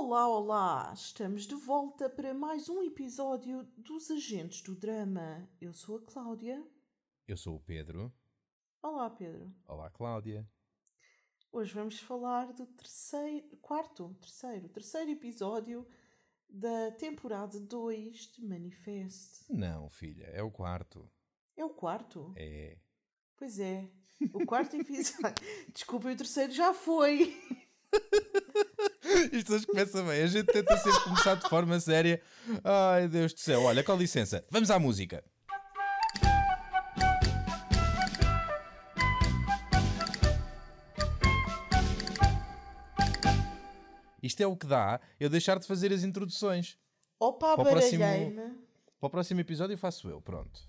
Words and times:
Olá, 0.00 0.28
olá! 0.28 0.92
Estamos 0.94 1.44
de 1.44 1.56
volta 1.56 2.08
para 2.08 2.32
mais 2.32 2.68
um 2.68 2.84
episódio 2.84 3.64
dos 3.76 4.08
Agentes 4.12 4.62
do 4.62 4.76
Drama. 4.76 5.50
Eu 5.60 5.72
sou 5.72 5.96
a 5.96 6.00
Cláudia. 6.00 6.64
Eu 7.26 7.36
sou 7.36 7.56
o 7.56 7.60
Pedro. 7.60 8.14
Olá, 8.80 9.10
Pedro. 9.10 9.52
Olá, 9.66 9.90
Cláudia. 9.90 10.48
Hoje 11.50 11.74
vamos 11.74 11.98
falar 11.98 12.52
do 12.52 12.64
terceiro, 12.64 13.56
quarto, 13.56 14.16
terceiro, 14.20 14.68
terceiro 14.68 15.10
episódio 15.10 15.84
da 16.48 16.92
temporada 16.92 17.58
2 17.58 18.34
de 18.34 18.46
Manifest. 18.46 19.50
Não, 19.50 19.90
filha, 19.90 20.26
é 20.26 20.44
o 20.44 20.50
quarto. 20.50 21.10
É 21.56 21.64
o 21.64 21.70
quarto? 21.70 22.32
É. 22.36 22.78
Pois 23.36 23.58
é. 23.58 23.90
O 24.32 24.46
quarto 24.46 24.76
episódio. 24.76 25.44
Desculpa, 25.74 26.08
o 26.08 26.16
terceiro 26.16 26.52
já 26.52 26.72
foi. 26.72 27.36
Isto 29.32 29.54
hoje 29.54 29.66
começa 29.66 30.02
bem. 30.02 30.22
A 30.22 30.26
gente 30.26 30.46
tenta 30.46 30.76
sempre 30.76 31.00
começar 31.00 31.34
de 31.34 31.48
forma 31.48 31.78
séria. 31.80 32.20
Ai, 32.64 33.08
Deus 33.08 33.32
do 33.32 33.40
céu. 33.40 33.62
Olha, 33.62 33.82
com 33.82 33.96
licença. 33.96 34.44
Vamos 34.50 34.70
à 34.70 34.78
música. 34.78 35.22
Isto 44.22 44.42
é 44.42 44.46
o 44.46 44.56
que 44.56 44.66
dá 44.66 45.00
eu 45.18 45.30
deixar 45.30 45.58
de 45.58 45.66
fazer 45.66 45.92
as 45.92 46.02
introduções. 46.02 46.76
Opa, 47.20 47.56
Para 47.56 47.62
o 47.62 47.70
próximo-. 47.72 48.04
Para 49.00 49.06
o 49.06 49.10
próximo 49.10 49.40
episódio 49.40 49.78
faço 49.78 50.08
eu, 50.08 50.20
pronto. 50.20 50.60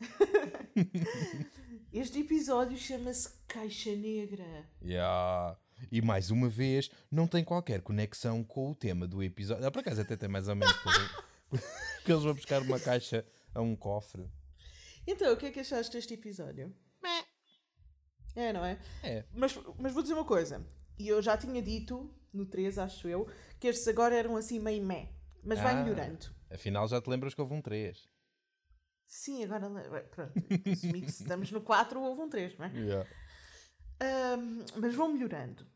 Este 1.92 2.22
episódio 2.22 2.76
chama-se 2.76 3.30
Caixa 3.46 3.94
Negra. 3.94 4.66
Yeah. 4.82 5.56
E 5.90 6.00
mais 6.02 6.30
uma 6.30 6.48
vez, 6.48 6.90
não 7.10 7.26
tem 7.26 7.44
qualquer 7.44 7.80
conexão 7.82 8.42
com 8.44 8.70
o 8.70 8.74
tema 8.74 9.06
do 9.06 9.22
episódio. 9.22 9.66
Ah, 9.66 9.70
por 9.70 9.80
acaso 9.80 10.00
até 10.00 10.16
tem 10.16 10.28
mais 10.28 10.48
ou 10.48 10.54
menos. 10.56 10.74
que 12.04 12.12
eles 12.12 12.22
vão 12.24 12.34
buscar 12.34 12.62
uma 12.62 12.78
caixa 12.80 13.24
a 13.54 13.60
um 13.60 13.74
cofre. 13.76 14.28
Então, 15.06 15.32
o 15.32 15.36
que 15.36 15.46
é 15.46 15.50
que 15.50 15.60
achaste 15.60 15.92
deste 15.92 16.14
episódio? 16.14 16.74
É, 18.36 18.52
não 18.52 18.64
é? 18.64 18.78
É. 19.02 19.24
Mas, 19.32 19.56
mas 19.78 19.92
vou 19.92 20.02
dizer 20.02 20.14
uma 20.14 20.24
coisa. 20.24 20.66
E 20.98 21.06
eu 21.08 21.22
já 21.22 21.36
tinha 21.36 21.62
dito, 21.62 22.12
no 22.32 22.46
3, 22.46 22.78
acho 22.78 23.06
eu, 23.08 23.28
que 23.60 23.68
estes 23.68 23.86
agora 23.88 24.16
eram 24.16 24.36
assim 24.36 24.58
meio 24.58 24.82
meh. 24.84 25.08
Mas 25.42 25.60
vai 25.60 25.72
Ah. 25.74 25.82
melhorando. 25.82 26.26
Afinal, 26.50 26.88
já 26.88 27.00
te 27.00 27.08
lembras 27.10 27.34
que 27.34 27.40
houve 27.40 27.54
um 27.54 27.60
3. 27.62 28.08
Sim, 29.06 29.44
agora. 29.44 29.68
Pronto. 30.10 30.32
assumi 30.72 31.02
que 31.02 31.12
se 31.12 31.22
estamos 31.22 31.50
no 31.52 31.60
4, 31.60 32.00
houve 32.00 32.22
um 32.22 32.28
3, 32.28 32.56
não 32.58 32.66
é? 32.66 32.70
Yeah. 32.74 33.08
Ahm, 34.00 34.64
mas 34.76 34.94
vão 34.94 35.12
melhorando. 35.12 35.66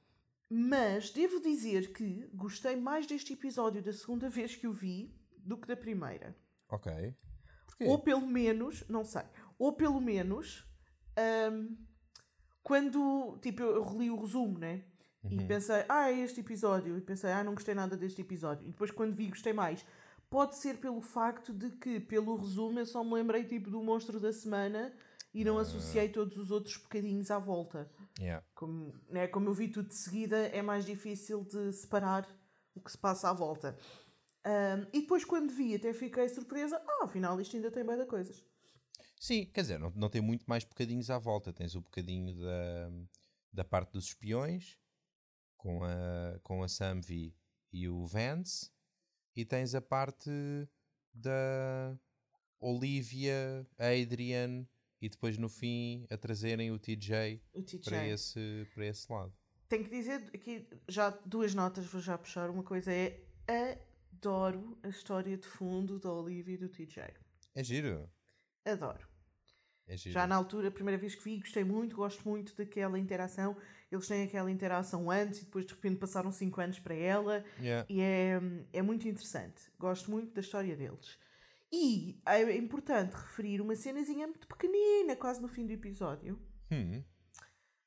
Mas 0.51 1.11
devo 1.11 1.41
dizer 1.41 1.93
que 1.93 2.27
gostei 2.33 2.77
mais 2.77 3.07
deste 3.07 3.35
episódio 3.35 3.83
da 3.83 3.93
segunda 3.93 4.31
vez 4.31 4.57
que 4.57 4.67
o 4.67 4.73
vi 4.73 5.15
do 5.37 5.59
que 5.59 5.69
da 5.69 5.77
primeira. 5.77 6.37
Ok. 6.69 6.91
Porquê? 7.67 7.85
Ou 7.85 7.99
pelo 7.99 8.27
menos, 8.27 8.87
não 8.89 9.05
sei, 9.05 9.23
ou 9.59 9.75
pelo 9.75 10.01
menos, 10.01 10.65
ahm, 11.17 11.77
quando, 12.63 13.39
tipo, 13.43 13.63
eu 13.63 13.83
reli 13.83 14.11
o 14.11 14.21
resumo, 14.21 14.59
né? 14.59 14.85
E 15.31 15.45
pensei, 15.45 15.85
ah, 15.89 16.11
é 16.11 16.19
este 16.21 16.41
episódio. 16.41 16.97
E 16.97 17.01
pensei, 17.01 17.31
ah, 17.31 17.45
não 17.45 17.55
gostei 17.55 17.75
nada 17.75 17.97
deste 17.97 18.21
episódio. 18.23 18.67
E 18.67 18.71
depois, 18.71 18.91
quando 18.91 19.15
vi, 19.15 19.29
gostei 19.29 19.53
mais. 19.53 19.85
Pode 20.31 20.57
ser 20.57 20.79
pelo 20.79 21.01
facto 21.01 21.53
de 21.53 21.71
que, 21.71 22.01
pelo 22.01 22.37
resumo, 22.37 22.79
eu 22.79 22.87
só 22.87 23.03
me 23.03 23.15
lembrei, 23.15 23.45
tipo, 23.45 23.71
do 23.71 23.83
monstro 23.83 24.21
da 24.21 24.33
semana 24.33 24.93
e 25.35 25.45
não 25.45 25.59
associei 25.59 26.09
todos 26.09 26.37
os 26.37 26.51
outros 26.51 26.77
bocadinhos 26.77 27.31
à 27.31 27.39
volta. 27.39 27.91
Yeah. 28.19 28.45
Como, 28.55 28.93
né, 29.09 29.29
como 29.29 29.49
eu 29.49 29.55
vi 29.55 29.69
tudo 29.69 29.89
de 29.89 29.95
seguida, 29.95 30.37
é 30.49 30.61
mais 30.61 30.85
difícil 30.85 31.45
de 31.45 31.73
separar 31.73 32.29
o 32.75 32.81
que 32.81 32.91
se 32.91 32.99
passa 32.99 33.31
à 33.31 33.33
volta. 33.33 33.79
Ahm, 34.45 34.87
e 34.93 35.03
depois, 35.03 35.25
quando 35.25 35.53
vi, 35.53 35.75
até 35.75 35.93
fiquei 35.93 36.29
surpresa. 36.29 36.83
Ah, 36.87 37.05
afinal, 37.05 37.41
isto 37.41 37.57
ainda 37.57 37.71
tem 37.71 37.85
bem 37.85 37.97
de 37.97 38.07
coisas. 38.07 38.45
Sim, 39.21 39.47
quer 39.47 39.63
dizer, 39.63 39.79
não, 39.79 39.91
não 39.91 40.09
tem 40.09 40.21
muito 40.21 40.45
mais 40.47 40.65
bocadinhos 40.65 41.11
à 41.11 41.19
volta. 41.19 41.53
Tens 41.53 41.75
o 41.75 41.81
bocadinho 41.81 42.35
da, 42.41 42.91
da 43.53 43.65
parte 43.65 43.93
dos 43.93 44.07
espiões, 44.07 44.77
com 45.57 45.85
a, 45.85 46.39
com 46.43 46.63
a 46.63 46.69
Samvi 46.69 47.35
e 47.73 47.89
o 47.89 48.07
Vance, 48.07 48.71
e 49.37 49.45
tens 49.45 49.75
a 49.75 49.81
parte 49.81 50.31
da 51.13 51.97
Olivia, 52.61 53.67
Adrian, 53.79 54.67
e 55.01 55.09
depois 55.09 55.39
no 55.39 55.49
fim 55.49 56.07
a 56.11 56.17
trazerem 56.17 56.71
o 56.71 56.79
TJ 56.79 57.41
O 57.55 57.63
TJ. 57.63 57.85
para 57.85 58.07
esse, 58.07 58.67
para 58.75 58.87
esse 58.87 59.13
lado. 59.13 59.33
Tenho 59.69 59.85
que 59.85 59.91
dizer 59.91 60.31
aqui 60.35 60.67
já 60.89 61.11
duas 61.27 61.55
notas, 61.55 61.87
vou 61.87 62.01
já 62.01 62.17
puxar. 62.17 62.49
Uma 62.51 62.63
coisa 62.63 62.93
é 62.93 63.21
adoro 64.19 64.77
a 64.83 64.89
história 64.89 65.37
de 65.37 65.47
fundo 65.47 65.99
da 66.01 66.11
Olivia 66.13 66.55
e 66.55 66.59
do 66.59 66.69
TJ. 66.69 67.15
É 67.55 67.63
giro. 67.63 68.11
Adoro. 68.65 69.07
É 69.87 69.97
giro. 69.97 70.13
Já 70.13 70.27
na 70.27 70.35
altura, 70.35 70.69
a 70.69 70.71
primeira 70.71 70.99
vez 70.99 71.15
que 71.15 71.23
vi, 71.23 71.39
gostei 71.39 71.65
muito, 71.65 71.97
gosto 71.97 72.29
muito 72.29 72.55
daquela 72.57 72.99
interação. 72.99 73.57
Eles 73.91 74.07
têm 74.07 74.25
aquela 74.25 74.51
interação 74.51 75.11
antes 75.11 75.41
e 75.41 75.45
depois 75.45 75.65
de 75.65 75.73
repente 75.73 75.97
passaram 75.97 76.31
5 76.31 76.61
anos 76.61 76.79
para 76.79 76.95
ela. 76.95 77.45
Yeah. 77.59 77.87
E 77.89 78.01
é, 78.01 78.41
é 78.73 78.83
muito 78.83 79.09
interessante. 79.09 79.63
Gosto 79.79 80.11
muito 80.11 80.35
da 80.35 80.41
história 80.41 80.77
deles. 80.77 81.19
E 81.71 82.19
é 82.25 82.57
importante 82.57 83.13
referir 83.15 83.61
uma 83.61 83.77
cenazinha 83.77 84.27
muito 84.27 84.47
pequenina, 84.49 85.15
quase 85.17 85.41
no 85.43 85.49
fim 85.49 85.67
do 85.67 85.73
episódio, 85.73 86.41
Hum. 86.71 87.03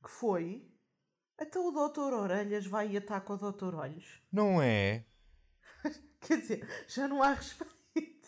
que 0.04 0.10
foi. 0.10 0.68
Até 1.38 1.58
o 1.60 1.72
Doutor 1.72 2.14
Orelhas 2.14 2.66
vai 2.68 2.90
e 2.92 2.98
ataca 2.98 3.34
o 3.34 3.38
Doutor 3.38 3.74
Olhos. 3.74 4.22
Não 4.32 4.62
é? 4.62 5.06
Quer 6.22 6.38
dizer, 6.40 6.68
já 6.88 7.08
não 7.08 7.24
há 7.24 7.34
respeito. 7.34 7.72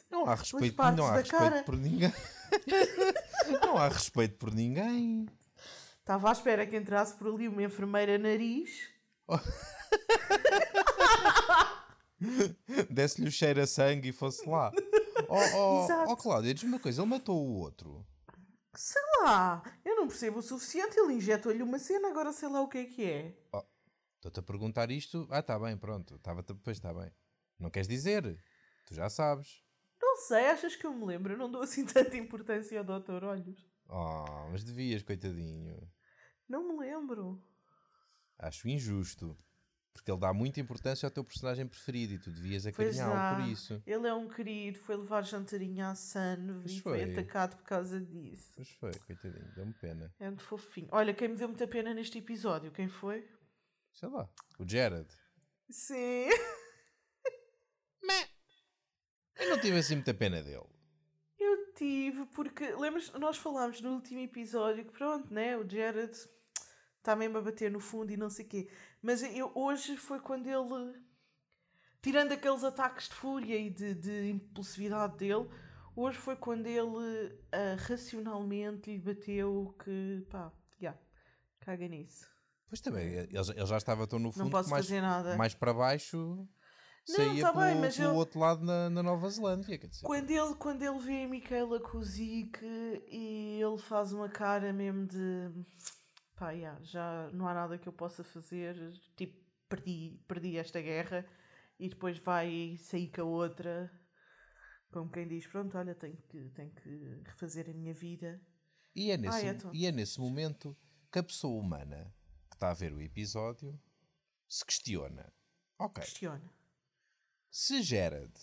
Não 0.09 0.25
há 0.25 0.34
respeito, 0.36 0.75
não 0.78 1.06
há 1.08 1.12
respeito 1.18 1.38
cara. 1.38 1.63
por 1.63 1.78
ninguém. 1.78 2.12
não 3.62 3.78
há 3.78 3.88
respeito 3.88 4.38
por 4.38 4.52
ninguém. 4.53 5.28
Estava 6.00 6.30
à 6.30 6.31
espera 6.31 6.66
que 6.68 6.75
entrasse 6.75 7.16
por 7.16 7.28
ali 7.34 7.47
uma 7.47 7.62
enfermeira 7.63 8.18
nariz. 8.18 8.90
Desse-lhe 12.90 13.28
o 13.28 13.31
cheiro 13.31 13.62
a 13.62 13.68
sangue 13.68 14.09
e 14.09 14.13
fosse 14.13 14.47
lá. 14.50 14.72
Oh, 15.29 15.57
oh, 15.57 16.12
oh 16.12 16.18
Cláudia, 16.18 16.53
diz-me 16.53 16.69
uma 16.69 16.79
coisa, 16.79 17.01
ele 17.01 17.09
matou 17.09 17.38
o 17.38 17.59
outro. 17.59 18.06
Sei 18.75 19.01
lá, 19.22 19.62
eu 19.85 19.96
não 19.96 20.07
percebo 20.07 20.40
o 20.40 20.41
suficiente. 20.41 21.00
Ele 21.00 21.13
injetou-lhe 21.13 21.62
uma 21.62 21.78
cena, 21.78 22.09
agora 22.09 22.31
sei 22.34 22.50
lá 22.50 22.62
o 22.62 22.68
que 22.68 22.79
é 22.79 22.85
que 22.85 23.03
é. 23.03 23.38
Estou-te 24.16 24.40
a 24.40 24.44
perguntar 24.44 24.90
isto. 24.90 25.28
Ah, 25.29 25.44
tá 25.44 25.59
bem, 25.59 25.78
pronto. 25.78 26.18
Tava 26.19 26.41
depois 26.41 26.78
está 26.78 26.94
bem. 26.94 27.12
Não 27.59 27.69
queres 27.69 27.88
dizer? 27.88 28.24
Tu 28.88 28.96
já 28.96 29.09
sabes. 29.09 29.62
Não 30.01 30.18
sei, 30.18 30.47
achas 30.47 30.75
que 30.75 30.85
eu 30.85 30.94
me 30.94 31.06
lembro? 31.06 31.34
Eu 31.34 31.38
não 31.38 31.51
dou 31.51 31.62
assim 31.62 31.85
tanta 31.85 32.18
importância 32.18 32.80
ao 32.80 32.85
Doutor 32.85 33.24
Olhos. 33.24 33.63
Oh, 33.90 34.50
mas 34.51 34.63
devias, 34.63 35.03
coitadinho. 35.03 35.78
Não 36.47 36.68
me 36.68 36.80
lembro. 36.80 37.41
Acho 38.40 38.68
injusto. 38.68 39.38
Porque 39.94 40.12
ele 40.12 40.20
dá 40.20 40.34
muita 40.34 40.59
importância 40.59 41.06
ao 41.06 41.12
teu 41.12 41.24
personagem 41.24 41.68
preferido 41.68 42.14
e 42.14 42.18
tu 42.20 42.31
devias 42.31 42.64
Pois 42.76 43.00
acarinhá-lo 43.00 43.44
por 43.44 43.52
isso. 43.52 43.81
Ele 43.86 44.08
é 44.08 44.14
um 44.14 44.28
querido, 44.28 44.80
foi 44.80 44.98
levar 44.98 45.24
jantarinha 45.24 45.90
à 45.90 45.96
Sun 45.96 46.62
Pois 46.62 46.72
e 46.72 46.81
foi. 46.81 47.00
foi. 47.00 47.12
atacado 47.12 47.56
por 47.58 47.64
causa 47.66 48.02
disso. 48.02 48.52
Mas 48.58 48.70
foi, 48.72 48.92
coitadinho, 48.92 49.52
deu-me 49.56 49.74
pena. 49.74 50.14
É 50.20 50.28
muito 50.28 50.44
fofinho. 50.44 50.88
Olha, 50.92 51.14
quem 51.14 51.30
me 51.30 51.36
deu 51.38 51.48
muita 51.48 51.68
pena 51.68 51.94
neste 51.94 52.18
episódio, 52.18 52.72
quem 52.72 52.90
foi? 52.90 53.28
Sei 53.94 54.09
lá. 54.09 54.28
O 54.59 54.68
Jared. 54.68 55.08
Sim. 55.70 56.28
Eu 59.36 59.50
não 59.50 59.60
tive 59.60 59.78
assim 59.78 59.96
muita 59.96 60.14
pena 60.14 60.42
dele. 60.42 60.66
Eu 61.40 61.74
tive, 61.74 62.25
porque 62.28 62.72
lembras, 62.75 63.12
nós 63.14 63.38
falámos 63.38 63.81
no 63.81 63.94
último 63.96 64.20
episódio 64.22 64.86
que 64.86 64.92
pronto, 64.94 65.34
né? 65.34 65.58
O 65.58 65.68
Jared 65.70 66.14
está 67.03 67.16
mesmo 67.18 67.38
a 67.38 67.41
bater 67.41 67.69
no 67.69 67.81
fundo 67.81 68.12
e 68.14 68.18
não 68.18 68.30
sei 68.30 68.46
o 68.46 68.47
quê. 68.47 68.69
Mas 69.02 69.22
eu, 69.24 69.52
hoje 69.53 69.97
foi 69.97 70.19
quando 70.22 70.47
ele, 70.47 70.96
tirando 72.01 72.31
aqueles 72.31 72.63
ataques 72.63 73.10
de 73.10 73.16
fúria 73.16 73.57
e 73.57 73.69
de, 73.69 73.94
de 73.94 74.30
impulsividade 74.31 75.18
dele, 75.18 75.48
hoje 75.95 76.18
foi 76.18 76.38
quando 76.38 76.66
ele 76.66 77.38
ah, 77.51 77.75
racionalmente 77.78 78.89
lhe 78.92 79.00
bateu 79.00 79.75
que 79.83 80.25
pá, 80.30 80.51
já, 80.80 80.98
caga 81.60 81.88
nisso. 81.89 82.25
Pois 82.69 82.80
também, 82.80 83.06
ele, 83.07 83.30
já- 83.44 83.54
ele 83.54 83.66
já 83.66 83.78
estava 83.78 84.07
tão 84.07 84.18
no 84.18 84.31
fundo 84.31 84.45
Não 84.45 84.50
posso 84.50 84.69
mais, 84.69 84.86
fazer 84.86 85.01
nada. 85.01 85.36
mais 85.36 85.54
para 85.54 85.74
baixo 85.74 86.18
Não, 87.10 87.16
saía 87.16 87.42
tá 87.42 87.51
pelo, 87.54 87.66
bem, 87.66 87.75
mas 87.81 87.98
pelo 87.98 88.10
eu- 88.12 88.16
outro 88.16 88.39
lado 88.39 88.63
na, 88.66 88.89
na 88.89 89.04
Nova 89.04 89.30
Zelândia. 89.30 89.78
Quer 89.78 89.88
dizer, 89.88 90.06
Quando 90.06 90.31
ele, 90.31 90.56
quando 90.56 90.81
ele 90.81 91.00
vê 91.00 91.25
a 91.25 91.28
Micaela 91.28 91.80
Kuzik 91.81 92.60
e 92.63 93.60
ele 93.62 93.78
faz 93.78 94.13
uma 94.13 94.30
cara 94.30 94.72
mesmo 94.74 95.06
de 95.06 95.51
pá, 96.35 96.51
yeah, 96.51 96.81
já 96.83 97.30
não 97.31 97.47
há 97.47 97.53
nada 97.53 97.77
que 97.77 97.88
eu 97.88 97.94
possa 97.94 98.24
fazer, 98.24 98.75
tipo, 99.15 99.44
perdi, 99.69 100.19
perdi 100.27 100.57
esta 100.57 100.81
guerra 100.81 101.25
e 101.80 101.89
depois 101.89 102.18
vai 102.18 102.77
sair 102.77 103.09
com 103.12 103.21
a 103.21 103.25
outra, 103.25 103.91
como 104.91 105.09
quem 105.09 105.27
diz, 105.27 105.47
pronto, 105.47 105.77
olha, 105.77 105.95
tenho 105.95 106.18
que, 106.18 106.50
tenho 106.50 106.71
que 106.71 107.21
refazer 107.25 107.69
a 107.69 107.74
minha 107.74 107.94
vida. 107.94 108.41
E 108.95 109.12
é, 109.12 109.18
nesse, 109.18 109.47
Ah, 109.47 109.51
é, 109.51 109.57
e 109.74 109.85
é 109.88 109.91
nesse 109.91 110.19
momento 110.19 110.77
que 111.12 111.19
a 111.19 111.24
pessoa 111.24 111.59
humana 111.59 112.13
que 112.50 112.56
está 112.56 112.69
a 112.69 112.75
ver 112.75 112.94
o 112.94 113.01
episódio 113.01 113.80
se 114.47 114.63
questiona. 114.63 115.33
Ok, 115.80 116.03
Questiona. 116.03 116.53
Se 117.50 117.81
Gerard 117.81 118.33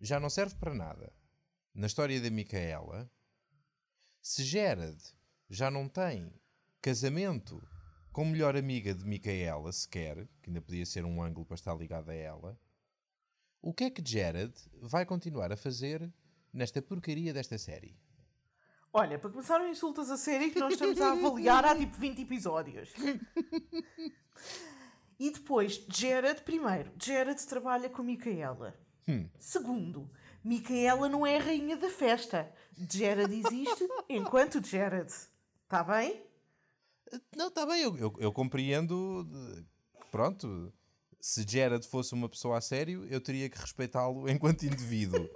já 0.00 0.20
não 0.20 0.28
serve 0.28 0.54
para 0.56 0.74
nada 0.74 1.12
na 1.74 1.86
história 1.86 2.20
da 2.20 2.30
Micaela, 2.30 3.10
se 4.20 4.44
Gerard 4.44 5.02
já 5.48 5.70
não 5.70 5.88
tem 5.88 6.32
casamento 6.84 7.66
com 8.12 8.26
melhor 8.26 8.54
amiga 8.54 8.94
de 8.94 9.06
Micaela 9.06 9.72
sequer, 9.72 10.28
que 10.42 10.50
ainda 10.50 10.60
podia 10.60 10.84
ser 10.84 11.02
um 11.02 11.22
ângulo 11.22 11.46
para 11.46 11.54
estar 11.54 11.74
ligado 11.74 12.10
a 12.10 12.14
ela, 12.14 12.60
o 13.62 13.72
que 13.72 13.84
é 13.84 13.90
que 13.90 14.04
Jared 14.04 14.52
vai 14.82 15.06
continuar 15.06 15.50
a 15.50 15.56
fazer 15.56 16.12
nesta 16.52 16.82
porcaria 16.82 17.32
desta 17.32 17.56
série? 17.56 17.96
Olha, 18.92 19.18
para 19.18 19.30
começar, 19.30 19.58
não 19.58 19.70
insultas 19.70 20.10
a 20.10 20.18
série 20.18 20.50
que 20.50 20.60
nós 20.60 20.74
estamos 20.74 21.00
a 21.00 21.12
avaliar 21.12 21.64
há 21.64 21.74
tipo 21.74 21.96
20 21.96 22.20
episódios. 22.20 22.92
E 25.16 25.30
depois, 25.30 25.86
Jared, 25.88 26.42
primeiro, 26.42 26.92
Jared 27.00 27.40
trabalha 27.46 27.88
com 27.88 28.02
Micaela. 28.02 28.74
Hum. 29.06 29.28
Segundo, 29.38 30.10
Micaela 30.42 31.08
não 31.08 31.24
é 31.24 31.36
a 31.36 31.40
rainha 31.40 31.76
da 31.76 31.88
festa. 31.88 32.52
Jared 32.90 33.32
existe 33.32 33.88
enquanto 34.08 34.60
Jared. 34.60 35.10
Está 35.62 35.84
bem? 35.84 36.23
Não, 37.36 37.48
está 37.48 37.64
bem, 37.66 37.82
eu, 37.82 37.96
eu, 37.96 38.14
eu 38.18 38.32
compreendo. 38.32 39.24
de- 39.24 39.64
Pronto, 40.10 40.72
se 41.20 41.44
Jared 41.48 41.86
fosse 41.88 42.14
uma 42.14 42.28
pessoa 42.28 42.58
a 42.58 42.60
sério, 42.60 43.04
eu 43.10 43.20
teria 43.20 43.48
que 43.48 43.58
respeitá-lo 43.58 44.28
enquanto 44.30 44.64
indivíduo. 44.64 45.28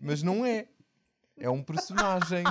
Mas 0.00 0.22
não 0.22 0.44
é. 0.46 0.68
É 1.36 1.50
um 1.50 1.62
personagem 1.64 2.44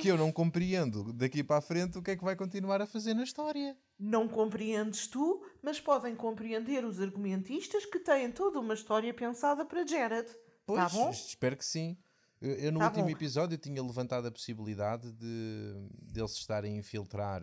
que 0.00 0.08
eu 0.08 0.16
não 0.16 0.32
compreendo 0.32 1.12
daqui 1.12 1.42
para 1.44 1.58
a 1.58 1.60
frente 1.60 1.98
o 1.98 2.02
que 2.02 2.10
é 2.12 2.16
que 2.16 2.24
vai 2.24 2.34
continuar 2.34 2.80
a 2.82 2.86
fazer 2.86 3.14
na 3.14 3.22
história. 3.22 3.76
Não 3.98 4.26
compreendes 4.26 5.06
tu, 5.06 5.44
mas 5.62 5.78
podem 5.78 6.16
compreender 6.16 6.84
os 6.84 7.00
argumentistas 7.00 7.84
que 7.86 8.00
têm 8.00 8.32
toda 8.32 8.58
uma 8.58 8.74
história 8.74 9.12
pensada 9.14 9.64
para 9.64 9.86
Jared. 9.86 10.28
Pois, 10.66 10.80
Tá 10.80 10.88
bom? 10.88 11.10
espero 11.10 11.56
que 11.56 11.64
sim. 11.64 11.96
Eu, 12.40 12.52
eu 12.54 12.72
no 12.72 12.78
Tá 12.78 12.86
último 12.86 13.04
bom. 13.04 13.10
episódio 13.10 13.58
tinha 13.58 13.82
levantado 13.82 14.26
a 14.26 14.30
possibilidade 14.32 15.12
de 15.12 15.74
deles 16.02 16.32
se 16.32 16.38
estarem 16.38 16.74
a 16.74 16.78
infiltrar 16.78 17.42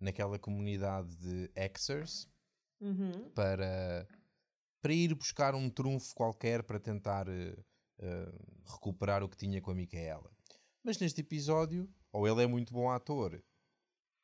naquela 0.00 0.38
comunidade 0.38 1.16
de 1.16 1.50
Xers 1.78 2.30
Uhum. 2.80 3.30
para, 3.30 4.06
para 4.82 4.92
ir 4.92 5.14
buscar 5.14 5.54
um 5.54 5.70
trunfo 5.70 6.14
qualquer 6.14 6.62
para 6.62 6.78
tentar 6.78 7.26
eh, 7.28 7.56
recuperar 8.66 9.22
o 9.22 9.28
que 9.28 9.36
tinha 9.36 9.60
com 9.62 9.70
a 9.70 9.74
Micaela. 9.74 10.30
Mas 10.84 10.98
neste 10.98 11.22
episódio, 11.22 11.88
ou 12.12 12.28
ele 12.28 12.42
é 12.42 12.46
muito 12.46 12.72
bom 12.74 12.90
ator, 12.90 13.42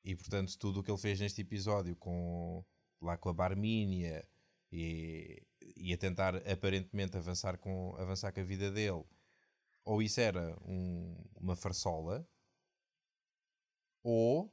e 0.05 0.15
portanto 0.15 0.57
tudo 0.59 0.81
o 0.81 0.83
que 0.83 0.91
ele 0.91 0.99
fez 1.01 1.19
neste 1.19 1.41
episódio 1.41 1.97
com, 1.97 2.63
lá 3.01 3.17
com 3.17 3.31
a 3.31 3.33
Barmínia 3.33 4.29
e, 4.71 5.43
e 5.77 5.93
a 5.93 5.97
tentar 5.97 6.37
aparentemente 6.47 7.17
avançar 7.17 7.57
com, 7.59 7.97
avançar 7.99 8.33
com 8.33 8.41
a 8.41 8.45
vida 8.45 8.71
dele, 8.71 9.03
ou 9.85 10.03
isso 10.03 10.21
era 10.21 10.57
um- 10.65 11.17
uma 11.41 11.57
farsola, 11.57 12.27
ou 14.03 14.53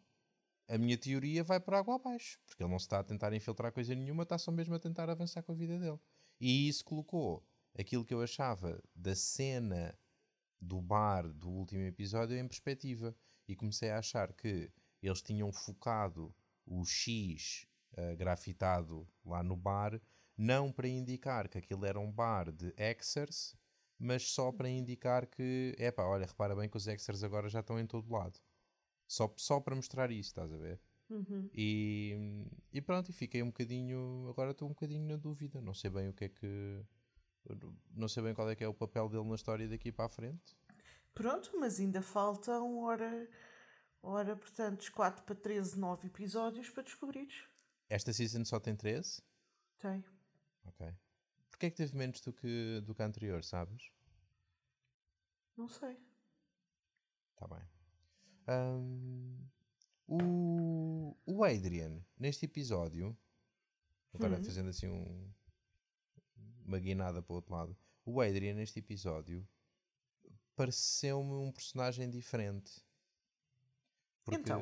a 0.67 0.77
minha 0.77 0.97
teoria 0.97 1.43
vai 1.43 1.59
por 1.59 1.73
água 1.73 1.95
abaixo, 1.95 2.39
porque 2.45 2.63
ele 2.63 2.71
não 2.71 2.79
se 2.79 2.85
está 2.85 2.99
a 2.99 3.03
tentar 3.03 3.33
infiltrar 3.33 3.71
coisa 3.71 3.95
nenhuma, 3.95 4.23
está 4.23 4.37
só 4.37 4.51
mesmo 4.51 4.75
a 4.75 4.79
tentar 4.79 5.09
avançar 5.09 5.41
com 5.41 5.51
a 5.51 5.55
vida 5.55 5.79
dele. 5.79 5.99
E 6.39 6.67
isso 6.67 6.85
colocou 6.85 7.43
aquilo 7.77 8.05
que 8.05 8.13
eu 8.13 8.21
achava 8.21 8.81
da 8.95 9.15
cena 9.15 9.97
do 10.61 10.81
bar 10.81 11.27
do 11.27 11.49
último 11.49 11.83
episódio 11.83 12.37
em 12.37 12.47
perspectiva. 12.47 13.15
E 13.47 13.55
comecei 13.55 13.89
a 13.89 13.97
achar 13.97 14.31
que 14.33 14.71
eles 15.01 15.21
tinham 15.21 15.51
focado 15.51 16.33
o 16.65 16.85
X 16.85 17.65
eh, 17.93 18.15
grafitado 18.15 19.07
lá 19.25 19.41
no 19.41 19.55
bar, 19.55 19.99
não 20.37 20.71
para 20.71 20.87
indicar 20.87 21.49
que 21.49 21.57
aquilo 21.57 21.85
era 21.85 21.99
um 21.99 22.11
bar 22.11 22.51
de 22.51 22.71
Xers, 23.01 23.55
mas 23.99 24.31
só 24.31 24.51
para 24.51 24.69
indicar 24.69 25.27
que, 25.27 25.75
epá, 25.77 26.05
olha, 26.05 26.25
repara 26.25 26.55
bem 26.55 26.69
que 26.69 26.77
os 26.77 26.83
Xers 26.83 27.23
agora 27.23 27.49
já 27.49 27.59
estão 27.59 27.77
em 27.77 27.85
todo 27.85 28.11
lado. 28.11 28.39
Só, 29.05 29.31
só 29.35 29.59
para 29.59 29.75
mostrar 29.75 30.09
isso, 30.09 30.29
estás 30.29 30.51
a 30.53 30.57
ver? 30.57 30.79
Uhum. 31.09 31.49
E, 31.53 32.47
e 32.71 32.81
pronto, 32.81 33.09
e 33.09 33.13
fiquei 33.13 33.41
um 33.41 33.47
bocadinho. 33.47 34.27
Agora 34.29 34.51
estou 34.51 34.67
um 34.67 34.71
bocadinho 34.71 35.05
na 35.07 35.17
dúvida. 35.17 35.59
Não 35.59 35.73
sei 35.73 35.89
bem 35.89 36.07
o 36.07 36.13
que 36.13 36.25
é 36.25 36.29
que. 36.29 36.85
Não 37.95 38.07
sei 38.07 38.23
bem 38.23 38.33
qual 38.33 38.49
é 38.49 38.55
que 38.55 38.63
é 38.63 38.67
o 38.67 38.73
papel 38.73 39.09
dele 39.09 39.27
na 39.27 39.35
história 39.35 39.67
daqui 39.67 39.91
para 39.91 40.05
a 40.05 40.09
frente. 40.09 40.55
Pronto, 41.13 41.51
mas 41.59 41.79
ainda 41.79 42.01
faltam, 42.01 42.77
ora, 42.83 43.27
ora 44.03 44.35
portanto, 44.35 44.89
4 44.91 45.23
para 45.23 45.35
13, 45.35 45.79
9 45.79 46.07
episódios 46.07 46.69
para 46.69 46.83
descobrires. 46.83 47.45
Esta 47.89 48.13
season 48.13 48.45
só 48.45 48.59
tem 48.59 48.75
13? 48.75 49.21
Tem. 49.79 50.05
Ok. 50.63 50.93
Porquê 51.59 51.65
é 51.67 51.71
que 51.71 51.75
teve 51.75 51.97
menos 51.97 52.21
do 52.21 52.31
que, 52.31 52.79
do 52.85 52.95
que 52.95 53.01
a 53.01 53.05
anterior, 53.05 53.43
sabes? 53.43 53.91
Não 55.55 55.67
sei. 55.69 55.95
Está 57.33 57.47
bem. 57.47 57.67
Ahm, 58.47 59.37
o, 60.07 61.15
o 61.25 61.43
Adrian, 61.43 62.03
neste 62.17 62.45
episódio, 62.45 63.17
agora 64.13 64.37
Hum. 64.37 64.43
fazendo 64.43 64.69
assim 64.69 64.87
um, 64.87 65.31
uma 66.65 66.79
guinada 66.79 67.21
para 67.21 67.33
o 67.33 67.35
outro 67.35 67.53
lado, 67.53 67.77
o 68.05 68.21
Adrian, 68.21 68.53
neste 68.55 68.79
episódio, 68.79 69.47
pareceu-me 70.55 71.33
um 71.33 71.51
personagem 71.51 72.09
diferente. 72.09 72.81
Porque 74.23 74.39
Então? 74.41 74.61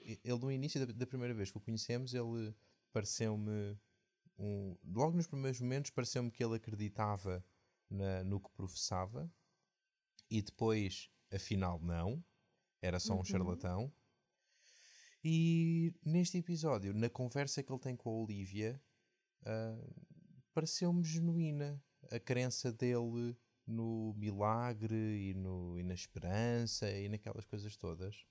ele, 0.00 0.38
no 0.38 0.50
início 0.52 0.86
da, 0.86 0.92
da 0.92 1.06
primeira 1.06 1.34
vez 1.34 1.50
que 1.50 1.58
o 1.58 1.60
conhecemos, 1.60 2.14
ele 2.14 2.54
pareceu-me. 2.92 3.76
Um, 4.42 4.76
logo 4.84 5.16
nos 5.16 5.28
primeiros 5.28 5.60
momentos, 5.60 5.90
pareceu-me 5.92 6.30
que 6.30 6.42
ele 6.44 6.56
acreditava 6.56 7.44
na- 7.88 8.24
no 8.24 8.40
que 8.40 8.50
professava 8.50 9.30
e 10.28 10.42
depois, 10.42 11.08
afinal, 11.32 11.78
não. 11.80 12.22
Era 12.80 12.98
só 12.98 13.14
um 13.14 13.18
Uhum. 13.18 13.24
charlatão. 13.24 13.92
E 15.24 15.94
neste 16.04 16.38
episódio, 16.38 16.92
na 16.92 17.08
conversa 17.08 17.62
que 17.62 17.72
ele 17.72 17.78
tem 17.80 17.94
com 17.96 18.10
a 18.10 18.22
Olivia, 18.24 18.82
ah, 19.46 19.78
pareceu-me 20.52 21.04
genuína 21.04 21.80
a 22.10 22.18
crença 22.18 22.72
dele 22.72 23.36
no 23.64 24.12
milagre 24.16 25.30
e, 25.30 25.34
no, 25.34 25.78
e 25.78 25.84
na 25.84 25.94
esperança 25.94 26.90
e 26.90 27.08
naquelas 27.08 27.44
coisas 27.44 27.76
todas. 27.76 28.26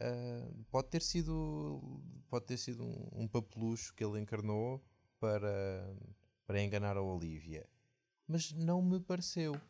Ah, 0.00 0.50
pode 0.70 0.88
ter 0.90 1.02
sido 1.02 2.02
pode 2.28 2.46
ter 2.46 2.56
sido 2.58 2.82
um, 2.84 3.22
um 3.22 3.28
papelucho 3.28 3.94
que 3.94 4.04
ele 4.04 4.20
encarnou 4.20 4.84
para, 5.20 5.96
para 6.46 6.62
enganar 6.62 6.96
a 6.96 7.02
Olivia. 7.02 7.68
Mas 8.26 8.52
não 8.52 8.82
me 8.82 9.00
pareceu. 9.00 9.60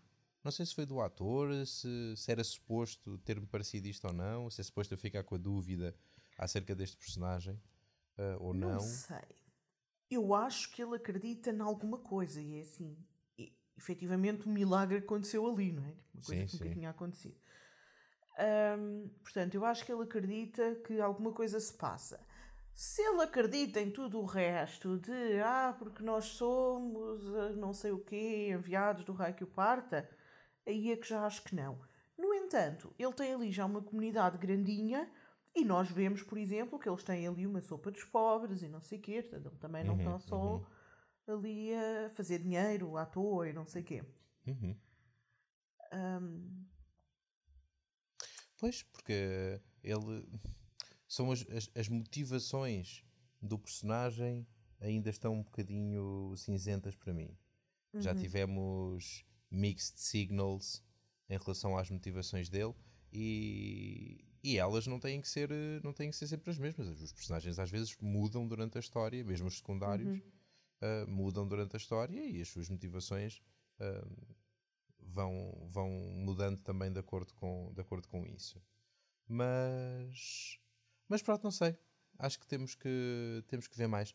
Não 0.42 0.52
sei 0.52 0.64
se 0.64 0.74
foi 0.74 0.86
do 0.86 1.00
ator, 1.00 1.66
se, 1.66 2.14
se 2.16 2.30
era 2.30 2.44
suposto 2.44 3.18
ter-me 3.18 3.46
parecido 3.46 3.88
isto 3.88 4.06
ou 4.06 4.12
não, 4.12 4.48
se 4.48 4.60
é 4.60 4.64
suposto 4.64 4.94
eu 4.94 4.98
ficar 4.98 5.24
com 5.24 5.34
a 5.34 5.38
dúvida 5.38 5.94
acerca 6.38 6.74
deste 6.74 6.96
personagem 6.96 7.60
ah, 8.16 8.36
ou 8.38 8.54
não. 8.54 8.72
Não 8.74 8.80
sei. 8.80 9.18
Eu 10.08 10.34
acho 10.34 10.70
que 10.70 10.80
ele 10.82 10.94
acredita 10.94 11.50
em 11.50 11.60
alguma 11.60 11.98
coisa 11.98 12.40
e 12.40 12.58
é 12.58 12.60
assim. 12.60 12.96
e, 13.36 13.52
efetivamente, 13.76 14.48
um 14.48 14.52
milagre 14.52 14.98
aconteceu 14.98 15.44
ali, 15.46 15.72
não 15.72 15.84
é? 15.84 15.90
Tipo, 15.92 16.14
Uma 16.14 16.22
coisa 16.22 16.40
Sim, 16.42 16.46
que 16.46 16.52
nunca 16.54 16.68
sim. 16.68 16.74
tinha 16.74 16.90
acontecido. 16.90 17.36
Ahm, 18.38 19.08
portanto, 19.22 19.54
eu 19.54 19.64
acho 19.64 19.84
que 19.84 19.92
ele 19.92 20.02
acredita 20.02 20.76
que 20.86 21.00
alguma 21.00 21.32
coisa 21.32 21.58
se 21.58 21.72
passa. 21.72 22.20
Se 22.76 23.02
ele 23.02 23.22
acredita 23.22 23.80
em 23.80 23.90
tudo 23.90 24.20
o 24.20 24.26
resto 24.26 24.98
de 24.98 25.40
ah, 25.42 25.74
porque 25.78 26.02
nós 26.02 26.26
somos 26.26 27.26
ah, 27.34 27.50
não 27.56 27.72
sei 27.72 27.90
o 27.92 27.98
quê, 28.04 28.50
enviados 28.52 29.02
do 29.04 29.12
raio 29.14 29.34
que 29.34 29.44
o 29.44 29.46
parta, 29.48 30.08
aí 30.66 30.92
é 30.92 30.96
que 30.96 31.08
já 31.08 31.24
acho 31.26 31.42
que 31.42 31.54
não. 31.56 31.80
No 32.18 32.34
entanto, 32.34 32.94
ele 32.98 33.12
tem 33.14 33.32
ali 33.34 33.50
já 33.52 33.64
uma 33.66 33.82
comunidade 33.82 34.38
grandinha 34.38 35.10
e 35.54 35.64
nós 35.64 35.90
vemos, 35.90 36.22
por 36.22 36.36
exemplo, 36.38 36.78
que 36.78 36.88
eles 36.88 37.02
têm 37.02 37.26
ali 37.26 37.46
uma 37.46 37.62
sopa 37.62 37.90
dos 37.90 38.04
pobres 38.04 38.62
e 38.62 38.68
não 38.68 38.82
sei 38.82 38.98
o 38.98 39.02
quê, 39.02 39.22
portanto, 39.22 39.46
ele 39.48 39.58
também 39.58 39.84
não 39.84 39.94
Uhum, 39.94 39.98
está 39.98 40.18
só 40.18 40.58
uhum. 40.58 40.66
ali 41.28 41.74
a 41.74 42.10
fazer 42.10 42.40
dinheiro 42.40 42.96
à 42.98 43.06
toa 43.06 43.48
e 43.48 43.54
não 43.54 43.66
sei 43.66 43.82
o 43.82 43.86
quê. 43.86 44.04
Uhum. 44.46 44.76
Ahm, 45.92 46.66
Pois, 48.58 48.82
porque 48.82 49.60
ele. 49.82 50.26
São 51.08 51.30
as, 51.30 51.46
as, 51.50 51.70
as 51.74 51.88
motivações 51.88 53.04
do 53.40 53.58
personagem 53.58 54.46
ainda 54.80 55.10
estão 55.10 55.34
um 55.34 55.42
bocadinho 55.42 56.34
cinzentas 56.36 56.94
para 56.94 57.12
mim. 57.14 57.36
Já 57.94 58.12
uhum. 58.12 58.18
tivemos 58.18 59.24
mixed 59.50 60.00
signals 60.00 60.82
em 61.28 61.38
relação 61.38 61.76
às 61.76 61.90
motivações 61.90 62.48
dele 62.48 62.74
e, 63.12 64.24
e 64.42 64.58
elas 64.58 64.86
não 64.86 65.00
têm, 65.00 65.20
que 65.20 65.28
ser, 65.28 65.50
eh, 65.50 65.80
não 65.82 65.92
têm 65.92 66.10
que 66.10 66.16
ser 66.16 66.26
sempre 66.26 66.50
as 66.50 66.58
mesmas. 66.58 66.88
Os 67.00 67.12
personagens 67.12 67.58
às 67.58 67.70
vezes 67.70 67.96
mudam 68.00 68.46
durante 68.46 68.76
a 68.76 68.80
história, 68.80 69.24
mesmo 69.24 69.46
os 69.48 69.56
secundários 69.58 70.08
Uhum. 70.08 70.22
ah, 70.82 71.06
mudam 71.08 71.46
durante 71.46 71.74
a 71.74 71.78
história 71.78 72.20
e 72.20 72.40
as 72.40 72.48
suas 72.48 72.68
motivações 72.68 73.42
ah, 73.80 74.06
vão, 75.00 75.66
vão 75.70 75.90
mudando 75.90 76.60
também 76.60 76.92
de 76.92 76.98
acordo 76.98 77.32
com, 77.34 77.72
de 77.74 77.80
acordo 77.80 78.06
com 78.08 78.26
isso. 78.26 78.62
Mas, 79.28 80.60
mas 81.08 81.22
pronto, 81.22 81.44
não 81.44 81.50
sei. 81.50 81.76
acho 82.18 82.38
que 82.38 82.46
temos 82.46 82.74
que, 82.74 83.44
temos 83.48 83.66
que 83.66 83.76
ver 83.76 83.88
mais. 83.88 84.14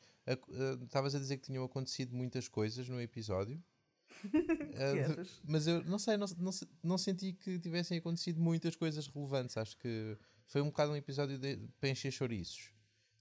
Estavas 0.83 1.15
a, 1.15 1.19
dizer 1.19 1.37
que 1.37 1.43
tinham 1.43 1.63
acontecido 1.63 2.15
muitas 2.15 2.47
coisas 2.47 2.87
no 2.87 3.01
episódio. 3.01 3.63
uh, 4.25 5.41
mas 5.45 5.67
eu 5.67 5.83
não 5.85 5.97
sei, 5.97 6.17
não, 6.17 6.27
não, 6.37 6.51
não, 6.83 6.97
senti 6.97 7.31
que 7.31 7.57
tivessem 7.59 7.97
acontecido 7.97 8.41
muitas 8.41 8.75
coisas 8.75 9.07
relevantes. 9.07 9.55
Acho 9.57 9.77
que 9.77 10.17
foi 10.47 10.61
um 10.61 10.65
bocado 10.65 10.91
um 10.91 10.95
episódio 10.95 11.39
de, 11.39 11.57
para 11.79 11.89
encher 11.89 12.11
chouriços. 12.11 12.71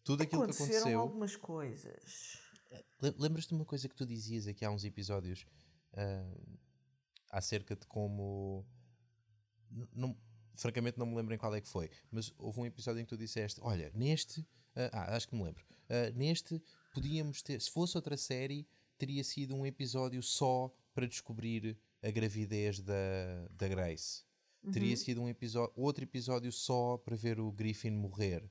Tudo 0.02 0.22
aquilo 0.22 0.46
que 0.46 0.52
aconteceu. 0.52 1.00
algumas 1.00 1.36
coisas. 1.36 2.38
Lembras-te 3.00 3.50
de 3.50 3.54
uma 3.54 3.64
coisa 3.64 3.88
que 3.88 3.94
tu 3.94 4.06
dizias 4.06 4.46
aqui 4.46 4.64
há 4.64 4.70
uns 4.70 4.84
episódios 4.84 5.46
uh, 5.94 6.58
acerca 7.30 7.76
de 7.76 7.86
como. 7.86 8.66
Não, 9.94 10.16
francamente, 10.60 10.98
não 10.98 11.06
me 11.06 11.16
lembro 11.16 11.34
em 11.34 11.38
qual 11.38 11.54
é 11.54 11.60
que 11.60 11.68
foi, 11.68 11.90
mas 12.10 12.32
houve 12.38 12.60
um 12.60 12.66
episódio 12.66 13.00
em 13.00 13.04
que 13.04 13.08
tu 13.08 13.16
disseste: 13.16 13.60
Olha, 13.62 13.90
neste. 13.94 14.40
Uh, 14.40 14.88
ah, 14.92 15.16
acho 15.16 15.28
que 15.28 15.34
me 15.34 15.42
lembro. 15.42 15.64
Uh, 15.88 16.16
neste, 16.16 16.62
podíamos 16.94 17.42
ter. 17.42 17.60
Se 17.60 17.70
fosse 17.70 17.96
outra 17.96 18.16
série, 18.16 18.66
teria 18.96 19.24
sido 19.24 19.54
um 19.54 19.66
episódio 19.66 20.22
só 20.22 20.72
para 20.94 21.06
descobrir 21.06 21.76
a 22.02 22.10
gravidez 22.10 22.80
da, 22.80 23.48
da 23.50 23.68
Grace. 23.68 24.22
Uhum. 24.62 24.72
Teria 24.72 24.96
sido 24.96 25.22
um 25.22 25.28
episódio, 25.28 25.72
outro 25.74 26.04
episódio 26.04 26.52
só 26.52 26.98
para 26.98 27.16
ver 27.16 27.40
o 27.40 27.50
Griffin 27.50 27.90
morrer. 27.90 28.42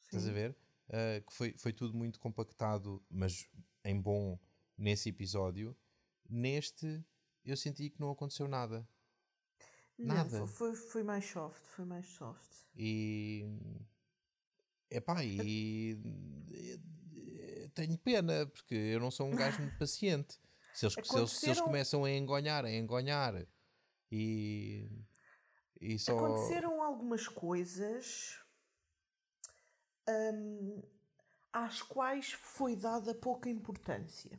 Sim. 0.00 0.16
Estás 0.16 0.28
a 0.28 0.32
ver? 0.32 0.56
Uh, 0.88 1.24
que 1.26 1.32
foi, 1.32 1.54
foi 1.58 1.72
tudo 1.72 1.96
muito 1.96 2.18
compactado, 2.18 3.02
mas 3.10 3.48
em 3.84 4.00
bom 4.00 4.38
nesse 4.76 5.08
episódio. 5.08 5.76
Neste, 6.28 7.04
eu 7.44 7.56
senti 7.56 7.90
que 7.90 8.00
não 8.00 8.10
aconteceu 8.10 8.48
nada. 8.48 8.88
Nada. 9.98 10.40
Não, 10.40 10.46
foi, 10.46 10.74
foi 10.74 11.02
mais 11.02 11.24
soft, 11.24 11.62
foi 11.64 11.84
mais 11.84 12.06
soft. 12.06 12.52
E. 12.76 13.44
Epá, 14.90 15.24
e. 15.24 15.98
tenho 17.74 17.96
pena, 17.98 18.46
porque 18.46 18.74
eu 18.74 19.00
não 19.00 19.10
sou 19.10 19.26
um 19.26 19.34
gajo 19.34 19.60
muito 19.62 19.78
paciente. 19.78 20.38
Se 20.74 20.86
eles, 20.86 20.94
se 20.94 21.16
eles, 21.16 21.30
se 21.30 21.46
eles 21.46 21.60
começam 21.60 22.04
a 22.04 22.10
engonhar, 22.10 22.64
a 22.64 22.70
engonhar 22.70 23.46
e. 24.12 24.86
e 25.80 25.98
só... 25.98 26.16
Aconteceram 26.16 26.82
algumas 26.82 27.26
coisas 27.26 28.38
hum, 30.06 30.82
às 31.52 31.80
quais 31.80 32.32
foi 32.32 32.76
dada 32.76 33.14
pouca 33.14 33.48
importância. 33.48 34.38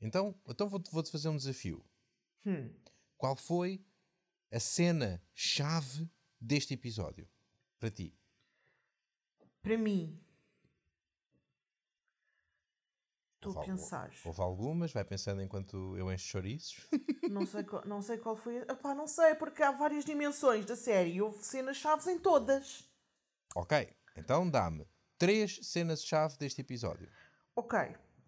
Então, 0.00 0.34
então 0.48 0.68
vou-te 0.68 0.90
vou 0.90 1.04
fazer 1.04 1.28
um 1.28 1.36
desafio. 1.36 1.84
Hum. 2.46 2.74
Qual 3.16 3.36
foi 3.36 3.84
a 4.52 4.60
cena 4.60 5.22
chave 5.34 6.08
deste 6.38 6.74
episódio 6.74 7.26
para 7.80 7.90
ti? 7.90 8.14
Para 9.62 9.78
mim. 9.78 10.20
Estou 13.36 13.58
a 13.60 13.64
pensar. 13.64 14.12
Houve 14.24 14.40
algumas, 14.40 14.92
vai 14.92 15.04
pensando 15.04 15.42
enquanto 15.42 15.96
eu 15.96 16.12
encho 16.12 16.28
chouriços. 16.28 16.86
Não 17.28 17.46
sei, 17.46 17.64
qual, 17.64 17.86
não 17.86 18.02
sei 18.02 18.18
qual 18.18 18.36
foi. 18.36 18.58
Epá, 18.58 18.94
não 18.94 19.06
sei, 19.06 19.34
porque 19.36 19.62
há 19.62 19.70
várias 19.70 20.04
dimensões 20.04 20.66
da 20.66 20.76
série 20.76 21.12
e 21.12 21.22
houve 21.22 21.42
cenas 21.42 21.78
chaves 21.78 22.06
em 22.06 22.18
todas. 22.18 22.84
Ok, 23.56 23.88
então 24.16 24.50
dá-me 24.50 24.86
três 25.16 25.58
cenas-chave 25.62 26.36
deste 26.36 26.60
episódio. 26.60 27.08
Ok, 27.56 27.78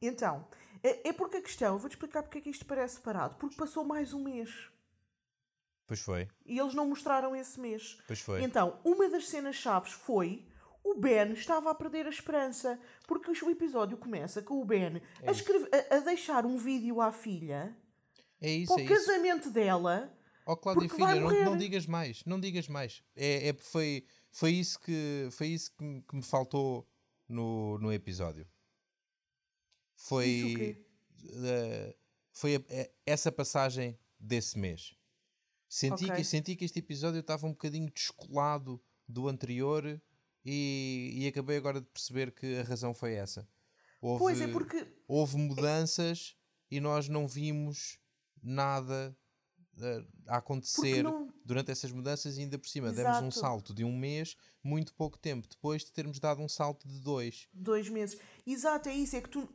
então, 0.01 0.49
é, 0.83 1.09
é 1.09 1.13
porque 1.13 1.37
a 1.37 1.43
questão, 1.43 1.77
vou-te 1.77 1.95
explicar 1.95 2.23
porque 2.23 2.39
é 2.39 2.41
que 2.41 2.51
isto 2.51 2.65
parece 2.65 2.99
parado. 3.01 3.35
Porque 3.37 3.57
passou 3.57 3.85
mais 3.85 4.15
um 4.15 4.23
mês. 4.23 4.71
Pois 5.87 6.01
foi. 6.01 6.29
E 6.47 6.59
eles 6.59 6.75
não 6.75 6.89
mostraram 6.89 7.37
esse 7.37 7.61
mês. 7.61 7.99
Pois 8.07 8.21
foi. 8.21 8.43
Então, 8.43 8.79
uma 8.85 9.09
das 9.09 9.29
cenas 9.29 9.57
chaves 9.57 9.93
foi 9.93 10.47
o 10.85 10.95
Ben 10.95 11.33
estava 11.33 11.71
a 11.71 11.75
perder 11.75 12.07
a 12.07 12.11
esperança. 12.11 12.79
Porque 13.07 13.31
o 13.31 13.51
episódio 13.51 13.97
começa 13.97 14.43
com 14.43 14.61
o 14.61 14.65
Ben 14.65 15.01
é 15.23 15.29
a, 15.29 15.33
escrever, 15.33 15.69
a, 15.73 15.97
a, 15.97 16.01
deixar 16.01 16.45
um 16.45 16.59
vídeo 16.59 17.01
à 17.01 17.11
filha 17.11 17.75
é 18.41 18.51
isso, 18.51 18.75
para 18.75 18.83
o 18.83 18.85
é 18.85 18.89
casamento 18.89 19.45
isso. 19.45 19.53
dela. 19.53 20.15
Oh, 20.47 20.57
Cláudia 20.57 20.91
Filha, 20.91 21.15
não, 21.15 21.45
não, 21.45 21.57
digas 21.57 21.87
mais, 21.87 22.23
não 22.27 22.39
digas 22.39 22.69
mais. 22.69 23.03
É, 23.17 23.49
é, 23.49 23.55
foi, 23.55 24.05
foi 24.31 24.51
isso 24.51 24.79
que, 24.79 25.29
foi 25.33 25.47
isso 25.49 25.75
que, 25.75 25.83
me, 25.83 26.03
que 26.03 26.17
me 26.17 26.23
faltou 26.23 26.87
no, 27.27 27.79
no 27.79 27.91
episódio. 27.91 28.47
Foi, 29.97 30.77
uh, 31.23 31.95
foi 32.31 32.57
a, 32.57 32.59
a, 32.59 32.89
essa 33.07 33.33
passagem 33.33 33.99
desse 34.21 34.59
mês. 34.59 34.95
Senti, 35.75 36.05
okay. 36.05 36.17
que, 36.19 36.25
senti 36.25 36.55
que 36.55 36.65
este 36.65 36.79
episódio 36.79 37.19
estava 37.19 37.49
um 37.49 37.51
bocadinho 37.51 37.91
descolado 37.91 38.81
do 39.09 39.27
anterior 39.27 40.01
e, 40.45 41.11
e 41.17 41.27
acabei 41.27 41.57
agora 41.57 41.81
de 41.81 41.87
perceber 41.89 42.31
que 42.31 42.59
a 42.59 42.63
razão 42.63 42.95
foi 42.95 43.15
essa. 43.15 43.45
Houve, 44.01 44.21
pois 44.21 44.41
é 44.41 44.47
porque 44.47 44.87
houve 45.09 45.37
mudanças 45.37 46.37
e 46.71 46.79
nós 46.79 47.09
não 47.09 47.27
vimos 47.27 47.99
nada 48.41 49.19
uh, 49.79 50.07
a 50.29 50.37
acontecer 50.37 51.03
não... 51.03 51.35
durante 51.45 51.73
essas 51.73 51.91
mudanças 51.91 52.39
e 52.39 52.43
ainda 52.43 52.57
por 52.57 52.69
cima 52.69 52.91
Exato. 52.91 53.19
demos 53.19 53.37
um 53.37 53.41
salto 53.41 53.75
de 53.75 53.83
um 53.83 53.99
mês 53.99 54.37
muito 54.63 54.95
pouco 54.95 55.19
tempo 55.19 55.49
depois 55.49 55.85
de 55.85 55.91
termos 55.91 56.21
dado 56.21 56.41
um 56.41 56.49
salto 56.49 56.87
de 56.87 57.01
dois 57.01 57.49
dois 57.53 57.89
meses 57.89 58.17
Exato, 58.47 58.89
é 58.89 58.95
isso, 58.95 59.17
é 59.17 59.21
que 59.21 59.31
tu 59.31 59.49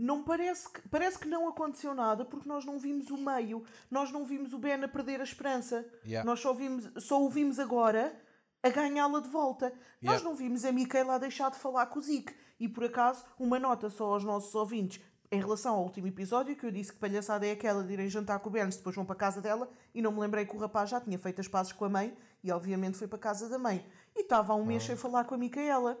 não 0.00 0.22
parece 0.22 0.68
que, 0.68 0.88
parece 0.88 1.18
que 1.18 1.28
não 1.28 1.46
aconteceu 1.46 1.94
nada 1.94 2.24
porque 2.24 2.48
nós 2.48 2.64
não 2.64 2.78
vimos 2.78 3.10
o 3.10 3.18
meio, 3.18 3.62
nós 3.90 4.10
não 4.10 4.24
vimos 4.24 4.52
o 4.52 4.58
Ben 4.58 4.82
a 4.82 4.88
perder 4.88 5.20
a 5.20 5.24
esperança. 5.24 5.86
Yeah. 6.04 6.24
Nós 6.24 6.40
só, 6.40 6.54
vimos, 6.54 6.90
só 7.04 7.22
o 7.22 7.28
vimos 7.28 7.58
agora 7.58 8.18
a 8.62 8.68
ganhá-la 8.70 9.20
de 9.20 9.28
volta. 9.28 9.66
Yeah. 9.66 9.82
Nós 10.02 10.22
não 10.22 10.34
vimos 10.34 10.64
a 10.64 10.72
Micaela 10.72 11.14
a 11.14 11.18
deixar 11.18 11.50
de 11.50 11.58
falar 11.58 11.86
com 11.86 11.98
o 11.98 12.02
Zic. 12.02 12.34
E 12.58 12.68
por 12.68 12.84
acaso, 12.84 13.24
uma 13.38 13.58
nota 13.58 13.90
só 13.90 14.12
aos 14.12 14.24
nossos 14.24 14.54
ouvintes 14.54 15.00
em 15.32 15.40
relação 15.40 15.76
ao 15.76 15.84
último 15.84 16.08
episódio, 16.08 16.56
que 16.56 16.66
eu 16.66 16.72
disse 16.72 16.92
que 16.92 16.98
palhaçada 16.98 17.46
é 17.46 17.52
aquela 17.52 17.84
de 17.84 17.92
irem 17.92 18.08
jantar 18.08 18.40
com 18.40 18.48
o 18.48 18.52
Ben, 18.52 18.68
depois 18.68 18.96
vão 18.96 19.04
para 19.04 19.14
a 19.14 19.18
casa 19.18 19.40
dela, 19.40 19.70
e 19.94 20.02
não 20.02 20.10
me 20.10 20.18
lembrei 20.18 20.44
que 20.44 20.56
o 20.56 20.58
rapaz 20.58 20.90
já 20.90 21.00
tinha 21.00 21.16
feito 21.18 21.40
as 21.40 21.46
pazes 21.46 21.72
com 21.72 21.84
a 21.84 21.88
mãe, 21.88 22.16
e 22.42 22.50
obviamente 22.50 22.98
foi 22.98 23.06
para 23.06 23.16
a 23.16 23.20
casa 23.20 23.48
da 23.48 23.56
mãe. 23.56 23.86
E 24.16 24.22
estava 24.22 24.52
há 24.52 24.56
um 24.56 24.64
mês 24.64 24.82
sem 24.82 24.96
falar 24.96 25.24
com 25.24 25.34
a 25.34 25.38
Micaela. 25.38 25.96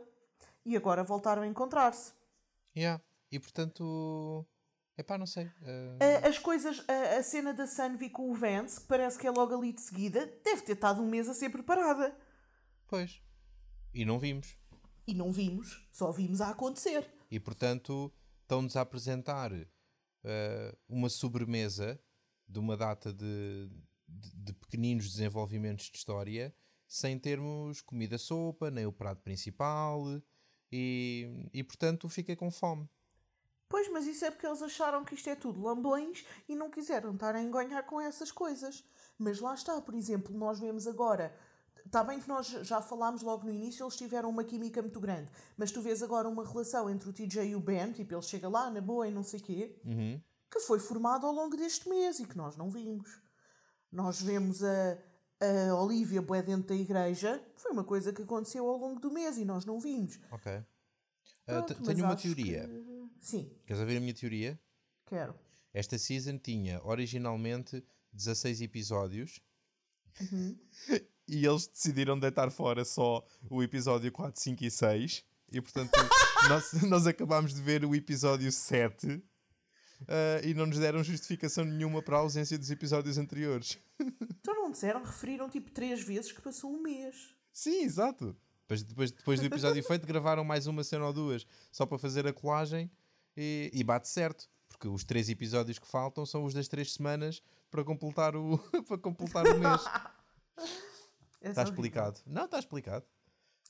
E 0.66 0.76
agora 0.76 1.04
voltaram 1.04 1.42
a 1.42 1.46
encontrar-se. 1.46 2.12
Yeah. 2.76 3.00
E 3.30 3.38
portanto. 3.38 4.46
Epá, 4.98 5.16
não 5.16 5.26
sei. 5.26 5.46
Uh... 5.46 6.28
As 6.28 6.38
coisas, 6.38 6.84
a, 6.88 7.18
a 7.18 7.22
cena 7.22 7.54
da 7.54 7.66
Sunvi 7.66 8.10
com 8.10 8.30
o 8.30 8.34
Vance, 8.34 8.80
que 8.80 8.86
parece 8.86 9.18
que 9.18 9.26
é 9.26 9.30
logo 9.30 9.54
ali 9.54 9.72
de 9.72 9.80
seguida, 9.80 10.26
deve 10.44 10.62
ter 10.62 10.72
estado 10.72 11.00
um 11.00 11.08
mês 11.08 11.28
a 11.28 11.34
ser 11.34 11.48
preparada. 11.48 12.14
Pois. 12.86 13.22
E 13.94 14.04
não 14.04 14.18
vimos. 14.18 14.56
E 15.06 15.14
não 15.14 15.32
vimos, 15.32 15.88
só 15.90 16.12
vimos 16.12 16.40
a 16.40 16.50
acontecer. 16.50 17.10
E 17.30 17.40
portanto, 17.40 18.12
estão-nos 18.42 18.76
a 18.76 18.82
apresentar 18.82 19.52
uh, 19.52 20.78
uma 20.88 21.08
sobremesa 21.08 22.00
de 22.46 22.58
uma 22.58 22.76
data 22.76 23.12
de, 23.12 23.70
de, 24.08 24.30
de, 24.34 24.52
pequeninos 24.52 25.10
desenvolvimentos 25.10 25.86
de 25.86 25.96
história, 25.96 26.54
sem 26.86 27.18
termos 27.18 27.80
comida-sopa, 27.80 28.70
nem 28.70 28.86
o 28.86 28.92
prato 28.92 29.22
principal, 29.22 30.04
e, 30.70 31.48
e 31.52 31.62
portanto 31.62 32.08
fiquei 32.08 32.34
com 32.34 32.50
fome. 32.50 32.88
Pois, 33.70 33.88
mas 33.88 34.04
isso 34.04 34.24
é 34.24 34.32
porque 34.32 34.44
eles 34.44 34.60
acharam 34.60 35.04
que 35.04 35.14
isto 35.14 35.30
é 35.30 35.36
tudo 35.36 35.62
lambolins 35.62 36.26
e 36.48 36.56
não 36.56 36.68
quiseram 36.68 37.14
estar 37.14 37.36
a 37.36 37.40
enganhar 37.40 37.86
com 37.86 38.00
essas 38.00 38.32
coisas. 38.32 38.84
Mas 39.16 39.38
lá 39.38 39.54
está, 39.54 39.80
por 39.80 39.94
exemplo, 39.94 40.36
nós 40.36 40.58
vemos 40.58 40.88
agora. 40.88 41.32
Está 41.86 42.02
bem 42.02 42.18
que 42.20 42.28
nós 42.28 42.48
já 42.48 42.82
falámos 42.82 43.22
logo 43.22 43.44
no 43.44 43.52
início, 43.52 43.84
eles 43.84 43.96
tiveram 43.96 44.28
uma 44.28 44.42
química 44.42 44.82
muito 44.82 44.98
grande, 44.98 45.30
mas 45.56 45.70
tu 45.70 45.80
vês 45.80 46.02
agora 46.02 46.28
uma 46.28 46.44
relação 46.44 46.90
entre 46.90 47.08
o 47.08 47.12
TJ 47.12 47.44
e 47.44 47.54
o 47.54 47.60
Ben, 47.60 47.92
tipo, 47.92 48.12
ele 48.12 48.22
chega 48.22 48.48
lá 48.48 48.68
na 48.68 48.80
boa 48.80 49.06
e 49.06 49.10
não 49.10 49.22
sei 49.22 49.38
o 49.38 49.42
quê, 49.42 49.80
uhum. 49.84 50.20
que 50.50 50.60
foi 50.60 50.80
formado 50.80 51.26
ao 51.26 51.32
longo 51.32 51.56
deste 51.56 51.88
mês 51.88 52.18
e 52.18 52.26
que 52.26 52.36
nós 52.36 52.56
não 52.56 52.70
vimos. 52.70 53.20
Nós 53.90 54.20
vemos 54.20 54.62
a, 54.62 54.98
a 55.70 55.74
Olivia 55.76 56.20
boé 56.20 56.42
dentro 56.42 56.68
da 56.68 56.74
igreja, 56.74 57.42
foi 57.56 57.70
uma 57.70 57.84
coisa 57.84 58.12
que 58.12 58.22
aconteceu 58.22 58.68
ao 58.68 58.76
longo 58.76 59.00
do 59.00 59.10
mês 59.10 59.38
e 59.38 59.44
nós 59.44 59.64
não 59.64 59.80
vimos. 59.80 60.18
Ok. 60.32 60.52
Uh, 61.48 61.84
tenho 61.84 62.04
uma 62.04 62.16
teoria. 62.16 62.68
Que... 62.68 62.89
Sim. 63.20 63.50
Queres 63.66 63.80
ouvir 63.80 63.96
a 63.96 64.00
minha 64.00 64.14
teoria? 64.14 64.58
Quero. 65.06 65.34
Esta 65.72 65.98
season 65.98 66.38
tinha 66.38 66.80
originalmente 66.84 67.84
16 68.12 68.62
episódios 68.62 69.40
uhum. 70.20 70.58
e 71.28 71.46
eles 71.46 71.66
decidiram 71.66 72.18
deitar 72.18 72.50
fora 72.50 72.84
só 72.84 73.24
o 73.48 73.62
episódio 73.62 74.10
4, 74.10 74.40
5 74.40 74.64
e 74.64 74.70
6 74.70 75.24
e 75.52 75.60
portanto 75.60 75.92
nós, 76.48 76.72
nós 76.82 77.06
acabámos 77.06 77.54
de 77.54 77.62
ver 77.62 77.84
o 77.84 77.94
episódio 77.94 78.50
7 78.50 79.06
uh, 79.06 79.22
e 80.44 80.54
não 80.54 80.66
nos 80.66 80.78
deram 80.78 81.04
justificação 81.04 81.64
nenhuma 81.64 82.02
para 82.02 82.16
a 82.16 82.20
ausência 82.20 82.58
dos 82.58 82.70
episódios 82.70 83.18
anteriores. 83.18 83.78
Então 84.42 84.54
não 84.54 84.70
disseram, 84.70 85.04
referiram 85.04 85.50
tipo 85.50 85.70
três 85.70 86.02
vezes 86.02 86.32
que 86.32 86.40
passou 86.40 86.72
um 86.72 86.80
mês. 86.80 87.36
Sim, 87.52 87.82
exato. 87.82 88.34
Depois, 88.62 88.82
depois, 88.82 89.10
depois 89.10 89.40
do 89.40 89.46
episódio 89.46 89.82
feito, 89.84 90.06
gravaram 90.06 90.42
mais 90.42 90.66
uma 90.66 90.82
cena 90.82 91.06
ou 91.06 91.12
duas 91.12 91.46
só 91.70 91.84
para 91.84 91.98
fazer 91.98 92.26
a 92.26 92.32
colagem 92.32 92.90
e, 93.40 93.70
e, 93.72 93.82
bate 93.82 94.06
certo, 94.06 94.46
porque 94.68 94.86
os 94.86 95.02
três 95.02 95.30
episódios 95.30 95.78
que 95.78 95.86
faltam 95.86 96.26
são 96.26 96.44
os 96.44 96.52
das 96.52 96.68
três 96.68 96.92
semanas 96.92 97.42
para 97.70 97.82
completar 97.82 98.36
o, 98.36 98.58
para 98.86 98.98
completar 98.98 99.46
o 99.46 99.58
mês. 99.58 99.80
está 101.40 101.62
explicado. 101.62 102.20
Não, 102.26 102.44
está 102.44 102.58
explicado. 102.58 103.06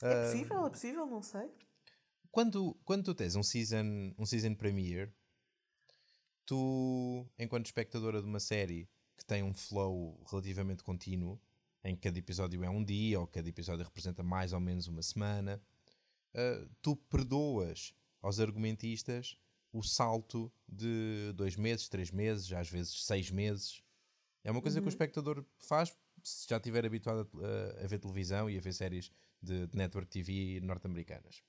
É 0.01 0.25
possível, 0.25 0.65
é 0.65 0.69
possível, 0.69 1.05
não 1.05 1.21
sei. 1.21 1.49
Quando, 2.31 2.77
quando 2.83 3.05
tu 3.05 3.15
tens 3.15 3.35
um 3.37 3.43
season, 3.43 4.13
um 4.17 4.25
season 4.25 4.55
premiere, 4.55 5.13
tu, 6.45 7.25
enquanto 7.39 7.67
espectadora 7.67 8.21
de 8.21 8.27
uma 8.27 8.39
série 8.39 8.89
que 9.17 9.23
tem 9.23 9.41
um 9.41 9.53
flow 9.53 10.21
relativamente 10.29 10.83
contínuo, 10.83 11.39
em 11.83 11.95
que 11.95 12.01
cada 12.01 12.19
episódio 12.19 12.61
é 12.63 12.69
um 12.69 12.83
dia, 12.83 13.19
ou 13.19 13.27
cada 13.27 13.47
episódio 13.47 13.85
representa 13.85 14.21
mais 14.21 14.51
ou 14.51 14.59
menos 14.59 14.87
uma 14.87 15.01
semana, 15.01 15.61
uh, 16.35 16.69
tu 16.81 16.95
perdoas 16.95 17.93
aos 18.21 18.39
argumentistas 18.39 19.37
o 19.71 19.81
salto 19.81 20.51
de 20.67 21.31
dois 21.35 21.55
meses, 21.55 21.87
três 21.87 22.11
meses, 22.11 22.51
às 22.51 22.69
vezes 22.69 23.05
seis 23.05 23.31
meses. 23.31 23.81
É 24.43 24.51
uma 24.51 24.61
coisa 24.61 24.79
uhum. 24.79 24.83
que 24.83 24.89
o 24.89 24.89
espectador 24.89 25.45
faz 25.59 25.95
se 26.23 26.47
já 26.47 26.57
estiver 26.57 26.85
habituado 26.85 27.27
a, 27.41 27.83
a, 27.83 27.87
ver 27.87 27.99
televisão 27.99 28.49
e 28.49 28.57
a 28.57 28.61
ver 28.61 28.73
séries 28.73 29.11
de, 29.41 29.67
de 29.67 29.77
network 29.77 30.09
TV 30.09 30.59
norte-americanas. 30.61 31.43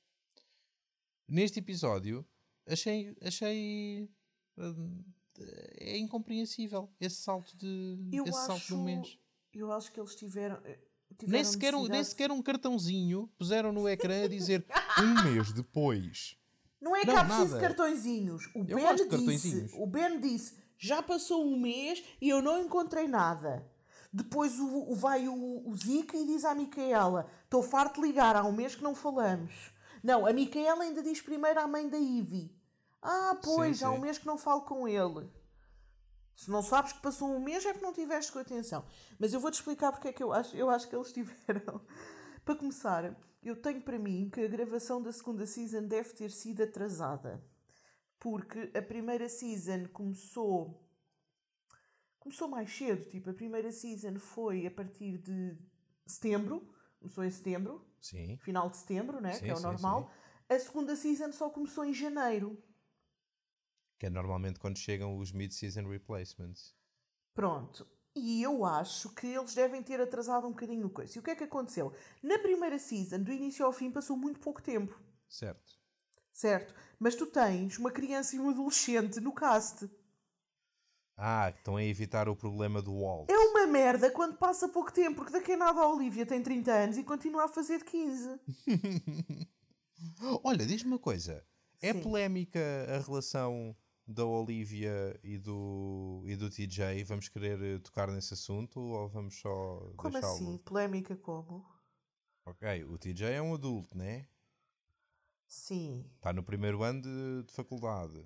Neste 1.29 1.59
episódio, 1.59 2.27
achei, 2.67 3.15
achei 3.21 4.11
uh, 4.59 5.05
é 5.79 5.97
incompreensível 5.99 6.91
esse 7.01 7.17
salto 7.17 7.57
de, 7.57 7.99
eu 8.13 8.25
esse 8.25 8.37
acho, 8.37 8.47
salto 8.47 8.67
de 8.67 8.75
um 8.75 8.85
mês. 8.85 9.19
Eu 9.53 9.73
acho 9.73 9.93
que 9.93 10.01
eles 10.01 10.15
tiveram. 10.15 10.57
Eh, 10.65 10.79
tiveram 11.19 11.43
nem, 11.43 11.45
sequer 11.45 11.75
um, 11.75 11.87
nem 11.87 12.05
sequer 12.05 12.31
um 12.31 12.43
cartãozinho 12.43 13.29
puseram 13.39 13.73
no 13.73 13.89
ecrã 13.89 14.25
a 14.25 14.29
dizer 14.29 14.65
um 14.99 15.25
mês 15.25 15.53
depois. 15.53 16.37
Não 16.83 16.97
é 16.97 17.03
que 17.03 17.11
há 17.11 17.25
preciso 17.25 17.55
de 17.55 17.61
cartõezinhos. 17.61 18.51
O 18.57 18.65
eu 18.67 18.77
ben, 18.77 18.97
disse, 19.09 19.71
o 19.75 19.87
Ben 19.87 20.19
disse: 20.19 20.57
já 20.77 21.01
passou 21.01 21.47
um 21.47 21.57
mês 21.57 22.03
e 22.21 22.29
eu 22.29 22.43
não 22.43 22.59
encontrei 22.59 23.07
nada. 23.07 23.65
Depois 24.13 24.59
o, 24.59 24.91
o 24.91 24.95
vai 24.97 25.29
o, 25.29 25.63
o 25.65 25.75
Zica 25.77 26.17
e 26.17 26.27
diz 26.27 26.45
à 26.45 26.53
Micaela: 26.55 27.31
Estou 27.45 27.63
farto 27.63 28.01
de 28.01 28.09
ligar, 28.09 28.35
há 28.35 28.45
um 28.45 28.51
mês 28.51 28.75
que 28.75 28.83
não 28.83 28.97
falamos. 28.97 29.73
Não, 30.03 30.27
a 30.27 30.33
Micaela 30.33 30.83
ainda 30.83 31.01
diz 31.01 31.21
primeiro 31.21 31.61
à 31.61 31.69
mãe 31.69 31.89
da 31.89 31.97
Ivy: 31.97 32.53
Ah, 33.01 33.39
pois, 33.41 33.79
sim, 33.79 33.85
há 33.85 33.91
um 33.93 34.01
mês 34.01 34.19
que 34.19 34.27
não 34.27 34.37
falo 34.37 34.63
com 34.63 34.89
ele. 34.89 35.31
Se 36.35 36.51
não 36.51 36.63
sabes 36.63 36.93
que 36.93 37.01
passou 37.01 37.29
um 37.29 37.39
mês 37.39 37.65
é 37.65 37.73
porque 37.73 37.87
não 37.87 37.93
tiveste 37.93 38.33
com 38.33 38.41
atenção. 38.41 38.85
Mas 39.21 39.33
eu 39.33 39.39
vou-te 39.39 39.55
explicar 39.55 39.93
porque 39.93 40.09
é 40.09 40.13
que 40.13 40.23
eu 40.23 40.33
acho, 40.33 40.57
eu 40.57 40.69
acho 40.69 40.89
que 40.89 40.97
eles 40.97 41.13
tiveram. 41.15 41.81
para 42.45 42.57
começar, 42.57 43.15
eu 43.43 43.57
tenho 43.57 43.83
para 43.83 43.99
mim 43.99 44.31
que 44.31 44.41
a 44.41 44.49
gravação 44.49 45.03
da 45.03 45.13
segunda 45.13 45.47
season 45.47 45.87
deve 45.87 46.11
ter 46.11 46.31
sido 46.31 46.63
atrasada. 46.63 47.45
Porque 48.19 48.71
a 48.77 48.81
primeira 48.81 49.29
season 49.29 49.89
começou. 49.89 50.89
Começou 52.21 52.47
mais 52.47 52.73
cedo, 52.73 53.05
tipo, 53.11 53.31
a 53.31 53.35
primeira 53.35 53.73
season 53.73 54.17
foi 54.21 54.65
a 54.65 54.71
partir 54.71 55.19
de 55.19 55.59
setembro, 56.07 56.73
começou 57.01 57.25
em 57.25 57.31
setembro, 57.31 57.85
sim. 58.01 58.37
final 58.37 58.71
de 58.71 58.77
setembro, 58.77 59.21
né? 59.21 59.33
Sim, 59.33 59.45
que 59.45 59.51
é 59.51 59.55
o 59.55 59.57
sim, 59.57 59.63
normal. 59.65 60.13
A 60.49 60.59
segunda 60.59 60.95
season 60.95 61.33
só 61.33 61.51
começou 61.51 61.85
em 61.85 61.93
janeiro. 61.93 62.63
Que 63.99 64.07
é 64.07 64.11
normalmente 64.11 64.61
quando 64.61 64.79
chegam 64.79 65.19
os 65.19 65.33
mid-season 65.33 65.89
replacements. 65.89 66.77
Pronto. 67.35 67.89
E 68.15 68.43
eu 68.43 68.65
acho 68.65 69.09
que 69.15 69.27
eles 69.27 69.55
devem 69.55 69.83
ter 69.83 70.01
atrasado 70.01 70.47
um 70.47 70.51
bocadinho 70.51 70.87
o 70.87 70.91
coisa. 70.91 71.17
E 71.17 71.19
o 71.19 71.23
que 71.23 71.31
é 71.31 71.37
que 71.37 71.45
aconteceu? 71.45 71.95
Na 72.23 72.39
primeira 72.39 72.79
season, 72.79 73.23
do 73.23 73.33
início 73.33 73.65
ao 73.65 73.73
fim, 73.73 73.91
passou 73.91 74.17
muito 74.17 74.39
pouco 74.39 74.63
tempo. 74.63 74.99
Certo. 75.29 75.73
Certo. 76.33 76.75
Mas 76.99 77.15
tu 77.15 77.27
tens 77.27 77.79
uma 77.79 77.91
criança 77.91 78.37
e 78.37 78.39
um 78.39 78.51
adolescente 78.51 79.21
no 79.21 79.35
cast. 79.35 79.89
Ah, 81.17 81.51
estão 81.51 81.77
a 81.77 81.85
evitar 81.85 82.29
o 82.29 82.37
problema 82.37 82.83
do 82.83 83.01
Walt. 83.01 83.31
É 83.31 83.39
uma 83.39 83.67
merda 83.67 84.11
quando 84.11 84.37
passa 84.37 84.69
pouco 84.69 84.93
tempo, 84.93 85.17
porque 85.17 85.33
daqui 85.33 85.53
a 85.53 85.57
nada 85.57 85.81
a 85.81 85.89
Olivia 85.89 86.27
tem 86.27 86.43
30 86.43 86.73
anos 86.73 86.99
e 86.99 87.05
continua 87.05 87.45
a 87.45 87.49
fazer 87.49 87.79
de 87.79 87.85
15. 87.85 88.41
Olha, 90.43 90.67
diz-me 90.67 90.91
uma 90.91 90.99
coisa. 90.99 91.45
É 91.81 91.93
polémica 91.93 92.61
a 92.89 92.99
relação 92.99 93.77
da 94.13 94.25
Olivia 94.25 95.19
e 95.23 95.39
do, 95.39 96.23
e 96.27 96.37
do 96.37 96.51
TJ, 96.51 97.03
vamos 97.05 97.29
querer 97.29 97.61
eh, 97.63 97.79
tocar 97.79 98.09
nesse 98.09 98.35
assunto 98.35 98.81
ou 98.81 99.09
vamos 99.09 99.39
só 99.41 99.93
Como 99.97 100.17
assim? 100.17 100.59
Polémica 100.59 101.17
como? 101.17 101.65
Ok, 102.45 102.85
o 102.85 102.99
TJ 102.99 103.33
é 103.33 103.43
um 103.43 103.55
adulto, 103.55 103.97
né? 103.97 104.27
Sim. 105.47 106.05
Está 106.17 106.33
no 106.33 106.43
primeiro 106.43 106.83
ano 106.83 107.03
de, 107.03 107.45
de, 107.47 107.53
faculdade. 107.53 108.25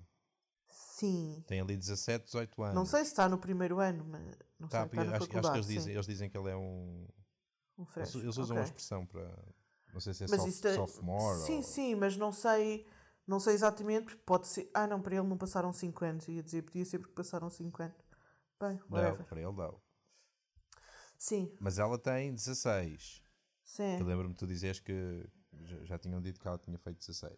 Sim. 0.69 1.43
Tem 1.47 1.61
ali 1.61 1.75
17, 1.75 2.25
18 2.25 2.63
anos. 2.63 2.75
Não 2.75 2.85
sei 2.85 3.03
se 3.03 3.11
está 3.11 3.29
no 3.29 3.37
primeiro 3.37 3.79
ano, 3.79 4.05
mas 4.05 4.37
não 4.59 4.67
tá, 4.67 4.87
sei, 4.87 4.99
está 4.99 5.01
acho, 5.01 5.23
acho, 5.23 5.29
que 5.29 5.37
eles 5.37 5.67
dizem, 5.67 5.93
eles 5.93 6.05
dizem 6.05 6.29
que 6.29 6.37
ele 6.37 6.49
é 6.49 6.55
um... 6.55 7.07
Um 7.77 7.85
fresh. 7.85 8.15
Eles, 8.15 8.23
eles 8.23 8.37
usam 8.37 8.55
okay. 8.55 8.57
uma 8.57 8.63
expressão 8.63 9.05
para... 9.05 9.31
Não 9.93 9.99
sei 9.99 10.13
se 10.13 10.23
é 10.23 10.27
soft, 10.27 10.65
é... 10.65 10.75
sophomore 10.75 11.39
Sim, 11.39 11.57
ou... 11.57 11.63
sim, 11.63 11.95
mas 11.95 12.17
não 12.17 12.31
sei 12.31 12.85
não 13.27 13.39
sei 13.39 13.53
exatamente, 13.53 14.15
pode 14.17 14.47
ser. 14.47 14.69
Ah, 14.73 14.87
não, 14.87 15.01
para 15.01 15.15
ele 15.15 15.27
não 15.27 15.37
passaram 15.37 15.73
5 15.73 16.05
anos. 16.05 16.27
Ia 16.29 16.41
dizer, 16.41 16.61
podia 16.61 16.85
ser 16.85 16.99
porque 16.99 17.13
passaram 17.13 17.49
5 17.49 17.83
anos. 17.83 17.97
Bem, 18.59 18.79
whatever. 18.89 19.19
Não, 19.19 19.25
para 19.25 19.41
ele 19.41 19.51
não. 19.51 19.81
Sim. 21.17 21.55
Mas 21.59 21.77
ela 21.77 21.97
tem 21.97 22.33
16. 22.33 23.21
Sim. 23.63 23.99
Eu 23.99 24.05
lembro-me 24.05 24.33
de 24.33 24.39
tu 24.39 24.47
dizes 24.47 24.79
que 24.79 25.29
já, 25.63 25.83
já 25.83 25.99
tinham 25.99 26.21
dito 26.21 26.39
que 26.39 26.47
ela 26.47 26.57
tinha 26.57 26.77
feito 26.77 26.99
16. 26.99 27.33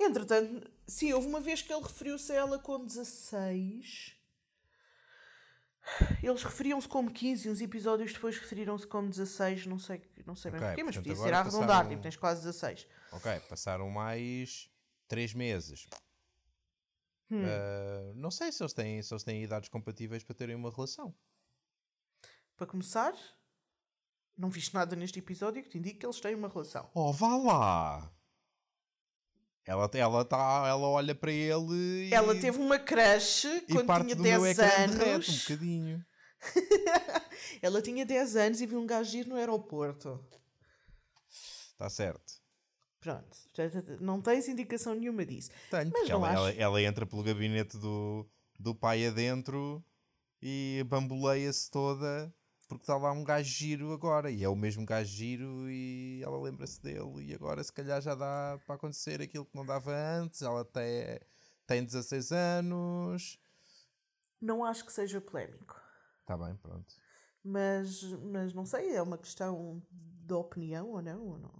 Entretanto, 0.00 0.70
sim, 0.86 1.12
houve 1.12 1.26
uma 1.26 1.40
vez 1.40 1.60
que 1.60 1.70
ele 1.70 1.82
referiu-se 1.82 2.32
a 2.32 2.36
ela 2.36 2.58
com 2.58 2.84
16. 2.84 4.16
Eles 6.22 6.42
referiam-se 6.42 6.88
como 6.88 7.10
15 7.10 7.48
e 7.48 7.50
uns 7.50 7.60
episódios 7.60 8.12
depois 8.12 8.38
referiram-se 8.38 8.86
como 8.86 9.10
16, 9.10 9.66
não 9.66 9.78
sei, 9.78 10.02
não 10.24 10.36
sei 10.36 10.50
bem 10.50 10.60
okay, 10.60 10.68
porquê, 10.70 10.84
mas 10.84 10.96
podia 10.96 11.16
ser 11.16 11.34
a 11.34 11.40
arredondar, 11.40 11.68
passaram... 11.68 11.88
tipo, 11.90 12.02
tens 12.02 12.16
quase 12.16 12.40
16. 12.42 12.86
Ok, 13.12 13.40
passaram 13.48 13.90
mais 13.90 14.69
três 15.10 15.34
meses. 15.34 15.88
Hum. 17.28 17.42
Uh, 17.42 18.14
não 18.14 18.30
sei 18.30 18.52
se 18.52 18.62
eles, 18.62 18.72
têm, 18.72 19.02
se 19.02 19.12
eles 19.12 19.24
têm 19.24 19.42
idades 19.42 19.68
compatíveis 19.68 20.22
para 20.22 20.36
terem 20.36 20.54
uma 20.54 20.70
relação. 20.70 21.14
Para 22.56 22.68
começar, 22.68 23.12
não 24.38 24.48
viste 24.48 24.72
nada 24.72 24.94
neste 24.94 25.18
episódio 25.18 25.62
que 25.62 25.68
te 25.68 25.78
indique 25.78 25.98
que 25.98 26.06
eles 26.06 26.20
têm 26.20 26.34
uma 26.36 26.48
relação. 26.48 26.88
Oh, 26.94 27.12
vá 27.12 27.36
lá! 27.36 28.14
Ela, 29.66 29.90
ela, 29.94 30.24
tá, 30.24 30.64
ela 30.66 30.88
olha 30.88 31.14
para 31.14 31.30
ele 31.32 32.08
e... 32.08 32.14
Ela 32.14 32.34
teve 32.40 32.58
uma 32.58 32.78
crush 32.78 33.46
quando 33.70 34.02
tinha 34.02 34.16
10 34.16 34.58
anos. 34.58 35.28
um 35.28 35.38
bocadinho. 35.38 36.06
ela 37.60 37.82
tinha 37.82 38.06
10 38.06 38.36
anos 38.36 38.60
e 38.60 38.66
viu 38.66 38.80
um 38.80 38.86
gajo 38.86 39.16
ir 39.16 39.26
no 39.26 39.36
aeroporto. 39.36 40.24
Está 41.72 41.88
certo. 41.90 42.39
Pronto, 43.00 43.36
não 44.00 44.20
tens 44.20 44.46
indicação 44.46 44.94
nenhuma 44.94 45.24
disso. 45.24 45.50
Tenho, 45.70 45.90
Mas 45.90 46.10
ela, 46.10 46.28
acho... 46.28 46.36
ela, 46.36 46.50
ela, 46.50 46.82
entra 46.82 47.06
pelo 47.06 47.22
gabinete 47.22 47.78
do, 47.78 48.28
do 48.58 48.74
pai 48.74 49.06
adentro 49.06 49.82
e 50.42 50.84
bamboleia-se 50.86 51.70
toda 51.70 52.32
porque 52.70 52.84
está 52.84 52.96
lá 52.96 53.10
um 53.10 53.24
gajo 53.24 53.52
giro 53.52 53.92
agora 53.92 54.30
e 54.30 54.44
é 54.44 54.48
o 54.48 54.54
mesmo 54.54 54.86
gajo 54.86 55.10
giro 55.10 55.68
e 55.68 56.22
ela 56.22 56.40
lembra-se 56.40 56.80
dele 56.80 57.24
e 57.24 57.34
agora 57.34 57.64
se 57.64 57.72
calhar 57.72 58.00
já 58.00 58.14
dá 58.14 58.60
para 58.64 58.76
acontecer 58.76 59.20
aquilo 59.20 59.44
que 59.44 59.56
não 59.56 59.66
dava 59.66 59.90
antes. 59.92 60.40
Ela 60.40 60.64
tem, 60.64 61.18
tem 61.66 61.84
16 61.84 62.30
anos. 62.30 63.40
Não 64.40 64.64
acho 64.64 64.86
que 64.86 64.92
seja 64.92 65.20
polémico. 65.20 65.74
Está 66.20 66.38
bem, 66.38 66.54
pronto. 66.58 66.94
Mas, 67.42 68.04
mas 68.22 68.54
não 68.54 68.64
sei, 68.64 68.94
é 68.94 69.02
uma 69.02 69.18
questão 69.18 69.82
de 69.90 70.32
opinião 70.32 70.90
ou 70.90 71.02
não, 71.02 71.26
ou 71.26 71.38
não. 71.38 71.59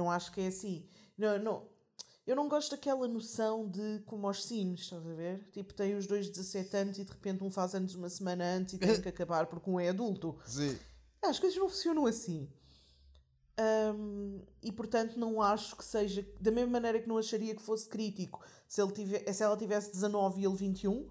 Não 0.00 0.10
acho 0.10 0.32
que 0.32 0.40
é 0.40 0.46
assim. 0.46 0.88
Não, 1.18 1.38
não, 1.38 1.68
eu 2.26 2.34
não 2.34 2.48
gosto 2.48 2.70
daquela 2.70 3.06
noção 3.06 3.68
de 3.68 3.98
como 4.06 4.26
aos 4.26 4.44
Sims, 4.44 4.80
estás 4.80 5.06
a 5.06 5.12
ver? 5.12 5.46
Tipo, 5.52 5.74
tem 5.74 5.94
os 5.94 6.06
dois 6.06 6.30
17 6.30 6.74
anos 6.74 6.98
e 6.98 7.04
de 7.04 7.12
repente 7.12 7.44
um 7.44 7.50
faz 7.50 7.74
anos 7.74 7.94
uma 7.94 8.08
semana 8.08 8.44
antes 8.56 8.72
e 8.72 8.78
tem 8.78 8.98
que 8.98 9.08
acabar 9.10 9.46
porque 9.46 9.68
um 9.68 9.78
é 9.78 9.90
adulto. 9.90 10.38
Sim. 10.46 10.78
As 11.22 11.38
coisas 11.38 11.58
não 11.58 11.68
funcionam 11.68 12.06
assim. 12.06 12.50
Um, 13.60 14.40
e 14.62 14.72
portanto 14.72 15.18
não 15.18 15.42
acho 15.42 15.76
que 15.76 15.84
seja 15.84 16.26
da 16.40 16.50
mesma 16.50 16.70
maneira 16.70 16.98
que 16.98 17.06
não 17.06 17.18
acharia 17.18 17.54
que 17.54 17.60
fosse 17.60 17.86
crítico 17.86 18.42
se, 18.66 18.80
ele 18.80 18.92
tive, 18.92 19.30
se 19.34 19.42
ela 19.42 19.54
tivesse 19.54 19.92
19 19.92 20.40
e 20.40 20.46
ele 20.46 20.56
21 20.56 21.10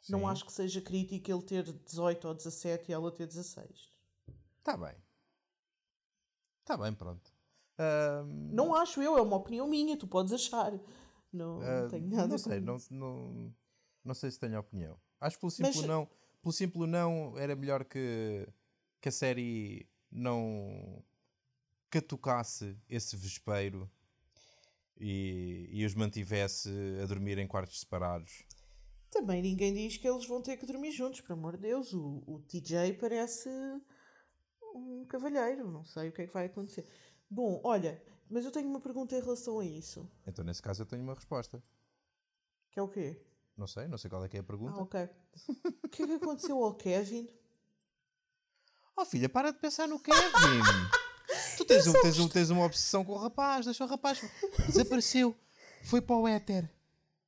Sim. 0.00 0.12
não 0.12 0.28
acho 0.28 0.44
que 0.46 0.52
seja 0.52 0.80
crítico 0.80 1.28
ele 1.28 1.42
ter 1.42 1.64
18 1.64 2.28
ou 2.28 2.34
17 2.34 2.88
e 2.88 2.94
ela 2.94 3.10
ter 3.10 3.26
16 3.26 3.68
está 4.58 4.76
bem 4.76 4.94
está 6.62 6.76
bem, 6.76 6.94
pronto 6.94 7.35
não 8.52 8.74
acho 8.74 9.02
eu, 9.02 9.16
é 9.16 9.22
uma 9.22 9.36
opinião 9.36 9.68
minha, 9.68 9.96
tu 9.96 10.06
podes 10.06 10.32
achar. 10.32 10.72
Não, 11.32 11.58
uh, 11.58 11.88
tenho 11.88 12.08
nada 12.08 12.28
Não 12.28 12.38
sei, 12.38 12.60
não, 12.60 12.76
não, 12.90 13.54
não 14.04 14.14
sei 14.14 14.30
se 14.30 14.38
tenho 14.38 14.58
opinião. 14.58 14.98
Acho 15.20 15.36
que 15.36 15.40
pelo 15.40 15.50
simples 15.50 15.76
Mas... 15.76 15.86
não, 15.86 16.08
pelo 16.42 16.52
simples 16.52 16.88
não 16.88 17.34
era 17.36 17.54
melhor 17.54 17.84
que, 17.84 18.48
que 19.00 19.08
a 19.08 19.12
série 19.12 19.86
não 20.10 21.02
catucasse 21.90 22.76
esse 22.88 23.16
vespeiro 23.16 23.90
e, 24.98 25.68
e 25.70 25.84
os 25.84 25.94
mantivesse 25.94 26.70
a 27.02 27.06
dormir 27.06 27.38
em 27.38 27.46
quartos 27.46 27.80
separados. 27.80 28.44
Também 29.10 29.40
ninguém 29.40 29.72
diz 29.72 29.96
que 29.96 30.08
eles 30.08 30.26
vão 30.26 30.42
ter 30.42 30.56
que 30.56 30.66
dormir 30.66 30.90
juntos, 30.92 31.20
por 31.20 31.32
amor 31.32 31.56
de 31.56 31.62
Deus. 31.62 31.92
O, 31.92 32.22
o 32.26 32.40
TJ 32.46 32.94
parece 32.94 33.48
um 34.74 35.04
cavalheiro, 35.06 35.70
não 35.70 35.84
sei 35.84 36.08
o 36.08 36.12
que 36.12 36.22
é 36.22 36.26
que 36.26 36.32
vai 36.32 36.46
acontecer. 36.46 36.86
Bom, 37.28 37.60
olha, 37.64 38.02
mas 38.28 38.44
eu 38.44 38.50
tenho 38.50 38.68
uma 38.68 38.80
pergunta 38.80 39.16
em 39.16 39.20
relação 39.20 39.58
a 39.58 39.64
isso. 39.64 40.08
Então, 40.26 40.44
nesse 40.44 40.62
caso, 40.62 40.82
eu 40.82 40.86
tenho 40.86 41.02
uma 41.02 41.14
resposta. 41.14 41.62
Que 42.70 42.78
é 42.78 42.82
o 42.82 42.88
quê? 42.88 43.20
Não 43.56 43.66
sei, 43.66 43.88
não 43.88 43.96
sei 43.96 44.10
qual 44.10 44.24
é 44.24 44.28
que 44.28 44.36
é 44.36 44.40
a 44.40 44.44
pergunta. 44.44 44.76
Ah, 44.76 44.82
ok. 44.82 45.08
o 45.82 45.88
que 45.88 46.02
é 46.02 46.06
que 46.06 46.12
aconteceu 46.12 46.62
ao 46.62 46.74
Kevin? 46.74 47.28
Oh 48.98 49.04
filha, 49.04 49.28
para 49.28 49.50
de 49.50 49.58
pensar 49.58 49.86
no 49.86 50.00
Kevin. 50.00 50.18
tu 51.58 51.66
tens, 51.66 51.86
um, 51.86 51.92
tens, 51.92 52.18
um, 52.18 52.28
tens 52.30 52.48
uma 52.48 52.64
obsessão 52.64 53.04
com 53.04 53.12
o 53.12 53.18
rapaz, 53.18 53.66
deixa 53.66 53.84
o 53.84 53.86
rapaz. 53.86 54.22
Desapareceu. 54.66 55.36
Foi 55.84 56.00
para 56.00 56.16
o 56.16 56.26
éter. 56.26 56.66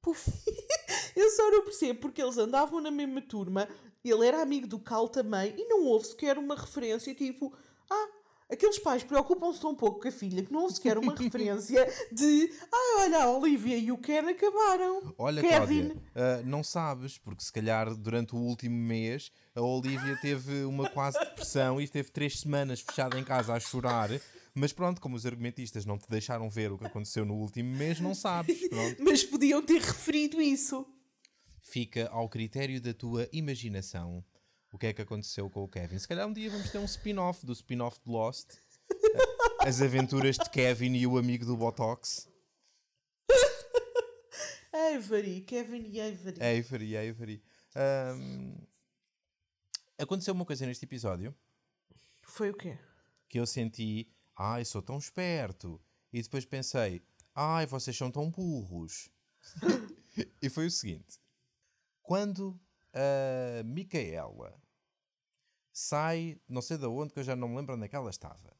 Puf. 0.01 0.31
Eu 1.15 1.29
só 1.31 1.51
não 1.51 1.65
percebo 1.65 2.01
porque 2.01 2.23
eles 2.23 2.39
andavam 2.39 2.81
na 2.81 2.91
mesma 2.91 3.21
turma, 3.21 3.69
ele 4.03 4.27
era 4.27 4.41
amigo 4.41 4.67
do 4.67 4.79
Cal 4.79 5.09
também, 5.09 5.55
e 5.59 5.69
não 5.69 5.85
houve 5.85 6.07
sequer 6.07 6.39
uma 6.39 6.55
referência 6.55 7.15
tipo, 7.15 7.55
ah, 7.91 8.09
aqueles 8.51 8.79
pais 8.79 9.03
preocupam-se 9.03 9.61
tão 9.61 9.75
pouco 9.75 10.01
com 10.01 10.09
a 10.09 10.13
filha 10.13 10.43
que 10.43 10.53
não 10.53 10.63
houve 10.63 10.75
sequer 10.75 10.99
uma 10.99 11.15
referência 11.17 11.87
de, 12.11 12.51
ah, 12.73 13.01
olha, 13.01 13.25
a 13.25 13.31
Olivia 13.31 13.77
e 13.77 13.93
o 13.93 13.99
Ken 13.99 14.29
acabaram. 14.29 15.15
Olha, 15.19 15.43
Kevin. 15.43 15.89
Cláudia, 15.89 16.03
ah, 16.15 16.43
não 16.45 16.65
sabes, 16.65 17.19
porque 17.19 17.45
se 17.45 17.53
calhar 17.53 17.95
durante 17.95 18.35
o 18.35 18.39
último 18.39 18.77
mês 18.77 19.31
a 19.55 19.61
Olivia 19.61 20.17
teve 20.23 20.65
uma 20.65 20.89
quase 20.89 21.19
depressão 21.19 21.81
e 21.81 21.85
esteve 21.85 22.11
três 22.11 22.41
semanas 22.41 22.81
fechada 22.81 23.19
em 23.19 23.25
casa 23.25 23.53
a 23.53 23.61
chorar. 23.61 24.09
Mas 24.55 24.73
pronto, 24.73 25.01
como 25.01 25.15
os 25.15 25.25
argumentistas 25.25 25.85
não 25.85 25.99
te 25.99 26.09
deixaram 26.09 26.49
ver 26.51 26.73
o 26.73 26.79
que 26.79 26.87
aconteceu 26.87 27.25
no 27.25 27.35
último 27.35 27.77
mês, 27.77 28.01
não 28.01 28.15
sabes. 28.15 28.59
Mas 28.99 29.23
podiam 29.23 29.63
ter 29.63 29.81
referido 29.81 30.41
isso. 30.41 30.85
Fica 31.61 32.09
ao 32.09 32.29
critério 32.29 32.81
da 32.81 32.95
tua 32.95 33.29
imaginação 33.33 34.25
o 34.71 34.79
que 34.79 34.87
é 34.87 34.93
que 34.93 35.03
aconteceu 35.03 35.49
com 35.51 35.65
o 35.65 35.69
Kevin. 35.69 35.99
Se 35.99 36.07
calhar 36.07 36.27
um 36.27 36.33
dia 36.33 36.51
vamos 36.51 36.71
ter 36.71 36.79
um 36.79 36.85
spin-off 36.85 37.45
do 37.45 37.53
spin-off 37.53 38.01
de 38.05 38.11
Lost. 38.11 38.55
As 39.61 39.81
aventuras 39.83 40.37
de 40.37 40.49
Kevin 40.51 40.95
e 40.95 41.07
o 41.07 41.19
amigo 41.19 41.45
do 41.45 41.57
Botox. 41.57 42.29
Avery, 44.73 45.41
Kevin 45.43 45.91
e 45.91 46.01
Avery. 46.01 46.39
Avery, 46.43 46.97
Avery. 46.97 47.43
Ahm, 47.75 48.55
aconteceu 49.99 50.33
uma 50.35 50.45
coisa 50.45 50.65
neste 50.67 50.85
episódio 50.85 51.35
Foi 52.23 52.51
o 52.51 52.55
quê? 52.55 52.79
que 53.29 53.39
eu 53.39 53.47
senti, 53.47 54.11
ai, 54.37 54.65
sou 54.65 54.81
tão 54.81 54.99
esperto. 54.99 55.81
E 56.13 56.23
depois 56.23 56.45
pensei, 56.45 57.03
ai, 57.35 57.67
vocês 57.67 57.97
são 57.97 58.11
tão 58.11 58.31
burros. 58.31 59.11
e 60.41 60.49
foi 60.49 60.67
o 60.67 60.71
seguinte: 60.71 61.19
quando 62.03 62.59
a 62.93 63.63
Micaela 63.65 64.61
sai, 65.73 66.41
não 66.49 66.61
sei 66.61 66.77
de 66.77 66.87
onde, 66.87 67.13
que 67.13 67.21
eu 67.21 67.25
já 67.25 67.37
não 67.37 67.49
me 67.49 67.57
lembro 67.57 67.75
onde 67.75 67.85
é 67.85 67.89
que 67.89 67.95
ela 67.95 68.11
estava, 68.11 68.57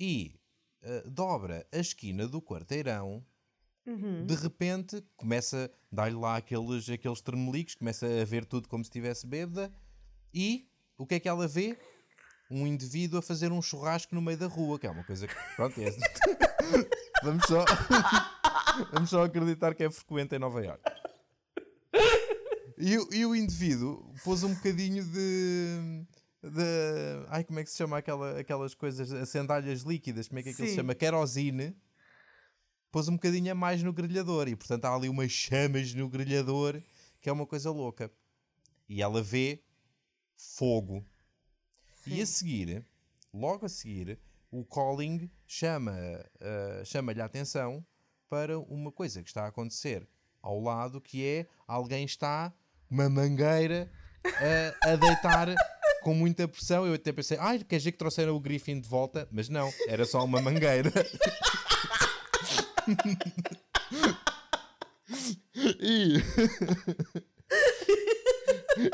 e 0.00 0.40
eh, 0.80 1.02
dobra 1.06 1.66
a 1.70 1.78
esquina 1.78 2.26
do 2.26 2.40
quarteirão, 2.40 3.24
de 4.26 4.34
repente 4.36 5.04
começa 5.16 5.70
a 5.70 5.94
dar-lhe 5.94 6.16
lá 6.16 6.36
aqueles, 6.36 6.88
aqueles 6.88 7.20
tremelicos, 7.20 7.74
começa 7.74 8.06
a 8.06 8.24
ver 8.24 8.44
tudo 8.44 8.68
como 8.68 8.82
se 8.84 8.88
estivesse 8.88 9.26
bêbada, 9.26 9.72
e 10.32 10.68
o 10.96 11.06
que 11.06 11.16
é 11.16 11.20
que 11.20 11.28
ela 11.28 11.46
vê? 11.46 11.76
Um 12.50 12.66
indivíduo 12.66 13.18
a 13.18 13.22
fazer 13.22 13.50
um 13.50 13.60
churrasco 13.60 14.14
no 14.14 14.22
meio 14.22 14.38
da 14.38 14.46
rua, 14.46 14.78
que 14.78 14.86
é 14.86 14.90
uma 14.90 15.04
coisa 15.04 15.26
que, 15.26 15.34
pronto, 15.56 15.80
é... 15.80 15.90
vamos, 17.24 17.44
só, 17.46 17.64
vamos 18.92 19.10
só 19.10 19.24
acreditar 19.24 19.74
que 19.74 19.84
é 19.84 19.90
frequente 19.90 20.34
em 20.34 20.38
Nova 20.38 20.64
Iorque. 20.64 21.01
E, 22.78 22.98
o- 22.98 23.08
e 23.12 23.26
o 23.26 23.34
indivíduo 23.34 24.14
pôs 24.24 24.42
um 24.42 24.54
bocadinho 24.54 25.04
de, 25.04 26.04
de. 26.42 27.26
Ai, 27.28 27.44
como 27.44 27.58
é 27.60 27.64
que 27.64 27.70
se 27.70 27.76
chama 27.76 27.98
aquela, 27.98 28.38
aquelas 28.40 28.74
coisas, 28.74 29.12
as 29.12 29.28
sandálias 29.28 29.82
líquidas, 29.82 30.28
como 30.28 30.38
é 30.40 30.42
que 30.42 30.50
aquilo 30.50 30.66
se 30.66 30.72
Sim. 30.74 30.80
chama? 30.80 30.94
Querosine. 30.94 31.76
Pôs 32.90 33.08
um 33.08 33.12
bocadinho 33.14 33.50
a 33.52 33.54
mais 33.54 33.82
no 33.82 33.92
grelhador 33.92 34.48
e, 34.48 34.54
portanto, 34.56 34.84
há 34.84 34.94
ali 34.94 35.08
umas 35.08 35.32
chamas 35.32 35.94
no 35.94 36.08
grelhador 36.08 36.80
que 37.20 37.28
é 37.28 37.32
uma 37.32 37.46
coisa 37.46 37.70
louca. 37.70 38.10
E 38.88 39.00
ela 39.00 39.22
vê 39.22 39.62
fogo. 40.36 41.04
E 42.06 42.20
a 42.20 42.26
seguir, 42.26 42.84
logo 43.32 43.64
a 43.64 43.68
seguir, 43.68 44.18
o 44.50 44.64
Calling 44.64 45.30
chama, 45.46 45.92
ah, 46.40 46.82
chama-lhe 46.84 47.20
a 47.22 47.24
atenção 47.24 47.82
para 48.28 48.58
uma 48.58 48.90
coisa 48.90 49.22
que 49.22 49.28
está 49.30 49.44
a 49.44 49.48
acontecer 49.48 50.06
ao 50.42 50.60
lado, 50.60 51.00
que 51.00 51.24
é 51.24 51.46
alguém 51.66 52.04
está 52.04 52.52
uma 52.92 53.08
mangueira 53.08 53.90
ah, 54.24 54.74
a 54.90 54.96
deitar 54.96 55.54
com 56.02 56.12
muita 56.14 56.46
pressão. 56.46 56.86
Eu 56.86 56.92
até 56.94 57.10
pensei, 57.10 57.38
ai, 57.40 57.58
quer 57.60 57.78
dizer 57.78 57.92
que 57.92 57.98
trouxeram 57.98 58.36
o 58.36 58.40
Griffin 58.40 58.78
de 58.78 58.86
volta? 58.88 59.26
Mas 59.32 59.48
não, 59.48 59.72
era 59.88 60.04
só 60.04 60.22
uma 60.22 60.42
mangueira. 60.42 60.92
e... 65.80 66.16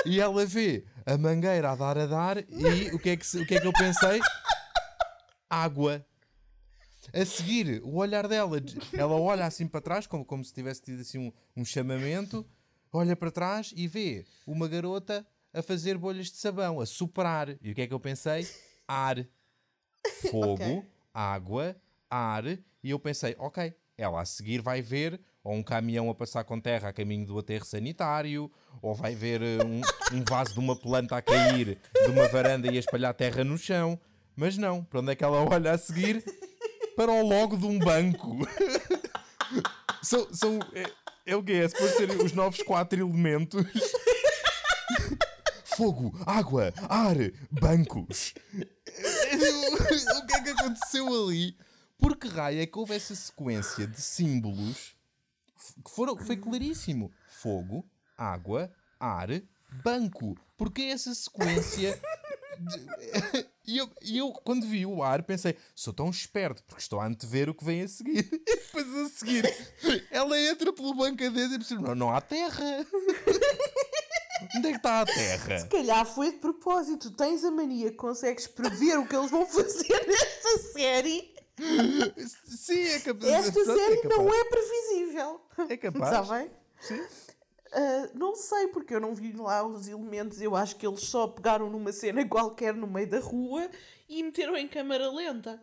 e 0.07 0.21
ela 0.21 0.47
vê 0.47 0.85
a 1.05 1.19
mangueira 1.19 1.73
a 1.73 1.77
dar 1.77 1.99
a 1.99 2.07
dar 2.07 2.39
e 2.39 2.91
o 2.93 2.99
que 2.99 3.11
é 3.11 3.17
que, 3.17 3.39
o 3.39 3.47
que, 3.47 3.57
é 3.57 3.61
que 3.61 3.67
eu 3.67 3.73
pensei? 3.73 4.21
Água. 5.51 6.07
A 7.13 7.25
seguir, 7.25 7.81
o 7.83 7.97
olhar 7.97 8.29
dela, 8.29 8.61
ela 8.93 9.15
olha 9.15 9.47
assim 9.47 9.67
para 9.67 9.81
trás, 9.81 10.07
como, 10.07 10.25
como 10.27 10.45
se 10.45 10.53
tivesse 10.53 10.83
tido 10.83 11.01
assim 11.01 11.19
um, 11.19 11.33
um 11.57 11.65
chamamento, 11.65 12.47
olha 12.93 13.17
para 13.17 13.31
trás 13.31 13.73
e 13.77 13.87
vê 13.87 14.25
uma 14.47 14.69
garota 14.69 15.27
a 15.53 15.63
fazer 15.63 15.97
bolhas 15.97 16.27
de 16.31 16.37
sabão, 16.37 16.81
a 16.81 16.87
soprar. 16.87 17.51
E 17.63 17.71
o 17.71 17.75
que 17.75 17.83
é 17.83 17.87
que 17.87 17.95
eu 17.95 18.01
pensei? 18.01 18.47
Ar. 18.87 19.27
Fogo, 20.31 20.53
Ok. 20.55 20.83
água, 21.13 21.77
ar. 22.11 22.45
E 22.47 22.91
eu 22.91 22.99
pensei, 22.99 23.35
ok, 23.39 23.75
ela 23.97 24.21
a 24.21 24.25
seguir 24.25 24.61
vai 24.61 24.81
ver 24.81 25.21
ou 25.43 25.55
um 25.55 25.63
caminhão 25.63 26.11
a 26.11 26.15
passar 26.15 26.45
com 26.45 26.61
terra 26.61 26.91
a 26.91 26.93
caminho 26.93 27.25
do 27.27 27.39
aterro 27.39 27.65
sanitário, 27.65 28.51
ou 28.83 28.95
vai 28.95 29.15
ver 29.15 29.41
eh, 29.41 29.59
um, 29.65 29.81
um 30.19 30.25
vaso 30.29 30.53
de 30.53 30.61
uma 30.61 30.77
planta 30.77 31.17
a 31.17 31.23
cair 31.23 31.79
de 32.05 32.11
uma 32.11 32.29
varanda 32.29 32.71
e 32.71 32.77
a 32.77 32.81
espalhar 32.81 33.15
terra 33.15 33.43
no 33.45 33.57
chão. 33.57 33.99
Mas 34.37 34.59
não, 34.59 34.85
para 34.85 35.01
onde 35.01 35.13
é 35.13 35.15
que 35.17 35.25
ela 35.25 35.43
olha 35.43 35.73
a 35.73 35.79
seguir? 35.79 36.23
Para 36.95 37.13
o 37.13 37.27
logo 37.27 37.57
de 37.57 37.65
um 37.65 37.79
banco. 37.79 38.37
são, 40.03 40.33
são, 40.35 40.59
é, 40.75 40.85
é 41.29 41.37
o? 41.37 41.45
É 41.47 41.69
suposto 41.69 41.97
ser 41.99 42.11
os 42.11 42.33
novos 42.33 42.63
quatro 42.63 42.99
elementos. 43.01 43.65
Fogo, 45.65 46.13
água, 46.27 46.73
ar, 46.89 47.17
bancos. 47.51 48.35
o 50.17 50.27
que 50.27 50.35
é 50.35 50.43
que 50.43 50.51
aconteceu 50.51 51.07
ali? 51.07 51.57
Por 51.99 52.17
que 52.17 52.29
raio 52.29 52.61
é 52.63 52.67
que 52.67 52.79
houve 52.79 52.95
essa 52.95 53.15
sequência 53.15 53.87
de 53.87 54.01
símbolos 54.01 54.97
que 55.85 55.91
foram, 55.91 56.17
foi 56.17 56.37
claríssimo? 56.37 57.13
Fogo, 57.29 57.85
água, 58.17 58.73
ar, 58.99 59.29
banco. 59.85 60.37
Porque 60.57 60.83
essa 60.83 61.15
sequência. 61.15 62.01
de- 62.59 63.48
E 63.69 63.77
eu, 63.77 63.91
e 64.01 64.17
eu, 64.17 64.33
quando 64.33 64.67
vi 64.67 64.87
o 64.87 65.03
ar, 65.03 65.23
pensei: 65.23 65.55
sou 65.75 65.93
tão 65.93 66.09
esperto 66.09 66.63
porque 66.63 66.81
estou 66.81 66.99
a 66.99 67.07
antever 67.07 67.51
o 67.51 67.55
que 67.55 67.63
vem 67.63 67.83
a 67.83 67.89
seguir. 67.89 68.27
E 68.49 68.57
depois 68.57 68.97
a 68.97 69.09
seguir, 69.11 69.45
ela 70.11 70.41
entra 70.41 70.73
pelo 70.73 70.95
banco 70.95 71.23
adentro 71.23 71.55
e 71.55 71.59
percebe: 71.59 71.83
não, 71.83 71.95
não 71.95 72.11
há 72.11 72.19
terra. 72.19 72.65
Onde 74.57 74.69
é 74.69 74.71
que 74.71 74.77
está 74.79 75.03
a 75.03 75.05
terra? 75.05 75.59
Se 75.59 75.67
calhar 75.67 76.07
foi 76.07 76.33
de 76.33 76.39
propósito. 76.39 77.11
Tens 77.11 77.45
a 77.45 77.51
mania 77.51 77.91
que 77.91 77.97
consegues 77.97 78.47
prever 78.47 78.99
o 78.99 79.07
que 79.07 79.15
eles 79.15 79.31
vão 79.31 79.45
fazer 79.45 80.01
nesta 80.07 80.59
série. 80.73 81.35
Sim, 82.47 82.85
é 82.85 83.01
capaz. 83.01 83.33
Esta 83.33 83.65
série 83.65 83.97
capaz. 83.99 84.19
não 84.19 84.33
é 84.33 84.45
previsível. 84.45 85.41
É 85.69 85.77
capaz. 85.77 86.13
Está 86.13 86.35
bem? 86.39 86.51
Sim. 86.81 87.07
Ah, 87.73 88.11
não 88.15 88.35
sei, 88.35 88.69
porque 88.69 88.95
eu 88.95 89.01
não 89.01 89.15
vi 89.15 89.33
lá 89.33 89.67
os 89.67 89.89
elementos. 89.89 90.41
Eu 90.41 90.57
acho 90.57 90.77
que 90.77 90.87
eles 90.87 91.01
só 91.01 91.27
pegaram 91.27 91.71
numa 91.71 91.93
cena 91.93 92.27
qualquer 92.27 92.75
no 92.75 92.87
meio 92.87 93.09
da 93.09 93.21
rua 93.21 93.69
e 94.09 94.23
meteram 94.23 94.57
em 94.57 94.69
câmara 94.69 95.11
lenta. 95.11 95.61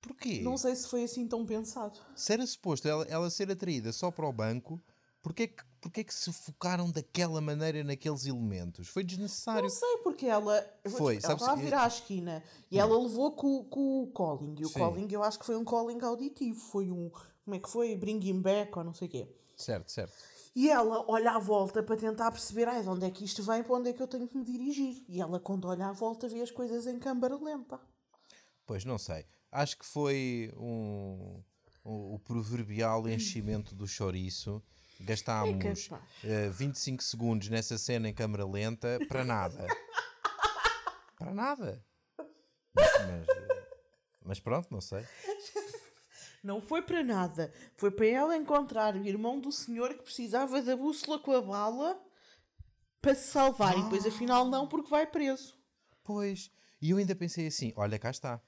Porquê? 0.00 0.40
Não 0.42 0.56
sei 0.56 0.74
se 0.76 0.88
foi 0.88 1.02
assim 1.04 1.26
tão 1.26 1.44
pensado. 1.44 1.98
Se 2.14 2.32
era 2.32 2.46
suposto 2.46 2.86
ela, 2.86 3.04
ela 3.08 3.28
ser 3.28 3.50
atraída 3.50 3.92
só 3.92 4.10
para 4.10 4.28
o 4.28 4.32
banco, 4.32 4.80
porquê 5.20 5.48
que, 5.48 5.64
porquê 5.80 6.04
que 6.04 6.14
se 6.14 6.32
focaram 6.32 6.90
daquela 6.90 7.40
maneira 7.40 7.82
naqueles 7.82 8.24
elementos? 8.24 8.86
Foi 8.86 9.02
desnecessário. 9.02 9.62
Não 9.62 9.68
sei, 9.68 9.96
porque 10.04 10.26
ela, 10.26 10.64
Foi, 10.88 11.18
ela 11.22 11.34
estava 11.34 11.52
a 11.52 11.54
virar 11.56 11.82
à 11.82 11.88
esquina 11.88 12.42
e 12.70 12.78
ela 12.78 12.96
levou 12.96 13.32
com, 13.32 13.64
com 13.64 14.04
o 14.04 14.12
calling. 14.12 14.54
E 14.60 14.64
o 14.64 14.68
Sim. 14.68 14.78
calling 14.78 15.08
eu 15.10 15.24
acho 15.24 15.38
que 15.40 15.46
foi 15.46 15.56
um 15.56 15.64
calling 15.64 15.98
auditivo. 16.02 16.60
Foi 16.60 16.90
um. 16.90 17.10
Como 17.44 17.56
é 17.56 17.58
que 17.58 17.68
foi? 17.68 17.96
Bring 17.96 18.20
him 18.24 18.40
back 18.40 18.78
ou 18.78 18.84
não 18.84 18.94
sei 18.94 19.08
o 19.08 19.10
quê. 19.10 19.28
Certo, 19.56 19.90
certo. 19.90 20.12
E 20.56 20.70
ela 20.70 21.04
olha 21.06 21.32
à 21.32 21.38
volta 21.38 21.82
para 21.82 21.96
tentar 21.98 22.30
perceber 22.32 22.66
ai, 22.66 22.82
de 22.82 22.88
onde 22.88 23.04
é 23.04 23.10
que 23.10 23.22
isto 23.24 23.42
vem, 23.42 23.62
para 23.62 23.74
onde 23.74 23.90
é 23.90 23.92
que 23.92 24.02
eu 24.02 24.08
tenho 24.08 24.26
que 24.26 24.38
me 24.38 24.42
dirigir. 24.42 25.04
E 25.06 25.20
ela, 25.20 25.38
quando 25.38 25.68
olha 25.68 25.88
à 25.88 25.92
volta, 25.92 26.26
vê 26.28 26.40
as 26.40 26.50
coisas 26.50 26.86
em 26.86 26.98
câmara 26.98 27.36
lenta. 27.36 27.78
Pois 28.64 28.82
não 28.82 28.96
sei. 28.96 29.26
Acho 29.52 29.76
que 29.78 29.84
foi 29.84 30.50
um, 30.56 31.42
o, 31.84 32.14
o 32.14 32.18
proverbial 32.20 33.06
enchimento 33.06 33.74
do 33.74 33.86
chouriço. 33.86 34.62
Gastámos 34.98 35.62
É 35.62 35.74
capaz. 35.90 36.24
eh, 36.24 36.48
25 36.48 37.02
segundos 37.02 37.48
nessa 37.50 37.76
cena 37.76 38.08
em 38.08 38.14
câmera 38.14 38.46
lenta 38.46 38.98
para 39.08 39.22
nada. 39.22 39.66
para 41.18 41.34
nada. 41.34 41.84
Mas, 42.74 42.90
mas, 43.06 43.26
Mas 44.24 44.40
pronto, 44.40 44.68
não 44.70 44.80
sei. 44.80 45.04
Não 46.46 46.60
foi 46.60 46.80
para 46.80 47.02
nada. 47.02 47.52
Foi 47.76 47.90
para 47.90 48.06
ela 48.06 48.36
encontrar 48.36 48.94
o 48.94 49.04
irmão 49.04 49.40
do 49.40 49.50
senhor 49.50 49.92
que 49.94 50.04
precisava 50.04 50.62
da 50.62 50.76
bússola 50.76 51.18
com 51.18 51.32
a 51.32 51.42
bala 51.42 52.00
para 53.02 53.16
se 53.16 53.32
salvar. 53.32 53.76
E 53.76 53.82
depois, 53.82 54.06
afinal, 54.06 54.44
não, 54.44 54.68
porque 54.68 54.88
vai 54.88 55.04
preso. 55.08 55.58
Pois. 56.04 56.48
E 56.80 56.90
eu 56.90 56.98
ainda 56.98 57.16
pensei 57.16 57.48
assim: 57.48 57.72
olha, 57.74 57.98
cá 57.98 58.10
está. 58.10 58.40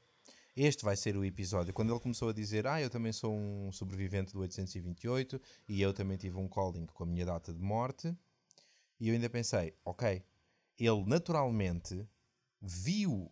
Este 0.54 0.84
vai 0.84 0.96
ser 0.96 1.16
o 1.16 1.24
episódio. 1.24 1.74
Quando 1.74 1.92
ele 1.92 1.98
começou 1.98 2.28
a 2.28 2.32
dizer, 2.32 2.68
ah, 2.68 2.80
eu 2.80 2.88
também 2.88 3.12
sou 3.12 3.36
um 3.36 3.72
sobrevivente 3.72 4.32
do 4.32 4.40
828 4.40 5.40
e 5.68 5.82
eu 5.82 5.92
também 5.92 6.16
tive 6.16 6.36
um 6.36 6.48
calling 6.48 6.86
com 6.86 7.02
a 7.02 7.06
minha 7.06 7.26
data 7.26 7.52
de 7.52 7.60
morte. 7.60 8.16
E 9.00 9.08
eu 9.08 9.14
ainda 9.14 9.28
pensei, 9.28 9.74
ok, 9.84 10.22
ele 10.78 11.04
naturalmente 11.04 12.08
viu 12.62 13.28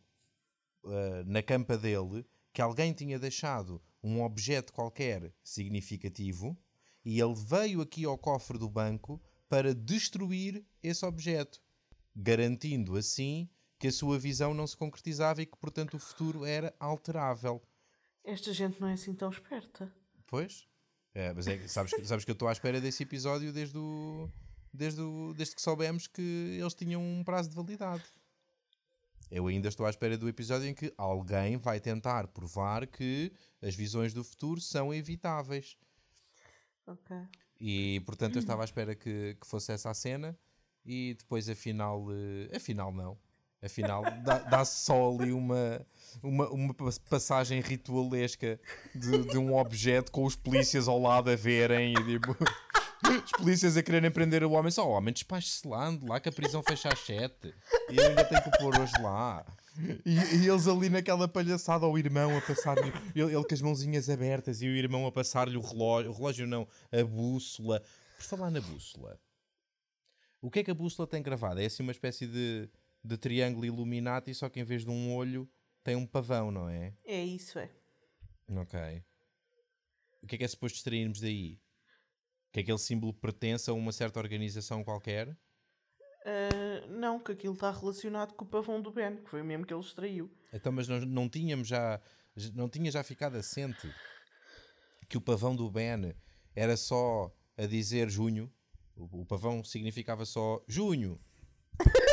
uh, 0.83 1.25
na 1.25 1.41
campa 1.41 1.79
dele 1.79 2.27
que 2.53 2.63
alguém 2.63 2.93
tinha 2.93 3.17
deixado 3.17 3.81
um 4.07 4.23
objeto 4.23 4.73
qualquer 4.73 5.35
significativo 5.43 6.57
e 7.05 7.21
ele 7.21 7.35
veio 7.35 7.81
aqui 7.81 8.05
ao 8.05 8.17
cofre 8.17 8.57
do 8.57 8.69
banco 8.69 9.21
para 9.49 9.75
destruir 9.75 10.65
esse 10.83 11.05
objeto, 11.05 11.61
garantindo 12.15 12.97
assim 12.97 13.49
que 13.79 13.89
a 13.89 13.93
sua 13.93 14.19
visão 14.19 14.55
não 14.55 14.67
se 14.67 14.77
concretizava 14.77 15.43
e 15.43 15.47
que, 15.47 15.57
portanto, 15.57 15.95
o 15.95 15.99
futuro 15.99 16.45
era 16.45 16.75
alterável. 16.79 17.61
Esta 18.25 18.53
gente 18.53 18.81
não 18.81 18.89
é 18.89 18.95
assim 18.95 19.13
tão 19.13 19.29
esperta. 19.29 19.93
Pois. 20.27 20.67
É, 21.13 21.33
mas 21.33 21.47
é, 21.47 21.67
sabes, 21.67 21.93
sabes 22.05 22.25
que 22.25 22.31
eu 22.31 22.35
estou 22.35 22.49
à 22.49 22.53
espera 22.53 22.81
desse 22.81 23.03
episódio 23.03 23.53
desde, 23.53 23.77
o, 23.77 24.31
desde, 24.73 25.01
o, 25.01 25.35
desde 25.35 25.55
que 25.55 25.63
soubemos 25.63 26.07
que 26.07 26.59
eles 26.61 26.75
tinham 26.75 27.03
um 27.03 27.25
prazo 27.25 27.51
de 27.51 27.57
validade. 27.57 28.05
Eu 29.31 29.47
ainda 29.49 29.69
estou 29.69 29.87
à 29.87 29.91
espera 29.91 30.17
do 30.17 30.29
episódio 30.29 30.69
em 30.69 30.75
que 30.75 30.93
alguém 30.97 31.57
vai 31.57 31.81
tentar 31.81 32.29
provar 32.29 32.87
que 32.87 33.33
as 33.61 33.75
visões 33.75 34.15
do 34.15 34.23
futuro 34.23 34.61
são 34.61 34.95
evitáveis. 34.95 35.77
Ok. 36.87 37.17
E 37.61 38.01
portanto 38.07 38.37
eu 38.37 38.41
estava 38.41 38.63
à 38.63 38.65
espera 38.65 38.95
que, 38.95 39.37
que 39.41 39.47
fosse 39.47 39.73
essa 39.73 39.91
a 39.91 39.95
cena 39.95 40.39
e 40.85 41.15
depois 41.19 41.49
afinal, 41.49 42.05
uh, 42.05 42.57
afinal 42.57 42.93
não. 42.93 43.19
Afinal, 43.63 44.05
dá-se 44.51 44.85
só 44.85 45.11
ali 45.11 45.33
uma, 45.33 45.85
uma, 46.23 46.49
uma 46.51 46.75
passagem 47.09 47.61
ritualesca 47.61 48.61
de, 48.95 49.25
de, 49.25 49.39
um 49.39 49.57
objeto 49.57 50.13
com 50.13 50.25
os 50.25 50.37
polícias 50.37 50.87
ao 50.87 51.01
lado 51.01 51.31
a 51.31 51.37
verem 51.37 51.95
e 51.95 52.05
tipo, 52.05 52.37
os 53.09 53.33
polícias 53.33 53.77
a 53.77 53.83
quererem 53.83 54.11
prender 54.11 54.45
o 54.45 54.53
homem. 54.53 54.71
Só 54.71 54.89
o 54.89 54.93
homem 54.93 55.13
despache-se 55.13 55.67
lá, 55.67 55.87
ande 55.87 56.07
lá 56.07 56.21
que 56.21 56.29
a 56.29 56.33
prisão 56.33 56.63
fecha 56.63 56.89
às 56.89 56.99
7 57.01 57.55
e 57.91 58.01
ainda 58.01 58.25
tem 58.25 58.43
que 58.43 58.51
pôr 58.59 58.79
hoje 58.81 58.93
lá. 59.01 59.45
E, 60.05 60.15
e, 60.37 60.49
eles 60.49 60.67
ali 60.67 60.89
naquela 60.89 61.29
palhaçada, 61.29 61.85
ao 61.85 61.99
irmão 61.99 62.37
a 62.37 62.41
passar-lhe, 62.41 62.93
ele, 63.15 63.35
ele, 63.35 63.45
com 63.45 63.55
as 63.55 63.61
mãozinhas 63.61 64.09
abertas 64.09 64.63
e 64.63 64.67
o 64.67 64.75
irmão 64.75 65.07
a 65.07 65.13
passar-lhe 65.13 65.57
o 65.57 65.61
relógio, 65.61 66.11
o 66.11 66.15
relógio 66.15 66.47
não, 66.47 66.67
a 66.91 67.05
bússola. 67.05 67.83
Por 68.17 68.25
falar 68.25 68.51
na 68.51 68.61
bússola, 68.61 69.21
o 70.41 70.51
que 70.51 70.61
é 70.61 70.65
que 70.65 70.71
a 70.71 70.75
bússola 70.75 71.07
tem 71.07 71.23
gravado? 71.23 71.61
É 71.61 71.67
assim 71.67 71.83
uma 71.83 71.93
espécie 71.93 72.27
de 72.27 72.71
de 73.07 73.17
triângulo 73.17 73.65
Illuminati, 73.65 74.35
só 74.35 74.49
que 74.49 74.61
em 74.61 74.65
vez 74.65 74.85
de 74.85 74.91
um 74.91 75.15
olho 75.15 75.49
tem 75.85 75.95
um 75.95 76.07
pavão, 76.07 76.51
não 76.51 76.69
é? 76.69 76.93
É 77.05 77.25
isso, 77.25 77.59
é. 77.59 77.71
Ok. 78.49 79.05
O 80.23 80.27
que 80.27 80.35
é 80.35 80.39
que 80.39 80.45
é 80.45 80.49
suposto 80.49 80.77
extrairmos 80.77 81.21
daí? 81.21 81.59
Que 82.57 82.61
aquele 82.61 82.79
símbolo 82.79 83.13
pertence 83.13 83.69
a 83.69 83.75
uma 83.75 83.93
certa 83.93 84.19
organização 84.19 84.83
qualquer? 84.83 85.29
Uh, 85.29 86.89
não, 86.89 87.21
que 87.21 87.33
aquilo 87.33 87.53
está 87.53 87.71
relacionado 87.71 88.33
com 88.33 88.47
o 88.47 88.49
pavão 88.49 88.81
do 88.81 88.91
Ben, 88.91 89.17
que 89.17 89.29
foi 89.29 89.43
mesmo 89.43 89.67
que 89.67 89.75
ele 89.75 89.83
extraiu. 89.83 90.33
Então, 90.51 90.73
mas 90.73 90.89
não, 90.89 90.99
não 91.01 91.29
tínhamos 91.29 91.69
já. 91.69 92.01
Não 92.55 92.67
tinha 92.67 92.91
já 92.91 93.03
ficado 93.05 93.37
assente 93.37 93.93
que 95.07 95.19
o 95.19 95.21
pavão 95.21 95.55
do 95.55 95.71
Ben 95.71 96.15
era 96.55 96.79
só 96.79 97.31
a 97.59 97.67
dizer 97.67 98.09
junho? 98.09 98.51
O, 98.97 99.21
o 99.21 99.27
pavão 99.27 99.63
significava 99.63 100.25
só 100.25 100.65
junho. 100.67 101.21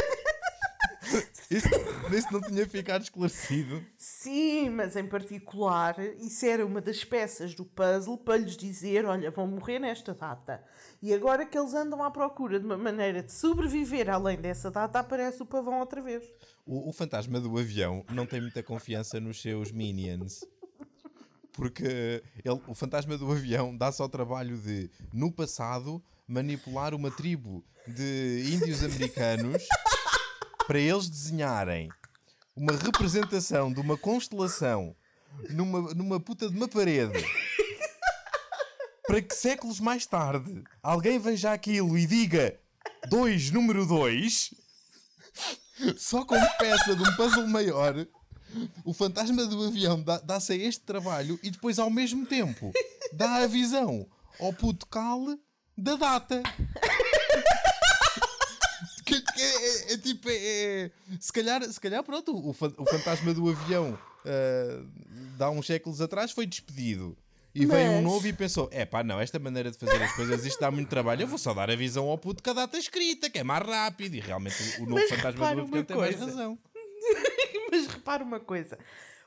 Isso, 2.17 2.31
não 2.31 2.41
tinha 2.41 2.67
ficado 2.67 3.03
esclarecido. 3.03 3.83
Sim, 3.97 4.69
mas 4.69 4.95
em 4.95 5.07
particular, 5.07 5.95
isso 6.19 6.45
era 6.45 6.65
uma 6.65 6.81
das 6.81 7.03
peças 7.03 7.53
do 7.53 7.65
puzzle 7.65 8.17
para 8.17 8.37
lhes 8.37 8.55
dizer: 8.55 9.05
olha, 9.05 9.31
vão 9.31 9.47
morrer 9.47 9.79
nesta 9.79 10.13
data. 10.13 10.63
E 11.01 11.13
agora 11.13 11.45
que 11.45 11.57
eles 11.57 11.73
andam 11.73 12.03
à 12.03 12.11
procura 12.11 12.59
de 12.59 12.65
uma 12.65 12.77
maneira 12.77 13.23
de 13.23 13.31
sobreviver 13.31 14.09
além 14.09 14.37
dessa 14.37 14.69
data, 14.69 14.99
aparece 14.99 15.41
o 15.41 15.45
pavão 15.45 15.79
outra 15.79 16.01
vez. 16.01 16.23
O, 16.65 16.89
o 16.89 16.93
fantasma 16.93 17.39
do 17.39 17.57
avião 17.57 18.05
não 18.09 18.25
tem 18.25 18.39
muita 18.39 18.63
confiança 18.63 19.19
nos 19.19 19.41
seus 19.41 19.71
minions. 19.71 20.45
Porque 21.53 22.23
ele, 22.43 22.61
o 22.67 22.73
fantasma 22.73 23.15
do 23.17 23.31
avião 23.31 23.75
dá-se 23.77 24.01
ao 24.01 24.09
trabalho 24.09 24.57
de, 24.57 24.89
no 25.13 25.31
passado, 25.31 26.03
manipular 26.27 26.95
uma 26.95 27.11
tribo 27.11 27.63
de 27.87 28.49
índios 28.51 28.83
americanos 28.83 29.63
para 30.65 30.79
eles 30.79 31.09
desenharem 31.09 31.89
uma 32.55 32.73
representação 32.73 33.71
de 33.71 33.79
uma 33.79 33.97
constelação 33.97 34.95
numa, 35.49 35.93
numa 35.93 36.19
puta 36.19 36.49
de 36.49 36.55
uma 36.55 36.67
parede 36.67 37.23
para 39.07 39.21
que 39.21 39.35
séculos 39.35 39.79
mais 39.79 40.05
tarde 40.05 40.63
alguém 40.81 41.17
veja 41.19 41.51
aquilo 41.51 41.97
e 41.97 42.05
diga 42.05 42.59
2 43.09 43.51
número 43.51 43.85
2 43.85 44.53
só 45.97 46.23
como 46.23 46.45
peça 46.57 46.95
de 46.95 47.01
um 47.01 47.15
puzzle 47.15 47.47
maior 47.47 48.07
o 48.85 48.93
fantasma 48.93 49.45
do 49.47 49.65
avião 49.65 50.03
dá-se 50.23 50.53
a 50.53 50.55
este 50.55 50.81
trabalho 50.81 51.39
e 51.41 51.49
depois 51.49 51.79
ao 51.79 51.89
mesmo 51.89 52.25
tempo 52.25 52.71
dá 53.11 53.37
a 53.37 53.47
visão 53.47 54.07
ao 54.39 54.53
puto 54.53 54.85
cale 54.85 55.39
da 55.75 55.95
data 55.95 56.43
é, 59.87 59.93
é, 59.93 59.97
tipo, 59.97 60.29
é, 60.29 60.35
é, 60.35 60.91
se, 61.19 61.31
calhar, 61.31 61.63
se 61.63 61.79
calhar, 61.79 62.03
pronto, 62.03 62.35
o, 62.35 62.49
o 62.49 62.85
fantasma 62.85 63.33
do 63.33 63.49
avião 63.49 63.97
uh, 64.25 65.37
de 65.37 65.43
há 65.43 65.49
uns 65.49 65.65
séculos 65.65 66.01
atrás 66.01 66.31
foi 66.31 66.45
despedido. 66.45 67.17
E 67.55 67.67
Mas... 67.67 67.77
veio 67.77 67.91
um 67.91 68.01
novo 68.01 68.27
e 68.27 68.33
pensou: 68.33 68.67
é 68.71 68.85
pá, 68.85 69.03
não, 69.03 69.19
esta 69.19 69.37
maneira 69.37 69.69
de 69.69 69.77
fazer 69.77 70.01
as 70.01 70.15
coisas, 70.15 70.45
isto 70.45 70.59
dá 70.59 70.71
muito 70.71 70.89
trabalho, 70.89 71.21
eu 71.21 71.27
vou 71.27 71.37
só 71.37 71.53
dar 71.53 71.69
a 71.69 71.75
visão 71.75 72.09
ao 72.09 72.17
puto 72.17 72.41
que 72.41 72.49
a 72.49 72.53
data 72.53 72.77
escrita, 72.77 73.29
que 73.29 73.39
é 73.39 73.43
mais 73.43 73.63
rápido. 73.65 74.15
E 74.15 74.19
realmente 74.19 74.55
o 74.79 74.85
novo 74.85 74.95
Mas 74.95 75.09
fantasma 75.09 75.55
do 75.55 75.61
avião 75.61 75.83
tem 75.83 75.97
mais 75.97 76.19
razão. 76.19 76.57
Mas 77.71 77.87
repara 77.87 78.23
uma 78.23 78.39
coisa: 78.39 78.77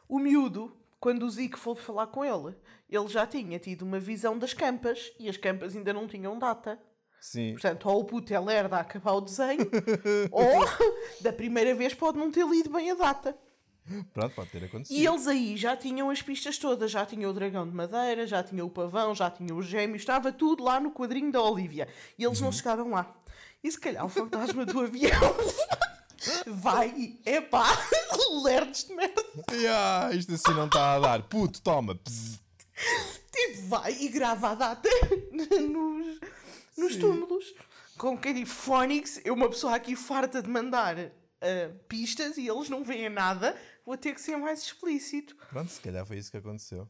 o 0.09 0.19
miúdo, 0.19 0.77
quando 0.99 1.25
o 1.25 1.31
Zico 1.31 1.59
foi 1.59 1.77
falar 1.77 2.09
com 2.09 2.25
ele, 2.25 2.57
ele 2.90 3.09
já 3.09 3.27
tinha 3.27 3.59
tido 3.59 3.83
uma 3.83 4.01
visão 4.01 4.37
das 4.37 4.53
campas 4.53 5.12
e 5.21 5.29
as 5.29 5.37
campas 5.37 5.77
ainda 5.77 5.92
não 5.92 6.09
tinham 6.09 6.38
data. 6.38 6.79
Sim. 7.21 7.53
Portanto, 7.53 7.89
ou 7.89 8.01
o 8.01 8.05
puto 8.05 8.33
é 8.33 8.39
lerda 8.39 8.77
a 8.77 8.81
acabar 8.81 9.13
o 9.13 9.21
desenho, 9.21 9.69
ou 10.31 10.65
da 11.21 11.33
primeira 11.33 11.75
vez 11.75 11.95
pode 11.95 12.19
não 12.19 12.31
ter 12.31 12.47
lido 12.47 12.71
bem 12.71 12.91
a 12.91 12.95
data. 12.95 13.37
Pronto, 14.13 14.35
pode 14.35 14.51
ter 14.51 14.65
acontecido. 14.65 14.97
E 14.97 15.07
eles 15.07 15.29
aí 15.29 15.57
já 15.57 15.77
tinham 15.77 16.11
as 16.11 16.21
pistas 16.21 16.59
todas, 16.59 16.91
já 16.91 17.07
tinham 17.07 17.31
o 17.31 17.35
dragão 17.35 17.69
de 17.69 17.75
madeira, 17.75 18.27
já 18.27 18.43
tinham 18.43 18.67
o 18.67 18.71
pavão, 18.71 19.15
já 19.15 19.31
tinham 19.31 19.57
o 19.57 19.63
gêmeo, 19.63 19.97
estava 19.97 20.33
tudo 20.33 20.65
lá 20.65 20.81
no 20.81 20.91
quadrinho 20.91 21.31
da 21.31 21.41
Olivia. 21.41 21.89
E 22.19 22.25
eles 22.25 22.39
uhum. 22.39 22.47
não 22.47 22.53
chegavam 22.53 22.91
lá. 22.91 23.15
E 23.63 23.71
se 23.71 23.79
calhar 23.79 24.05
o 24.05 24.09
fantasma 24.09 24.67
do 24.67 24.81
avião 24.81 25.37
vai 26.47 26.89
e 26.97 27.21
epá, 27.25 27.67
lerdes 28.43 28.85
de 28.85 28.95
merda. 28.95 29.25
Yeah, 29.53 30.15
isto 30.15 30.35
assim 30.35 30.53
não 30.55 30.67
está 30.67 30.95
a 30.95 30.99
dar. 30.99 31.23
Puto, 31.23 31.63
toma. 31.63 31.99
Tipo, 33.33 33.69
vai 33.69 33.93
e 33.93 34.09
grava 34.09 34.51
a 34.51 34.55
data 34.55 34.89
nos 35.33 36.19
nos 36.77 36.95
Sim. 36.95 37.01
túmulos. 37.01 37.55
Com 37.97 38.19
quem 38.19 38.35
diz 38.35 38.51
Phonics, 38.51 39.21
eu 39.25 39.35
uma 39.35 39.49
pessoa 39.49 39.75
aqui 39.75 39.97
farta 39.97 40.43
de 40.43 40.49
mandar 40.49 40.99
uh, 40.99 41.79
pistas 41.89 42.37
e 42.37 42.47
eles 42.47 42.69
não 42.69 42.85
veem 42.85 43.09
nada, 43.09 43.59
vou 43.85 43.97
ter 43.97 44.15
que 44.15 44.21
ser 44.21 44.37
mais 44.37 44.62
explícito. 44.62 45.35
Pronto, 45.49 45.71
se 45.71 45.81
calhar 45.81 46.05
foi 46.05 46.19
isso 46.19 46.31
que 46.31 46.37
aconteceu. 46.37 46.89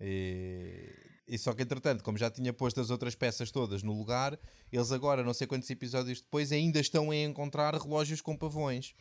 E, 0.00 0.94
e 1.26 1.36
só 1.36 1.52
que 1.52 1.62
entretanto, 1.62 2.04
como 2.04 2.16
já 2.16 2.30
tinha 2.30 2.52
posto 2.52 2.80
as 2.80 2.90
outras 2.90 3.14
peças 3.14 3.50
todas 3.50 3.82
no 3.82 3.92
lugar, 3.92 4.38
eles 4.70 4.92
agora, 4.92 5.24
não 5.24 5.34
sei 5.34 5.46
quantos 5.46 5.68
episódios 5.70 6.20
depois, 6.20 6.52
ainda 6.52 6.78
estão 6.78 7.10
a 7.10 7.16
encontrar 7.16 7.74
relógios 7.74 8.20
com 8.20 8.36
pavões. 8.36 8.94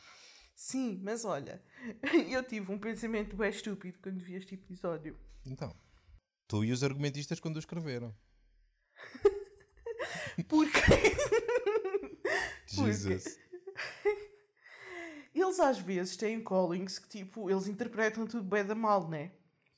Sim, 0.56 0.99
mas 1.03 1.23
olha, 1.23 1.62
eu 2.32 2.43
tive 2.43 2.71
um 2.71 2.80
pensamento 2.80 3.36
bem 3.36 3.51
estúpido 3.51 3.99
quando 4.01 4.19
vi 4.19 4.34
este 4.34 4.56
episódio. 4.56 5.15
Então, 5.45 5.71
tu 6.47 6.65
e 6.65 6.71
os 6.71 6.84
argumentistas 6.84 7.39
quando 7.39 7.58
o 7.58 7.60
escreveram. 7.60 8.13
Porque. 10.48 10.80
Jesus. 12.67 13.38
Eles 15.34 15.60
às 15.60 15.78
vezes 15.78 16.17
têm 16.17 16.43
callings 16.43 17.00
que 17.00 17.08
tipo, 17.08 17.50
eles 17.50 17.67
interpretam 17.67 18.26
tudo 18.26 18.43
bem 18.43 18.65
da 18.65 18.76
mal, 18.76 19.08
né? 19.08 19.32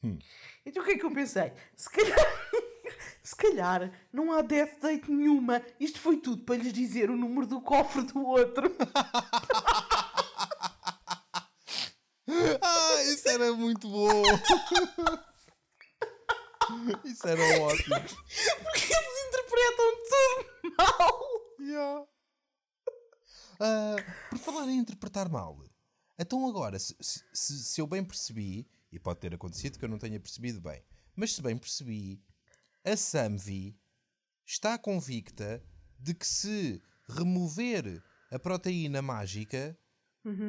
Hum. 0.03 0.17
Então 0.65 0.81
o 0.81 0.85
que 0.85 0.93
é 0.93 0.97
que 0.97 1.05
eu 1.05 1.11
pensei? 1.11 1.51
Se 1.75 1.89
calhar. 1.89 2.17
Se 3.21 3.35
calhar 3.35 3.91
não 4.11 4.31
há 4.31 4.41
death 4.41 4.79
date 4.81 5.11
nenhuma. 5.11 5.61
Isto 5.79 5.99
foi 5.99 6.17
tudo 6.17 6.43
para 6.43 6.55
lhes 6.55 6.73
dizer 6.73 7.11
o 7.11 7.15
número 7.15 7.45
do 7.45 7.61
cofre 7.61 8.01
do 8.03 8.25
outro. 8.25 8.75
Ah, 12.61 13.03
isso 13.05 13.27
era 13.27 13.51
muito 13.53 13.89
bom! 13.89 14.23
Isso 17.03 17.27
era 17.27 17.41
ótimo. 17.61 17.95
Porque 17.99 18.93
eles 18.93 19.27
interpretam 19.27 19.98
tudo 20.61 20.75
mal. 20.77 21.19
Yeah. 21.59 22.05
Ah, 23.61 23.97
por 24.29 24.39
falar 24.39 24.67
em 24.69 24.77
interpretar 24.77 25.27
mal, 25.29 25.61
então 26.17 26.47
agora, 26.47 26.79
se, 26.79 26.95
se- 27.01 27.21
se- 27.33 27.63
se 27.65 27.81
eu 27.81 27.85
bem 27.85 28.01
percebi, 28.05 28.65
e 28.89 28.97
pode 28.97 29.19
ter 29.19 29.35
acontecido 29.35 29.77
que 29.77 29.83
eu 29.83 29.89
não 29.89 29.97
tenha 29.99 30.17
percebido 30.17 30.61
bem, 30.61 30.81
mas 31.13 31.33
se 31.35 31.41
bem 31.41 31.57
percebi, 31.57 32.23
a 32.85 32.95
Samvi 32.95 33.77
está 34.45 34.77
convicta 34.77 35.61
de 35.99 36.13
que 36.13 36.25
se 36.25 36.81
remover 37.09 38.01
a 38.31 38.39
proteína 38.39 39.01
mágica, 39.01 39.77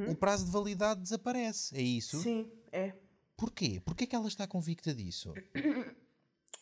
o 0.09 0.15
prazo 0.15 0.45
de 0.45 0.53
validade 0.53 1.01
desaparece. 1.03 1.77
É 1.77 1.83
isso? 1.83 2.23
Sim, 2.23 2.49
é. 2.71 2.95
Porquê? 3.37 3.81
Porquê 3.85 4.07
que 4.07 4.15
ela 4.15 4.29
está 4.29 4.47
convicta 4.47 4.95
disso? 4.95 5.33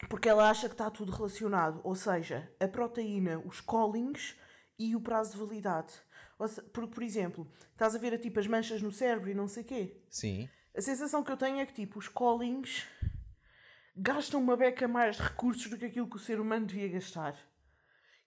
Porque 0.08 0.28
ela 0.28 0.48
acha 0.48 0.68
que 0.68 0.74
está 0.74 0.90
tudo 0.90 1.10
relacionado. 1.12 1.80
Ou 1.82 1.94
seja, 1.94 2.50
a 2.60 2.68
proteína, 2.68 3.38
os 3.44 3.60
callings 3.60 4.36
e 4.78 4.94
o 4.94 5.00
prazo 5.00 5.32
de 5.32 5.38
validade. 5.38 5.92
Se- 6.48 6.62
por, 6.62 6.86
por 6.88 7.02
exemplo, 7.02 7.50
estás 7.72 7.96
a 7.96 7.98
ver 7.98 8.16
tipo 8.18 8.38
as 8.38 8.46
manchas 8.46 8.80
no 8.80 8.92
cérebro 8.92 9.28
e 9.30 9.34
não 9.34 9.48
sei 9.48 9.64
quê. 9.64 10.00
Sim. 10.08 10.48
A 10.76 10.80
sensação 10.80 11.24
que 11.24 11.32
eu 11.32 11.36
tenho 11.36 11.58
é 11.58 11.66
que 11.66 11.72
tipo, 11.74 11.98
os 11.98 12.06
callings 12.08 12.86
gastam 13.96 14.40
uma 14.40 14.56
beca 14.56 14.86
mais 14.86 15.16
de 15.16 15.22
recursos 15.22 15.68
do 15.68 15.76
que 15.76 15.86
aquilo 15.86 16.08
que 16.08 16.16
o 16.16 16.20
ser 16.20 16.38
humano 16.40 16.66
devia 16.66 16.88
gastar. 16.88 17.36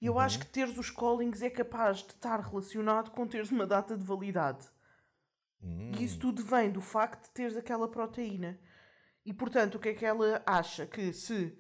E 0.02 0.06
eu 0.08 0.18
acho 0.20 0.40
que 0.40 0.48
teres 0.48 0.78
os 0.78 0.90
callings 0.90 1.42
é 1.42 1.50
capaz 1.50 2.00
de 2.00 2.12
estar 2.12 2.40
relacionado 2.42 3.12
com 3.12 3.26
teres 3.28 3.52
uma 3.52 3.66
data 3.68 3.96
de 3.98 4.04
validade. 4.04 4.68
E 5.64 6.04
isso 6.04 6.18
tudo 6.20 6.44
vem 6.44 6.72
do 6.72 6.82
facto 6.82 7.26
de 7.28 7.30
teres 7.34 7.56
aquela 7.56 7.88
proteína. 7.88 8.60
E 9.24 9.32
portanto, 9.32 9.76
o 9.76 9.80
que 9.80 9.90
é 9.90 9.94
que 9.94 10.04
ela 10.04 10.42
acha? 10.44 10.88
Que 10.88 11.14
se, 11.14 11.56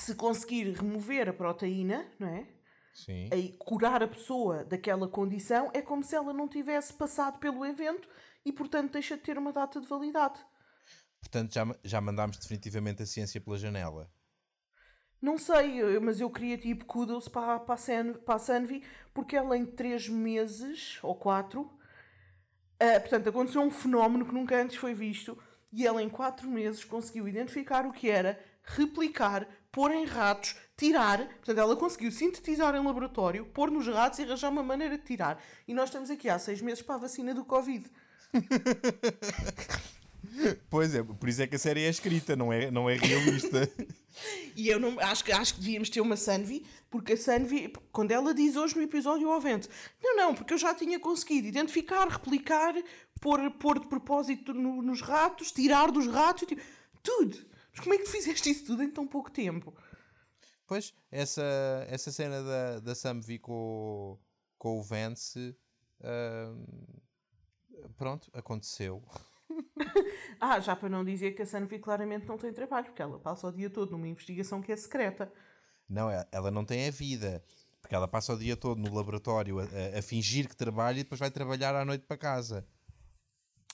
se 0.00 0.14
conseguir 0.14 0.72
remover 0.72 1.28
a 1.28 1.32
proteína, 1.32 2.06
não 2.18 2.28
é? 2.28 2.46
Sim. 2.94 3.28
E 3.32 3.56
curar 3.58 4.02
a 4.02 4.08
pessoa 4.08 4.64
daquela 4.64 5.08
condição, 5.08 5.70
é 5.72 5.80
como 5.80 6.02
se 6.02 6.14
ela 6.14 6.32
não 6.32 6.46
tivesse 6.48 6.92
passado 6.92 7.38
pelo 7.38 7.64
evento 7.64 8.08
e 8.44 8.52
portanto 8.52 8.92
deixa 8.92 9.16
de 9.16 9.22
ter 9.22 9.38
uma 9.38 9.52
data 9.52 9.80
de 9.80 9.86
validade. 9.86 10.38
Portanto, 11.20 11.54
já, 11.54 11.64
já 11.84 12.00
mandámos 12.00 12.36
definitivamente 12.36 13.02
a 13.02 13.06
ciência 13.06 13.40
pela 13.40 13.56
janela. 13.56 14.10
Não 15.20 15.38
sei, 15.38 15.98
mas 16.00 16.20
eu 16.20 16.28
queria 16.28 16.58
tipo 16.58 16.84
kudos 16.84 17.28
para, 17.28 17.60
para, 17.60 17.74
a 17.74 17.78
San- 17.78 18.14
para 18.14 18.34
a 18.34 18.38
Sanvi, 18.40 18.82
porque 19.14 19.36
ela 19.36 19.56
em 19.56 19.64
3 19.64 20.08
meses 20.08 20.98
ou 21.00 21.14
4, 21.14 21.70
portanto, 23.02 23.28
aconteceu 23.28 23.62
um 23.62 23.70
fenómeno 23.70 24.26
que 24.26 24.34
nunca 24.34 24.60
antes 24.60 24.76
foi 24.76 24.94
visto, 24.94 25.38
e 25.72 25.86
ela 25.86 26.02
em 26.02 26.08
4 26.10 26.50
meses 26.50 26.84
conseguiu 26.84 27.28
identificar 27.28 27.86
o 27.86 27.92
que 27.92 28.10
era, 28.10 28.38
replicar, 28.64 29.48
pôr 29.72 29.90
em 29.90 30.04
ratos, 30.04 30.54
tirar. 30.76 31.26
Portanto, 31.26 31.58
ela 31.58 31.74
conseguiu 31.74 32.12
sintetizar 32.12 32.74
em 32.76 32.84
laboratório, 32.84 33.46
pôr 33.46 33.70
nos 33.70 33.86
ratos 33.88 34.18
e 34.18 34.22
arranjar 34.22 34.50
uma 34.50 34.62
maneira 34.62 34.96
de 34.98 35.04
tirar. 35.04 35.42
E 35.66 35.74
nós 35.74 35.88
estamos 35.88 36.10
aqui 36.10 36.28
há 36.28 36.38
6 36.38 36.60
meses 36.60 36.82
para 36.82 36.94
a 36.96 36.98
vacina 36.98 37.34
do 37.34 37.44
Covid. 37.44 37.90
Pois 40.70 40.94
é, 40.94 41.02
por 41.02 41.28
isso 41.28 41.42
é 41.42 41.46
que 41.46 41.56
a 41.56 41.58
série 41.58 41.82
é 41.84 41.88
escrita, 41.90 42.34
não 42.34 42.52
é, 42.52 42.70
não 42.70 42.88
é 42.88 42.94
realista. 42.94 43.70
E 44.54 44.68
eu 44.68 44.78
não, 44.78 45.00
acho, 45.00 45.24
que, 45.24 45.32
acho 45.32 45.54
que 45.54 45.60
devíamos 45.60 45.88
ter 45.88 46.02
uma 46.02 46.16
Sanvi, 46.16 46.66
porque 46.90 47.14
a 47.14 47.16
Sanvi, 47.16 47.72
quando 47.90 48.10
ela 48.10 48.34
diz 48.34 48.56
hoje 48.56 48.76
no 48.76 48.82
episódio 48.82 49.30
ao 49.30 49.40
vento, 49.40 49.68
não, 50.02 50.14
não, 50.14 50.34
porque 50.34 50.52
eu 50.52 50.58
já 50.58 50.74
tinha 50.74 51.00
conseguido 51.00 51.48
identificar, 51.48 52.06
replicar, 52.06 52.74
pôr, 53.20 53.50
pôr 53.52 53.80
de 53.80 53.88
propósito 53.88 54.52
no- 54.52 54.82
nos 54.82 55.00
ratos, 55.00 55.50
tirar 55.50 55.90
dos 55.90 56.06
ratos, 56.06 56.46
tipo, 56.46 56.60
tudo. 57.02 57.38
Mas 57.72 57.80
como 57.80 57.94
é 57.94 57.98
que 57.98 58.06
fizeste 58.06 58.50
isso 58.50 58.64
tudo 58.66 58.82
em 58.82 58.90
tão 58.90 59.06
pouco 59.06 59.30
tempo? 59.30 59.74
Pois, 60.66 60.94
essa, 61.10 61.42
essa 61.88 62.10
cena 62.12 62.42
da, 62.42 62.80
da 62.80 62.94
Samvi 62.94 63.38
com, 63.38 63.52
o- 63.52 64.18
com 64.58 64.78
o 64.78 64.82
Vance, 64.82 65.56
ahm, 66.02 66.64
pronto, 67.96 68.30
aconteceu. 68.32 69.02
Ah, 70.40 70.58
já 70.58 70.74
para 70.74 70.88
não 70.88 71.04
dizer 71.04 71.32
que 71.32 71.42
a 71.42 71.46
Sanvi 71.46 71.78
claramente 71.78 72.26
não 72.26 72.36
tem 72.36 72.52
trabalho, 72.52 72.86
porque 72.86 73.00
ela 73.02 73.16
passa 73.18 73.46
o 73.46 73.52
dia 73.52 73.70
todo 73.70 73.92
numa 73.92 74.08
investigação 74.08 74.60
que 74.60 74.72
é 74.72 74.76
secreta. 74.76 75.32
Não, 75.88 76.10
é- 76.10 76.26
ela 76.32 76.50
não 76.50 76.64
tem 76.64 76.88
a 76.88 76.90
vida, 76.90 77.44
porque 77.80 77.94
ela 77.94 78.08
passa 78.08 78.32
o 78.32 78.38
dia 78.38 78.56
todo 78.56 78.80
no 78.80 78.92
laboratório 78.92 79.60
a, 79.60 79.64
a- 79.64 79.98
a 79.98 80.02
fingir 80.02 80.48
que 80.48 80.56
trabalha 80.56 80.98
e 80.98 81.02
depois 81.04 81.20
vai 81.20 81.30
trabalhar 81.30 81.76
à 81.76 81.84
noite 81.84 82.04
para 82.06 82.16
casa. 82.16 82.66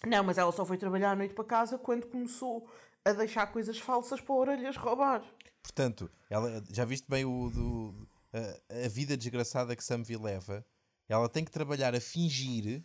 Não, 0.07 0.23
mas 0.25 0.37
ela 0.37 0.53
só 0.53 0.67
foi 0.67 0.77
trabalhar 0.77 1.13
à 1.13 1.17
noite 1.17 1.33
para 1.33 1.45
casa 1.45 1.79
quando 1.79 2.07
começou 2.07 2.69
a 3.09 3.13
deixar 3.13 3.47
coisas 3.47 3.79
falsas 3.79 4.21
para 4.21 4.35
orelhas 4.35 4.77
roubar. 4.77 5.23
Portanto, 5.63 6.11
ela, 6.29 6.63
já 6.71 6.85
viste 6.85 7.09
bem 7.09 7.25
o, 7.25 7.51
do, 7.51 8.09
a, 8.33 8.85
a 8.85 8.89
vida 8.89 9.17
desgraçada 9.17 9.75
que 9.75 9.83
Samvi 9.83 10.17
leva? 10.17 10.65
Ela 11.09 11.29
tem 11.29 11.45
que 11.45 11.51
trabalhar 11.51 11.95
a 11.95 12.01
fingir. 12.01 12.85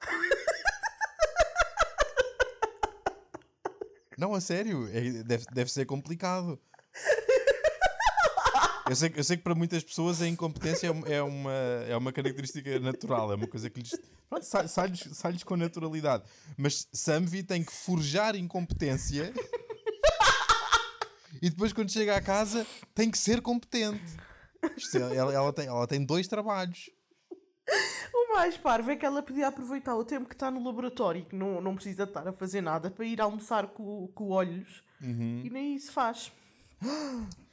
Não, 4.16 4.34
a 4.34 4.40
sério, 4.40 4.88
é- 4.88 5.22
deve, 5.22 5.44
deve 5.52 5.70
ser 5.70 5.84
complicado. 5.86 6.58
Eu 8.88 8.96
sei, 8.96 9.10
que- 9.10 9.20
eu 9.20 9.24
sei 9.24 9.36
que 9.36 9.42
para 9.42 9.54
muitas 9.54 9.82
pessoas 9.84 10.22
a 10.22 10.28
incompetência 10.28 10.86
é 10.86 10.90
uma, 10.90 11.08
é 11.08 11.22
uma, 11.22 11.52
é 11.88 11.96
uma 11.96 12.12
característica 12.12 12.78
natural, 12.80 13.32
é 13.32 13.34
uma 13.34 13.46
coisa 13.46 13.68
que 13.68 13.80
lhes, 13.80 13.98
pronto, 14.28 14.44
sai- 14.44 14.68
sai-lhes 14.68 15.00
sai-lhes 15.12 15.44
com 15.44 15.56
naturalidade. 15.56 16.24
Mas 16.56 16.88
Samvi 16.92 17.42
tem 17.42 17.62
que 17.62 17.72
forjar 17.72 18.34
incompetência 18.36 19.32
e 21.42 21.50
depois, 21.50 21.72
quando 21.72 21.90
chega 21.92 22.16
à 22.16 22.20
casa, 22.20 22.66
tem 22.94 23.10
que 23.10 23.18
ser 23.18 23.40
competente. 23.42 24.02
Isto 24.76 24.96
é- 24.98 25.16
ela, 25.16 25.32
ela 25.32 25.52
tem, 25.52 25.66
ela 25.66 25.86
tem 25.86 26.04
dois 26.04 26.26
trabalhos. 26.26 26.90
O 28.14 28.34
mais 28.34 28.56
parvo 28.56 28.90
é 28.90 28.96
que 28.96 29.04
ela 29.04 29.22
podia 29.22 29.48
aproveitar 29.48 29.94
o 29.94 30.04
tempo 30.04 30.26
que 30.28 30.34
está 30.34 30.50
no 30.50 30.64
laboratório, 30.64 31.24
que 31.24 31.36
não, 31.36 31.60
não 31.60 31.74
precisa 31.74 32.04
estar 32.04 32.26
a 32.26 32.32
fazer 32.32 32.60
nada, 32.62 32.90
para 32.90 33.04
ir 33.04 33.20
almoçar 33.20 33.66
com, 33.68 34.08
com 34.14 34.30
olhos. 34.30 34.82
E 35.44 35.50
nem 35.50 35.74
isso 35.74 35.92
faz. 35.92 36.32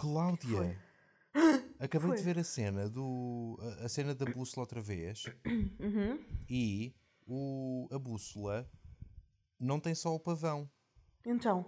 Cláudia, 0.00 0.80
acabei 1.78 2.08
Foi. 2.08 2.16
de 2.16 2.22
ver 2.22 2.38
a 2.38 2.44
cena 2.44 2.88
do 2.88 3.58
a, 3.84 3.88
cena 3.88 4.14
da 4.14 4.24
bússola 4.24 4.62
outra 4.62 4.80
vez 4.80 5.24
e 6.48 6.94
o, 7.26 7.86
a 7.92 7.98
bússola 7.98 8.66
não 9.58 9.78
tem 9.78 9.94
só 9.94 10.14
o 10.14 10.18
pavão. 10.18 10.70
Então, 11.26 11.66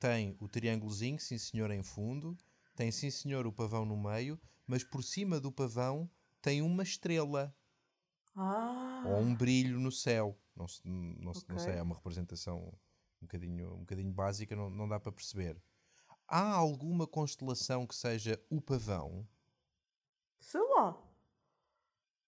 Tem 0.00 0.36
o 0.40 0.48
triângulozinho, 0.48 1.20
sim 1.20 1.38
senhor, 1.38 1.70
em 1.70 1.84
fundo. 1.84 2.36
Tem 2.74 2.90
sim 2.90 3.10
senhor 3.10 3.46
o 3.46 3.52
pavão 3.52 3.84
no 3.84 3.96
meio, 3.96 4.40
mas 4.66 4.82
por 4.82 5.04
cima 5.04 5.38
do 5.38 5.52
pavão 5.52 6.10
tem 6.40 6.62
uma 6.62 6.82
estrela 6.82 7.54
ah, 8.34 9.04
ou 9.06 9.20
um 9.20 9.36
brilho 9.36 9.78
no 9.78 9.92
céu. 9.92 10.36
Não, 10.56 10.66
não, 10.84 11.32
se- 11.32 11.48
não 11.48 11.58
sei, 11.60 11.74
é 11.74 11.82
uma 11.82 11.94
representação 11.94 12.76
um 13.20 13.26
bocadinho, 13.26 13.74
um 13.74 13.78
bocadinho 13.80 14.12
básica, 14.12 14.56
não, 14.56 14.68
não 14.68 14.88
dá 14.88 14.98
para 14.98 15.12
perceber. 15.12 15.62
Há 16.34 16.54
alguma 16.54 17.06
constelação 17.06 17.86
que 17.86 17.94
seja 17.94 18.42
o 18.48 18.58
pavão? 18.58 19.28
sei 20.38 20.62
lá. 20.62 20.98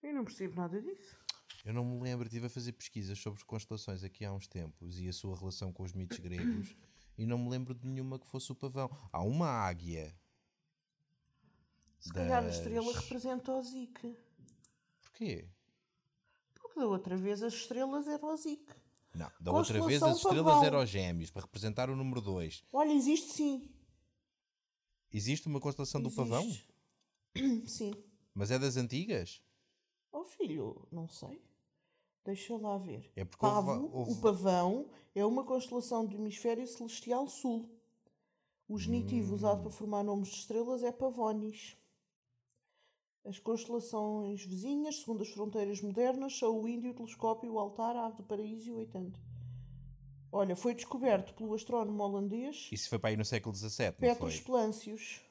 Eu 0.03 0.13
não 0.13 0.23
percebo 0.23 0.55
nada 0.55 0.79
disso. 0.79 1.17
Eu 1.65 1.73
não 1.73 1.83
me 1.83 1.99
lembro, 2.03 2.27
estive 2.27 2.45
a 2.45 2.49
fazer 2.49 2.73
pesquisas 2.73 3.17
sobre 3.17 3.43
constelações 3.45 4.03
aqui 4.03 4.23
há 4.23 4.31
uns 4.31 4.47
tempos 4.47 4.99
e 4.99 5.07
a 5.07 5.13
sua 5.13 5.35
relação 5.35 5.73
com 5.73 5.81
os 5.81 5.91
mitos 5.91 6.19
gregos 6.19 6.75
e 7.17 7.25
não 7.25 7.39
me 7.39 7.49
lembro 7.49 7.73
de 7.73 7.87
nenhuma 7.87 8.19
que 8.19 8.27
fosse 8.27 8.51
o 8.51 8.55
pavão. 8.55 8.95
Há 9.11 9.23
uma 9.23 9.47
águia. 9.47 10.15
Se 11.99 12.13
calhar 12.13 12.43
a 12.45 12.49
estrela 12.49 12.93
das- 12.93 13.01
representa 13.03 13.51
o 13.53 13.63
Zique. 13.63 14.15
Porquê? 15.01 15.49
Porque 16.53 16.79
da 16.79 16.85
outra 16.85 17.17
vez 17.17 17.41
as 17.41 17.53
estrelas 17.55 18.07
eram 18.07 18.31
o 18.31 18.37
Zique. 18.37 18.71
Não, 19.15 19.31
da 19.39 19.51
outra 19.51 19.83
vez 19.83 20.03
as 20.03 20.17
estrelas 20.17 20.45
pavão. 20.45 20.63
eram 20.63 20.83
os 20.83 20.89
gêmeos, 20.89 21.31
para 21.31 21.41
representar 21.41 21.89
o 21.89 21.95
número 21.95 22.21
2. 22.21 22.63
Olha, 22.71 22.91
existe 22.93 23.33
sim. 23.33 23.74
Existe 25.15 25.47
uma 25.47 25.61
constelação 25.61 26.01
do 26.01 26.11
pavão? 26.11 26.43
Existe. 26.43 26.67
Sim. 27.67 27.93
Mas 28.33 28.51
é 28.51 28.59
das 28.59 28.75
antigas? 28.75 29.41
Oh 30.11 30.25
filho, 30.25 30.85
não 30.91 31.07
sei. 31.07 31.41
Deixa 32.25 32.57
lá 32.57 32.77
ver. 32.77 33.09
É 33.15 33.23
porque 33.23 33.41
Pavo, 33.41 33.71
houve- 33.71 33.95
houve- 33.95 34.11
o 34.11 34.15
pavão, 34.21 34.89
é 35.13 35.25
uma 35.25 35.45
constelação 35.45 36.05
do 36.05 36.17
hemisfério 36.17 36.67
celestial 36.67 37.27
sul. 37.29 37.69
O 38.67 38.77
genitivo 38.77 39.31
Hum. 39.31 39.35
usado 39.35 39.61
para 39.61 39.71
formar 39.71 40.03
nomes 40.03 40.27
de 40.29 40.35
estrelas 40.35 40.83
é 40.83 40.91
Pavonis. 40.91 41.77
As 43.23 43.39
constelações 43.39 44.43
vizinhas, 44.43 44.99
segundo 44.99 45.21
as 45.21 45.29
fronteiras 45.29 45.81
modernas, 45.81 46.37
são 46.37 46.59
o 46.61 46.67
Índio, 46.67 46.91
o 46.91 46.93
Telescópio, 46.93 47.53
o 47.53 47.59
Altar, 47.59 47.95
a 47.95 48.07
Ave 48.07 48.17
do 48.17 48.23
Paraíso 48.23 48.69
e 48.69 48.71
o 48.71 48.75
Oitante. 48.77 49.19
Olha, 50.35 50.53
foi 50.53 50.75
descoberto 50.75 51.33
pelo 51.33 51.53
astrónomo 51.53 52.03
holandês 52.03 52.67
Isso 52.69 52.89
foi 52.89 52.99
para 52.99 53.11
aí 53.11 53.15
no 53.15 53.23
século 53.23 53.55
XVII, 53.55 53.93
Petrus? 53.93 54.41
Plancius. 54.41 55.21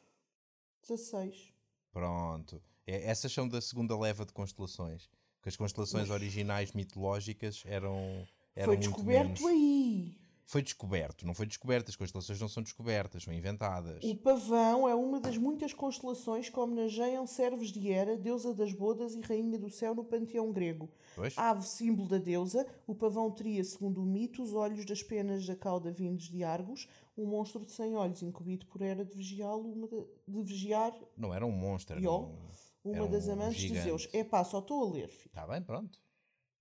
16. 0.88 1.52
Pronto. 1.92 2.62
É, 2.86 3.10
essas 3.10 3.30
são 3.30 3.46
da 3.46 3.60
segunda 3.60 3.98
leva 3.98 4.24
de 4.24 4.32
constelações. 4.32 5.10
Que 5.42 5.50
as 5.50 5.56
constelações 5.56 6.08
originais 6.08 6.72
mitológicas 6.72 7.62
eram, 7.66 8.26
eram 8.56 8.72
Foi 8.72 8.76
descoberto 8.78 9.42
menos- 9.42 9.44
aí. 9.44 10.16
Foi 10.46 10.62
descoberto, 10.62 11.26
não 11.26 11.34
foi 11.34 11.46
descoberto. 11.46 11.88
As 11.88 11.96
constelações 11.96 12.40
não 12.40 12.48
são 12.48 12.62
descobertas, 12.62 13.22
são 13.22 13.32
inventadas. 13.32 14.04
O 14.04 14.16
pavão 14.16 14.88
é 14.88 14.94
uma 14.94 15.18
das 15.18 15.38
muitas 15.38 15.72
constelações 15.72 16.48
que 16.48 16.58
homenageiam 16.58 17.26
servos 17.26 17.68
de 17.72 17.90
Hera, 17.90 18.16
deusa 18.16 18.54
das 18.54 18.72
bodas 18.72 19.14
e 19.14 19.20
rainha 19.20 19.58
do 19.58 19.70
céu 19.70 19.94
no 19.94 20.04
panteão 20.04 20.52
grego. 20.52 20.90
Pois? 21.16 21.36
Ave 21.38 21.66
símbolo 21.66 22.08
da 22.08 22.18
deusa, 22.18 22.66
o 22.86 22.94
pavão 22.94 23.30
teria, 23.30 23.64
segundo 23.64 24.02
o 24.02 24.06
mito, 24.06 24.42
os 24.42 24.52
olhos 24.52 24.84
das 24.84 25.02
penas 25.02 25.46
da 25.46 25.56
cauda 25.56 25.90
vindos 25.90 26.24
de 26.24 26.44
Argos, 26.44 26.88
um 27.16 27.26
monstro 27.26 27.64
de 27.64 27.70
cem 27.70 27.94
olhos 27.94 28.22
incumbido 28.22 28.66
por 28.66 28.82
Hera 28.82 29.04
de 29.04 29.16
vigiá-lo, 29.16 29.88
de, 29.88 30.32
de 30.32 30.42
vigiar 30.42 30.92
Não 31.16 31.32
era 31.32 31.46
um 31.46 31.52
monstro. 31.52 31.96
Era 31.96 32.10
um... 32.10 32.36
uma 32.84 32.96
Era 32.96 33.08
das 33.08 33.28
um 33.28 33.32
amantes 33.32 33.56
de 33.56 33.68
gigante. 33.68 33.84
Zeus. 33.84 34.08
É 34.12 34.22
pá, 34.22 34.44
só 34.44 34.58
estou 34.58 34.86
a 34.86 34.92
ler, 34.92 35.08
filho. 35.08 35.28
Está 35.28 35.46
bem, 35.46 35.62
pronto. 35.62 35.98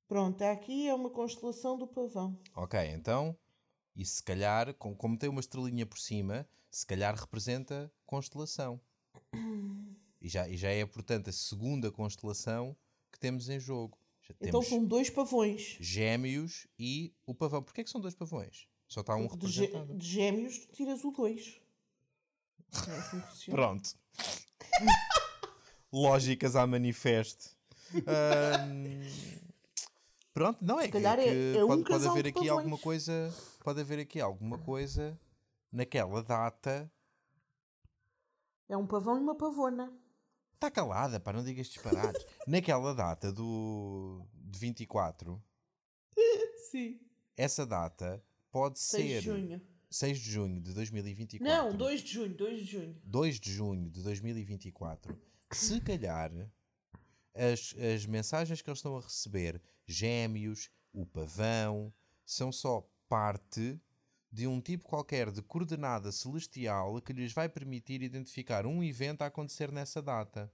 Pronto, 0.08 0.42
aqui 0.44 0.88
é 0.88 0.94
uma 0.94 1.10
constelação 1.10 1.78
do 1.78 1.88
pavão. 1.88 2.38
Ok, 2.56 2.80
então, 2.92 3.36
e 3.96 4.06
se 4.06 4.22
calhar, 4.24 4.74
com- 4.76 4.96
como 4.96 5.18
tem 5.18 5.30
uma 5.30 5.40
estrelinha 5.42 5.86
por 5.86 6.00
cima, 6.00 6.48
se 6.72 6.86
calhar 6.86 7.16
representa 7.16 7.92
constelação. 8.06 8.80
E 10.22 10.28
já, 10.30 10.48
e 10.48 10.56
já 10.58 10.70
é, 10.70 10.86
portanto, 10.86 11.30
a 11.30 11.34
segunda 11.34 11.92
constelação 11.92 12.76
que 13.12 13.20
temos 13.20 13.50
em 13.50 13.60
jogo. 13.60 13.98
Já 14.22 14.34
Então 14.42 14.62
são 14.62 14.84
dois 14.86 15.10
pavões. 15.10 15.78
gêmeos 15.80 16.66
e 16.80 17.14
o 17.26 17.36
pavão. 17.36 17.62
Porquê 17.62 17.82
é 17.82 17.84
que 17.84 17.90
são 17.90 18.00
dois 18.02 18.16
pavões? 18.16 18.68
Só 18.88 19.02
está 19.02 19.16
um 19.16 19.28
representado. 19.28 19.94
de 19.98 20.06
gêmeos, 20.08 20.60
tu 20.60 20.72
tiras 20.74 21.04
o 21.04 21.12
dois. 21.12 21.60
É 22.88 22.92
assim 22.98 23.20
que. 23.22 23.52
Pronto. 23.52 23.96
Lógicas 25.92 26.56
à 26.56 26.66
manifeste. 26.66 27.50
Ahm, 28.08 29.04
Pronto, 30.34 30.64
não 30.66 30.80
é 30.80 30.86
que, 30.88 30.92
calhar 30.94 31.20
é- 31.20 31.26
que 31.26 31.58
é 31.58 31.64
um 31.64 31.84
pode, 31.84 32.08
haver 32.08 32.26
aqui 32.28 32.34
pavões. 32.34 32.50
alguma 32.50 32.78
coisa, 32.80 33.34
pode 33.64 33.80
haver 33.82 34.00
aqui 34.00 34.20
alguma 34.20 34.58
coisa 34.58 35.20
naquela 35.72 36.24
data. 36.24 36.92
É 38.68 38.76
um 38.76 38.88
pavão 38.88 39.18
e 39.18 39.20
uma 39.22 39.36
pavona. 39.36 39.94
Está 40.56 40.72
calada, 40.72 41.20
pá, 41.20 41.32
não 41.34 41.44
digas 41.44 41.68
disparados. 41.68 42.26
naquela 42.48 42.96
data 42.96 43.32
do 43.32 44.26
de 44.34 44.58
24, 44.60 45.42
Sim. 46.72 47.00
essa 47.38 47.66
data 47.66 48.24
pode 48.50 48.80
6 48.80 49.04
ser 49.06 49.20
de 49.20 49.26
junho. 49.26 49.62
6 49.92 50.18
de 50.18 50.32
junho 50.32 50.62
de 50.62 50.74
2024. 50.74 51.46
Não, 51.56 51.76
2 51.78 52.02
de 52.02 52.12
junho, 52.14 52.34
2 52.36 52.60
de 52.60 52.66
junho. 52.66 53.02
2 53.04 53.40
de 53.40 53.52
junho 53.52 53.90
de 53.92 54.02
2024, 54.02 55.16
se 55.52 55.80
calhar 55.82 56.32
as, 57.34 57.74
as 57.78 58.06
mensagens 58.06 58.62
que 58.62 58.70
eles 58.70 58.80
estão 58.80 58.98
a 58.98 59.02
receber, 59.02 59.62
gêmeos, 59.86 60.70
o 60.94 61.06
pavão, 61.06 61.94
são 62.26 62.52
só 62.52 62.88
parte 63.10 63.80
de 64.32 64.48
um 64.48 64.60
tipo 64.60 64.86
qualquer 64.86 65.30
de 65.32 65.42
coordenada 65.44 66.12
celestial 66.12 67.00
que 67.02 67.14
lhes 67.14 67.34
vai 67.34 67.48
permitir 67.48 68.02
identificar 68.02 68.66
um 68.66 68.84
evento 68.84 69.22
a 69.22 69.28
acontecer 69.28 69.72
nessa 69.72 70.02
data. 70.02 70.52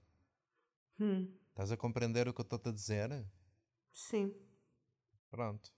Hum, 0.98 1.32
Estás 1.50 1.72
a 1.72 1.76
compreender 1.76 2.28
o 2.28 2.34
que 2.34 2.40
eu 2.40 2.44
estou 2.44 2.60
a 2.64 2.72
dizer? 2.72 3.26
sim. 3.92 4.34
Pronto. 5.30 5.72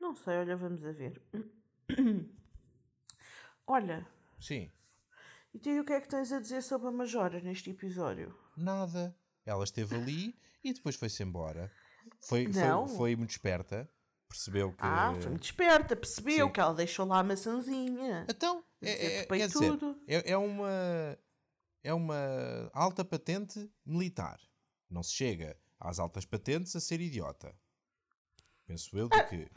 Não 0.00 0.14
sei, 0.16 0.34
olha, 0.38 0.56
vamos 0.56 0.84
a 0.84 0.92
ver. 0.92 1.22
Olha, 3.66 4.06
Sim. 4.40 4.70
e 5.54 5.58
tu 5.58 5.70
o 5.80 5.84
que 5.84 5.92
é 5.92 6.00
que 6.00 6.08
tens 6.08 6.32
a 6.32 6.40
dizer 6.40 6.62
sobre 6.62 6.88
a 6.88 6.90
Majora 6.92 7.40
neste 7.40 7.70
episódio? 7.70 8.36
Nada. 8.56 9.16
Ela 9.44 9.64
esteve 9.64 9.94
ali 9.94 10.38
e 10.62 10.72
depois 10.72 10.96
foi-se 10.96 11.22
embora. 11.22 11.70
Foi, 12.20 12.46
Não. 12.48 12.86
foi, 12.86 12.96
foi 12.96 13.16
muito 13.16 13.30
esperta. 13.30 13.88
Percebeu 14.28 14.72
que. 14.72 14.78
Ah, 14.80 15.14
foi 15.20 15.30
muito 15.30 15.44
esperta, 15.44 15.94
percebeu 15.94 16.46
Sim. 16.46 16.52
que 16.52 16.60
ela 16.60 16.74
deixou 16.74 17.06
lá 17.06 17.18
a 17.18 17.22
maçãzinha. 17.22 18.26
Então, 18.30 18.64
é, 18.80 19.18
é, 19.18 19.26
quer 19.26 19.46
dizer, 19.46 19.70
tudo. 19.72 20.00
é, 20.08 20.32
é 20.32 20.36
uma 20.36 21.18
é 21.82 21.92
uma 21.92 22.70
alta 22.72 23.04
patente 23.04 23.70
militar. 23.84 24.40
Não 24.88 25.02
se 25.02 25.12
chega 25.12 25.58
às 25.78 25.98
altas 25.98 26.24
patentes 26.24 26.74
a 26.76 26.80
ser 26.80 27.00
idiota. 27.00 27.54
Penso 28.66 28.96
eu 28.96 29.08
de 29.08 29.24
que. 29.24 29.50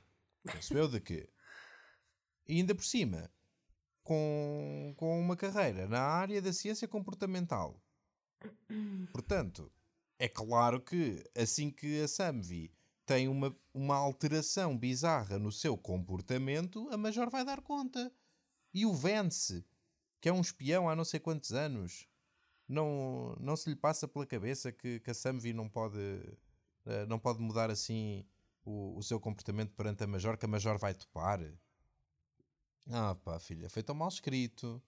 Penso 0.44 0.78
eu 0.78 0.88
de 0.88 1.00
que. 1.00 1.30
E 2.48 2.58
ainda 2.58 2.76
por 2.76 2.84
cima, 2.84 3.32
com, 4.04 4.94
com 4.98 5.20
uma 5.20 5.36
carreira 5.36 5.88
na 5.88 6.02
área 6.02 6.42
da 6.42 6.54
ciência 6.54 6.88
comportamental. 6.88 7.82
Portanto, 9.12 9.72
é 10.18 10.28
claro 10.28 10.82
que 10.82 11.24
assim 11.36 11.70
que 11.70 12.02
a 12.02 12.08
Samvi 12.08 12.72
tem 13.06 13.28
uma, 13.28 13.56
uma 13.74 13.96
alteração 13.96 14.78
bizarra 14.78 15.38
no 15.38 15.52
seu 15.52 15.78
comportamento, 15.78 16.90
a 16.90 16.98
Major 16.98 17.30
vai 17.30 17.46
dar 17.46 17.62
conta. 17.62 18.12
E 18.74 18.86
o 18.86 18.94
Vance, 18.94 19.66
que 20.20 20.28
é 20.28 20.34
um 20.34 20.42
espião 20.42 20.90
há 20.90 20.96
não 20.96 21.06
sei 21.06 21.20
quantos 21.20 21.54
anos, 21.54 22.08
não, 22.68 23.36
não 23.40 23.56
se 23.56 23.70
lhe 23.70 23.76
passa 23.76 24.08
pela 24.08 24.26
cabeça 24.26 24.72
que, 24.72 25.00
que 25.00 25.12
a 25.12 25.14
Samvi 25.14 25.54
não 25.54 25.70
pode, 25.70 26.00
eh, 26.86 27.06
não 27.06 27.20
pode 27.20 27.40
mudar 27.40 27.70
assim 27.70 28.26
o, 28.66 28.98
o 28.98 29.04
seu 29.04 29.20
comportamento 29.20 29.74
perante 29.74 30.04
a 30.04 30.08
Major, 30.08 30.38
que 30.38 30.46
a 30.46 30.50
Major 30.50 30.78
vai 30.78 30.94
topar. 30.96 31.40
Ah 32.92 33.16
pá, 33.16 33.40
filha, 33.40 33.70
foi 33.70 33.84
tão 33.84 33.96
mal 33.96 34.10
escrito. 34.10 34.82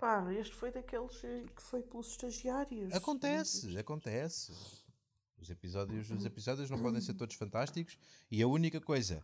Pá, 0.00 0.32
este 0.32 0.54
foi 0.54 0.72
daqueles 0.72 1.22
eh, 1.22 1.44
que 1.54 1.62
foi 1.62 1.82
pelos 1.82 2.08
estagiários. 2.08 2.92
Acontece, 2.94 3.76
acontece. 3.78 4.52
Os 5.38 5.50
episódios, 5.50 6.10
os 6.10 6.24
episódios 6.24 6.70
não 6.70 6.80
podem 6.80 7.00
ser 7.00 7.14
todos 7.14 7.34
fantásticos 7.34 7.98
e 8.30 8.42
a 8.42 8.48
única 8.48 8.80
coisa 8.80 9.22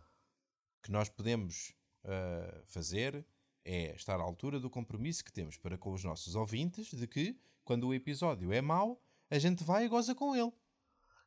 que 0.83 0.91
nós 0.91 1.09
podemos 1.09 1.74
ah, 2.05 2.62
fazer 2.66 3.27
é 3.64 3.95
estar 3.97 4.20
à 4.20 4.22
altura 4.22 4.61
do 4.61 4.70
compromisso 4.70 5.24
que 5.24 5.33
temos 5.33 5.57
para 5.57 5.77
com 5.77 5.93
os 5.93 6.05
nossos 6.05 6.37
ouvintes 6.37 6.93
de 6.93 7.07
que, 7.07 7.37
quando 7.64 7.89
o 7.89 7.95
episódio 7.95 8.53
é 8.53 8.61
mau, 8.61 9.03
a 9.29 9.39
gente 9.39 9.64
vai 9.64 9.87
e 9.87 9.89
goza 9.89 10.14
com 10.14 10.37
ele. 10.37 10.53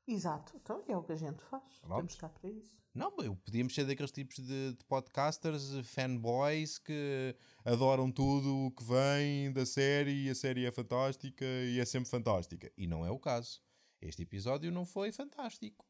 Exato, 0.10 0.58
então 0.58 0.84
é 0.88 0.98
o 0.98 1.04
que 1.04 1.12
a 1.12 1.16
gente 1.16 1.40
faz. 1.44 1.78
Pronto. 1.82 2.10
Estamos 2.10 2.16
cá 2.16 2.30
para 2.30 2.50
isso. 2.50 2.76
Não, 2.96 3.16
eu 3.20 3.36
podíamos 3.36 3.76
ser 3.76 3.86
daqueles 3.86 4.12
tipos 4.12 4.38
de, 4.38 4.74
de 4.74 4.84
podcasters, 4.86 5.88
fanboys, 5.88 6.80
que 6.80 7.36
adoram 7.64 8.12
tudo 8.12 8.66
o 8.66 8.72
que 8.72 8.84
vem 8.84 9.54
da 9.54 9.68
série 9.68 10.26
e 10.26 10.30
a 10.32 10.34
série 10.34 10.66
é 10.66 10.72
fantástica 10.72 11.46
e 11.46 11.80
é 11.80 11.86
sempre 11.86 12.10
fantástica. 12.10 12.72
E 12.76 12.88
não 12.88 13.06
é 13.06 13.12
o 13.12 13.20
caso. 13.20 13.62
Este 14.02 14.24
episódio 14.24 14.72
não 14.72 14.84
foi 14.84 15.12
fantástico. 15.12 15.86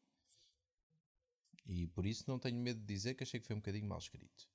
E 1.64 1.86
por 1.86 2.04
isso 2.04 2.24
não 2.28 2.38
tenho 2.38 2.60
medo 2.60 2.78
de 2.78 2.86
dizer 2.86 3.14
que 3.14 3.22
achei 3.22 3.40
que 3.40 3.46
foi 3.46 3.56
um 3.56 3.60
bocadinho 3.60 3.88
mal 3.88 3.98
escrito. 3.98 4.46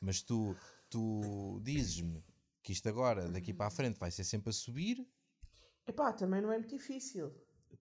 Mas 0.00 0.22
tu, 0.22 0.56
tu 0.88 1.60
dizes-me 1.62 2.24
que 2.64 2.72
isto 2.72 2.88
agora, 2.88 3.28
daqui 3.30 3.54
para 3.54 3.66
a 3.68 3.70
frente, 3.70 3.96
vai 3.96 4.10
ser 4.10 4.24
sempre 4.24 4.50
a 4.50 4.52
subir. 4.52 5.06
Epá, 5.86 6.12
também 6.12 6.42
não 6.42 6.50
é 6.50 6.58
muito 6.58 6.76
difícil. 6.76 7.32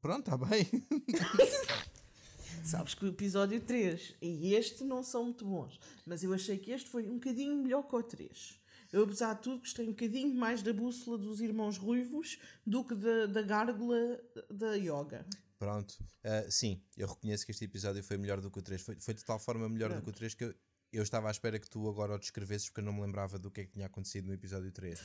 Pronto, 0.01 0.31
está 0.31 0.37
bem. 0.37 0.67
Sabes 2.63 2.93
que 2.93 3.05
o 3.05 3.09
episódio 3.09 3.59
3 3.61 4.15
e 4.21 4.53
este 4.53 4.83
não 4.83 5.01
são 5.03 5.23
muito 5.23 5.45
bons, 5.45 5.79
mas 6.05 6.23
eu 6.23 6.33
achei 6.33 6.57
que 6.57 6.71
este 6.71 6.89
foi 6.89 7.07
um 7.09 7.15
bocadinho 7.15 7.55
melhor 7.55 7.83
que 7.83 7.95
o 7.95 8.03
3. 8.03 8.59
Eu, 8.91 9.03
apesar 9.03 9.35
de 9.35 9.41
tudo, 9.41 9.59
gostei 9.59 9.85
um 9.85 9.91
bocadinho 9.91 10.33
mais 10.33 10.61
da 10.61 10.73
bússola 10.73 11.17
dos 11.17 11.41
irmãos 11.41 11.77
ruivos 11.77 12.39
do 12.65 12.83
que 12.83 12.95
da, 12.95 13.27
da 13.27 13.41
gárgula 13.41 14.19
da 14.49 14.73
yoga. 14.73 15.25
Pronto. 15.59 15.95
Ah, 16.23 16.49
sim, 16.49 16.81
eu 16.97 17.07
reconheço 17.07 17.45
que 17.45 17.51
este 17.51 17.65
episódio 17.65 18.03
foi 18.03 18.17
melhor 18.17 18.41
do 18.41 18.49
que 18.49 18.59
o 18.59 18.61
3. 18.61 18.81
Foi, 18.81 18.95
foi 18.99 19.13
de 19.13 19.23
tal 19.23 19.37
forma 19.37 19.69
melhor 19.69 19.93
do 19.93 20.01
que 20.01 20.09
o 20.09 20.13
3 20.13 20.33
que 20.33 20.43
eu, 20.45 20.55
eu 20.91 21.03
estava 21.03 21.27
à 21.27 21.31
espera 21.31 21.59
que 21.59 21.69
tu 21.69 21.87
agora 21.87 22.15
o 22.15 22.19
descrevesses 22.19 22.67
porque 22.67 22.79
eu 22.81 22.85
não 22.85 22.93
me 22.93 23.01
lembrava 23.01 23.37
do 23.37 23.51
que 23.51 23.61
é 23.61 23.65
que 23.65 23.71
tinha 23.71 23.85
acontecido 23.85 24.25
no 24.25 24.33
episódio 24.33 24.71
3. 24.71 24.99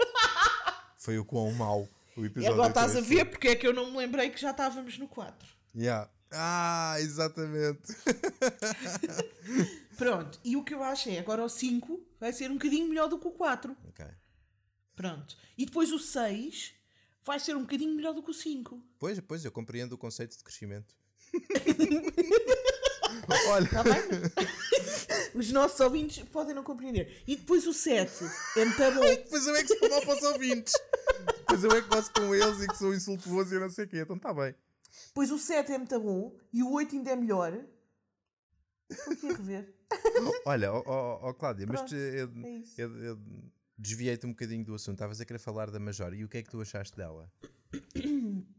foi 0.98 1.18
o 1.18 1.24
quão 1.24 1.52
mau 1.52 1.88
o 2.16 2.22
E 2.22 2.26
episódio 2.26 2.52
agora 2.54 2.68
estás 2.68 2.90
a 2.92 3.02
3 3.02 3.06
ver 3.06 3.24
porque 3.26 3.48
é 3.48 3.56
que 3.56 3.66
eu 3.66 3.72
não 3.72 3.90
me 3.90 3.96
lembrei 3.98 4.30
que 4.30 4.40
já 4.40 4.50
estávamos 4.50 4.98
no 4.98 5.08
4. 5.08 5.48
foi. 5.72 5.82
Yeah. 5.82 6.10
Ah, 6.30 6.96
exatamente. 6.98 7.94
Pronto, 9.96 10.38
e 10.44 10.56
o 10.56 10.64
que 10.64 10.74
eu 10.74 10.82
acho 10.82 11.08
é 11.08 11.18
agora 11.18 11.44
o 11.44 11.48
5 11.48 12.00
vai 12.18 12.32
ser 12.32 12.50
um 12.50 12.54
bocadinho 12.54 12.88
melhor 12.88 13.08
do 13.08 13.18
que 13.18 13.28
o 13.28 13.30
4. 13.30 13.76
ok. 13.88 14.06
Pronto. 14.96 15.36
E 15.56 15.66
depois 15.66 15.92
o 15.92 15.98
6 15.98 16.72
vai 17.24 17.38
ser 17.40 17.56
um 17.56 17.62
bocadinho 17.62 17.94
melhor 17.94 18.12
do 18.12 18.22
que 18.22 18.30
o 18.30 18.34
5. 18.34 18.80
Pois, 18.98 19.18
pois, 19.20 19.44
eu 19.44 19.52
compreendo 19.52 19.92
o 19.92 19.98
conceito 19.98 20.36
de 20.36 20.44
crescimento. 20.44 20.94
Olha, 23.48 23.68
bem? 23.82 24.02
Os 25.34 25.50
nossos 25.50 25.80
ouvintes 25.80 26.22
podem 26.30 26.54
não 26.54 26.62
compreender. 26.62 27.22
E 27.26 27.34
depois 27.36 27.66
o 27.66 27.72
7 27.72 28.24
é 28.56 28.64
muito 28.64 28.78
bom. 28.78 29.00
depois 29.00 29.46
eu 29.46 29.56
é 29.56 29.64
que 29.64 29.88
mal 29.88 30.00
para 30.02 30.16
os 30.16 30.22
ouvintes. 30.22 30.72
Depois 31.46 31.64
eu 31.64 31.70
é 31.72 31.82
que 31.82 31.88
gosto 31.88 32.12
com 32.20 32.34
eles 32.34 32.60
e 32.62 32.66
que 32.68 32.76
sou 32.76 32.94
insultuoso 32.94 33.54
e 33.54 33.58
não 33.60 33.70
sei 33.70 33.84
o 33.84 33.88
quê. 33.88 34.00
Então 34.00 34.16
está 34.16 34.32
bem. 34.32 34.54
Depois 35.08 35.30
o 35.30 35.38
7 35.38 35.72
é 35.72 35.78
muito 35.78 36.00
bom 36.00 36.36
e 36.52 36.62
o 36.62 36.70
8 36.72 36.94
ainda 36.96 37.10
é 37.10 37.16
melhor. 37.16 37.52
Aqui 39.10 39.28
a 39.28 39.32
rever. 39.36 39.74
Olha, 40.46 40.72
ó 40.72 40.82
ó, 40.86 41.28
ó, 41.28 41.34
Cláudia, 41.34 41.66
mas 41.66 41.80
Pronto, 41.80 41.90
tu- 41.90 41.96
eu, 41.96 42.28
é 42.44 42.62
eu- 42.78 42.96
eu 43.04 43.18
desviei-te 43.76 44.26
um 44.26 44.30
bocadinho 44.30 44.64
do 44.64 44.74
assunto. 44.74 44.94
Estavas 44.94 45.20
a 45.20 45.24
querer 45.24 45.38
falar 45.38 45.70
da 45.70 45.78
Major 45.80 46.12
e 46.14 46.24
o 46.24 46.28
que 46.28 46.38
é 46.38 46.42
que 46.42 46.50
tu 46.50 46.60
achaste 46.60 46.96
dela? 46.96 47.30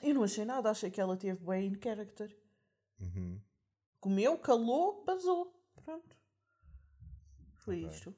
Eu 0.00 0.14
não 0.14 0.22
achei 0.22 0.44
nada, 0.44 0.70
achei 0.70 0.90
que 0.92 1.00
ela 1.00 1.16
teve 1.16 1.44
bem 1.44 1.66
in 1.72 1.80
character. 1.82 2.36
Uhum. 3.00 3.40
Comeu, 3.98 4.38
calou, 4.38 5.02
basou. 5.04 5.52
Pronto. 5.82 6.16
Foi 7.56 7.84
Ok. 7.84 7.96
isto. 7.96 8.14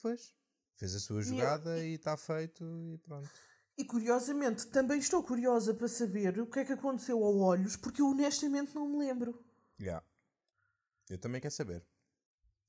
Pois. 0.00 0.34
Fez 0.82 0.96
a 0.96 0.98
sua 0.98 1.18
eu- 1.18 1.22
jogada 1.22 1.78
e 1.78 1.94
está 1.94 2.16
feito 2.16 2.64
e 2.64 2.98
pronto. 2.98 3.30
E 3.78 3.84
curiosamente, 3.84 4.66
também 4.66 4.98
estou 4.98 5.22
curiosa 5.22 5.72
para 5.72 5.86
saber 5.86 6.40
o 6.40 6.46
que 6.46 6.58
é 6.58 6.64
que 6.64 6.72
aconteceu 6.72 7.22
ao 7.24 7.38
Olhos, 7.38 7.76
porque 7.76 8.02
eu 8.02 8.08
honestamente 8.08 8.74
não 8.74 8.88
me 8.88 8.98
lembro. 8.98 9.40
Yeah. 9.80 10.04
Eu 11.08 11.18
também 11.18 11.40
quero 11.40 11.54
saber. 11.54 11.86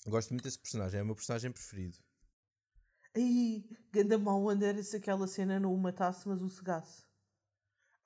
Gosto 0.06 0.30
muito 0.30 0.44
desse 0.44 0.60
personagem, 0.60 1.00
é 1.00 1.04
o 1.04 1.06
meu 1.08 1.16
personagem 1.16 1.52
preferido. 1.52 1.98
Aí, 3.16 3.68
ganda 3.92 4.16
era 4.64 4.84
se 4.84 4.96
aquela 4.98 5.28
cena 5.28 5.60
não 5.60 5.74
o 5.74 5.78
matasse, 5.78 6.28
mas 6.28 6.40
o 6.40 6.50
cegasse. 6.52 7.02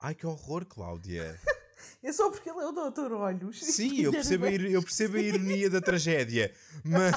Ai 0.00 0.14
que 0.14 0.26
horror, 0.26 0.64
Cláudia! 0.64 1.38
É 2.02 2.12
só 2.12 2.28
porque 2.28 2.50
ele 2.50 2.58
é 2.58 2.66
o 2.66 2.72
Doutor 2.72 3.12
Olhos. 3.12 3.60
Sim, 3.60 4.00
eu 4.02 4.10
percebo, 4.10 4.46
a, 4.46 4.50
eu 4.50 4.82
percebo 4.82 5.16
a 5.16 5.20
ironia 5.20 5.70
da 5.70 5.80
tragédia, 5.80 6.52
mas. 6.82 7.14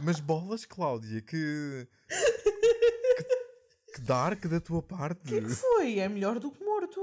Mas 0.00 0.20
bolas, 0.20 0.64
Cláudia, 0.64 1.20
que. 1.22 1.86
Que, 2.08 3.94
que 3.94 4.00
dark 4.02 4.44
da 4.46 4.60
tua 4.60 4.82
parte. 4.82 5.20
O 5.20 5.28
que 5.28 5.34
é 5.36 5.40
que 5.42 5.50
foi? 5.50 5.98
É 5.98 6.08
melhor 6.08 6.38
do 6.38 6.50
que 6.50 6.62
morto. 6.64 7.00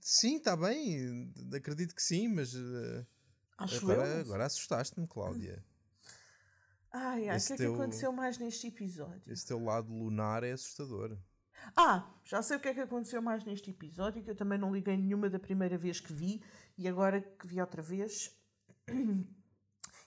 Sim, 0.00 0.36
está 0.36 0.56
bem, 0.56 1.32
acredito 1.54 1.94
que 1.94 2.02
sim, 2.02 2.28
mas. 2.28 2.54
eh, 2.54 3.06
Acho 3.58 3.90
eu. 3.90 4.00
agora, 4.00 4.20
agora 4.20 4.46
assustaste-me, 4.46 5.06
Cláudia. 5.06 5.64
Ai, 6.92 7.28
ai, 7.28 7.38
o 7.38 7.46
que 7.46 7.52
é 7.52 7.56
teu- 7.56 7.74
que 7.74 7.80
aconteceu 7.82 8.12
mais 8.12 8.36
neste 8.38 8.66
episódio? 8.66 9.32
Esse 9.32 9.46
teu 9.46 9.62
lado 9.62 9.92
lunar 9.92 10.42
é 10.42 10.52
assustador. 10.52 11.16
Ah, 11.76 12.12
já 12.24 12.42
sei 12.42 12.56
o 12.56 12.60
que 12.60 12.68
é 12.68 12.74
que 12.74 12.80
aconteceu 12.80 13.22
mais 13.22 13.44
neste 13.44 13.70
episódio, 13.70 14.22
que 14.22 14.30
eu 14.30 14.34
também 14.34 14.58
não 14.58 14.72
liguei 14.74 14.96
nenhuma 14.96 15.30
da 15.30 15.38
primeira 15.38 15.78
vez 15.78 16.00
que 16.00 16.12
vi, 16.12 16.42
e 16.76 16.88
agora 16.88 17.20
que 17.20 17.46
vi 17.46 17.60
outra 17.60 17.80
vez, 17.82 18.30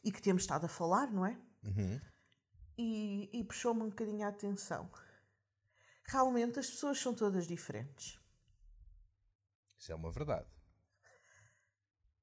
e 0.04 0.12
que 0.12 0.22
temos 0.22 0.44
estado 0.44 0.66
a 0.66 0.70
falar, 0.70 1.12
não 1.12 1.26
é? 1.26 1.40
Uhum. 1.64 2.02
E, 2.78 3.30
e 3.32 3.44
puxou-me 3.44 3.84
um 3.84 3.90
bocadinho 3.90 4.26
a 4.26 4.30
atenção. 4.30 4.92
Realmente 6.06 6.60
as 6.60 6.70
pessoas 6.70 7.00
são 7.00 7.14
todas 7.14 7.48
diferentes. 7.48 8.20
Isso 9.80 9.92
é 9.92 9.96
uma 9.96 10.12
verdade. 10.12 10.48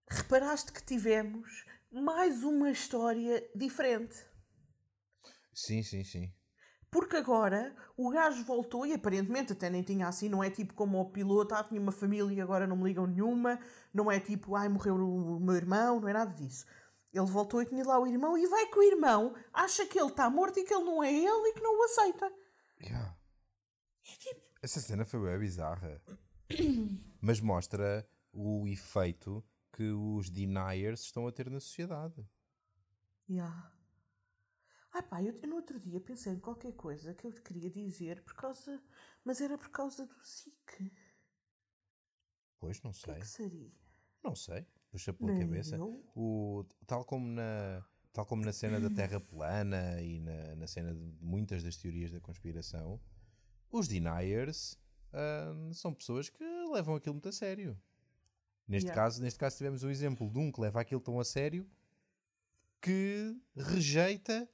Reparaste 0.09 0.72
que 0.72 0.83
tivemos 0.83 1.64
mais 1.91 2.43
uma 2.43 2.70
história 2.70 3.49
diferente. 3.55 4.16
Sim, 5.55 5.83
sim, 5.83 6.05
sim. 6.05 6.33
Porque 6.91 7.16
agora 7.16 7.74
o 7.97 8.11
gajo 8.11 8.45
voltou 8.45 8.85
e 8.85 8.93
aparentemente 8.93 9.53
até 9.53 9.70
nem 9.70 9.83
tinha 9.83 10.09
assim, 10.09 10.28
não 10.28 10.43
é 10.43 10.51
tipo 10.51 10.74
como 10.74 11.01
o 11.01 11.11
piloto, 11.11 11.55
ah, 11.55 11.62
tinha 11.62 11.81
uma 11.81 11.93
família 11.93 12.35
e 12.35 12.41
agora 12.41 12.66
não 12.66 12.76
me 12.76 12.85
ligam 12.85 13.07
nenhuma, 13.07 13.61
não 13.95 14.11
é 14.11 14.18
tipo, 14.18 14.57
ai, 14.57 14.68
morreu 14.68 14.97
o 14.97 15.39
meu 15.39 15.55
irmão, 15.55 16.01
não 16.01 16.09
é 16.09 16.12
nada 16.12 16.35
disso. 16.35 16.66
Ele 17.13 17.27
voltou 17.27 17.61
e 17.61 17.67
tinha 17.67 17.85
lá 17.85 17.99
o 17.99 18.07
irmão 18.07 18.39
e 18.39 18.47
vai 18.47 18.67
que 18.69 18.79
o 18.79 18.83
irmão 18.83 19.35
acha 19.53 19.85
que 19.87 19.99
ele 19.99 20.11
está 20.11 20.31
morto 20.31 20.59
e 20.61 20.65
que 20.65 20.73
ele 20.73 20.85
não 20.85 21.03
é 21.03 21.13
ele 21.13 21.49
e 21.49 21.55
que 21.55 21.61
não 21.61 21.79
o 21.79 21.83
aceita. 21.85 22.33
Yeah. 22.81 23.17
E 24.05 24.17
tipo, 24.19 24.41
Essa 24.63 24.81
cena 24.81 25.05
foi 25.05 25.21
bem 25.21 25.39
bizarra. 25.39 26.01
Mas 27.21 27.41
mostra 27.41 28.09
o 28.33 28.67
efeito 28.69 29.45
que 29.73 29.91
os 29.91 30.31
deniers 30.31 31.01
estão 31.03 31.27
a 31.27 31.33
ter 31.33 31.51
na 31.51 31.61
sociedade. 31.61 32.25
yeah. 33.29 33.73
Ai 34.93 35.03
pá, 35.03 35.23
eu, 35.23 35.33
eu 35.37 35.49
no 35.49 35.57
outro 35.57 35.79
dia 35.79 36.01
pensei 36.01 36.33
em 36.33 36.41
qualquer 36.41 36.73
coisa 36.73 37.15
que 37.15 37.27
eu 37.27 37.33
te 37.33 37.41
queria 37.43 37.71
dizer 37.71 38.23
por 38.25 38.35
causa. 38.35 38.83
Mas 39.25 39.41
era 39.41 39.57
por 39.59 39.69
causa 39.71 40.05
do 40.07 40.21
SIC. 40.23 40.93
Pois, 42.59 42.83
não 42.83 42.91
O 42.91 42.95
que 42.95 43.01
sei. 43.01 43.15
é 43.15 43.19
que 43.21 43.27
seria? 43.29 43.71
Não 44.23 44.35
sei. 44.35 44.67
Puxa 44.91 45.12
pela 45.12 45.32
Nem 45.32 45.47
cabeça. 45.47 45.78
O, 46.14 46.64
tal, 46.86 47.05
como 47.05 47.26
na, 47.26 47.84
tal 48.12 48.26
como 48.26 48.45
na 48.45 48.53
cena 48.53 48.80
da 48.80 48.91
Terra 48.91 49.20
plana 49.20 50.01
e 50.01 50.20
na, 50.20 50.57
na 50.57 50.66
cena 50.66 50.93
de 50.93 51.01
muitas 51.20 51.62
das 51.62 51.76
teorias 51.76 52.11
da 52.11 52.20
conspiração, 52.20 53.01
os 53.70 53.86
deniers 53.86 54.76
ah, 55.12 55.53
são 55.72 55.95
pessoas 55.95 56.28
que 56.28 56.45
levam 56.72 56.95
aquilo 56.95 57.14
muito 57.14 57.28
a 57.28 57.32
sério. 57.32 57.78
Neste, 58.66 58.86
Yeah. 58.86 59.03
caso, 59.03 59.20
neste 59.20 59.38
caso 59.38 59.57
tivemos 59.57 59.82
o 59.82 59.91
exemplo 59.91 60.30
de 60.30 60.38
um 60.38 60.53
que 60.53 60.61
leva 60.61 60.80
aquilo 60.80 61.01
tão 61.01 61.18
a 61.18 61.24
sério 61.24 61.68
que 62.80 63.36
rejeita 63.57 64.49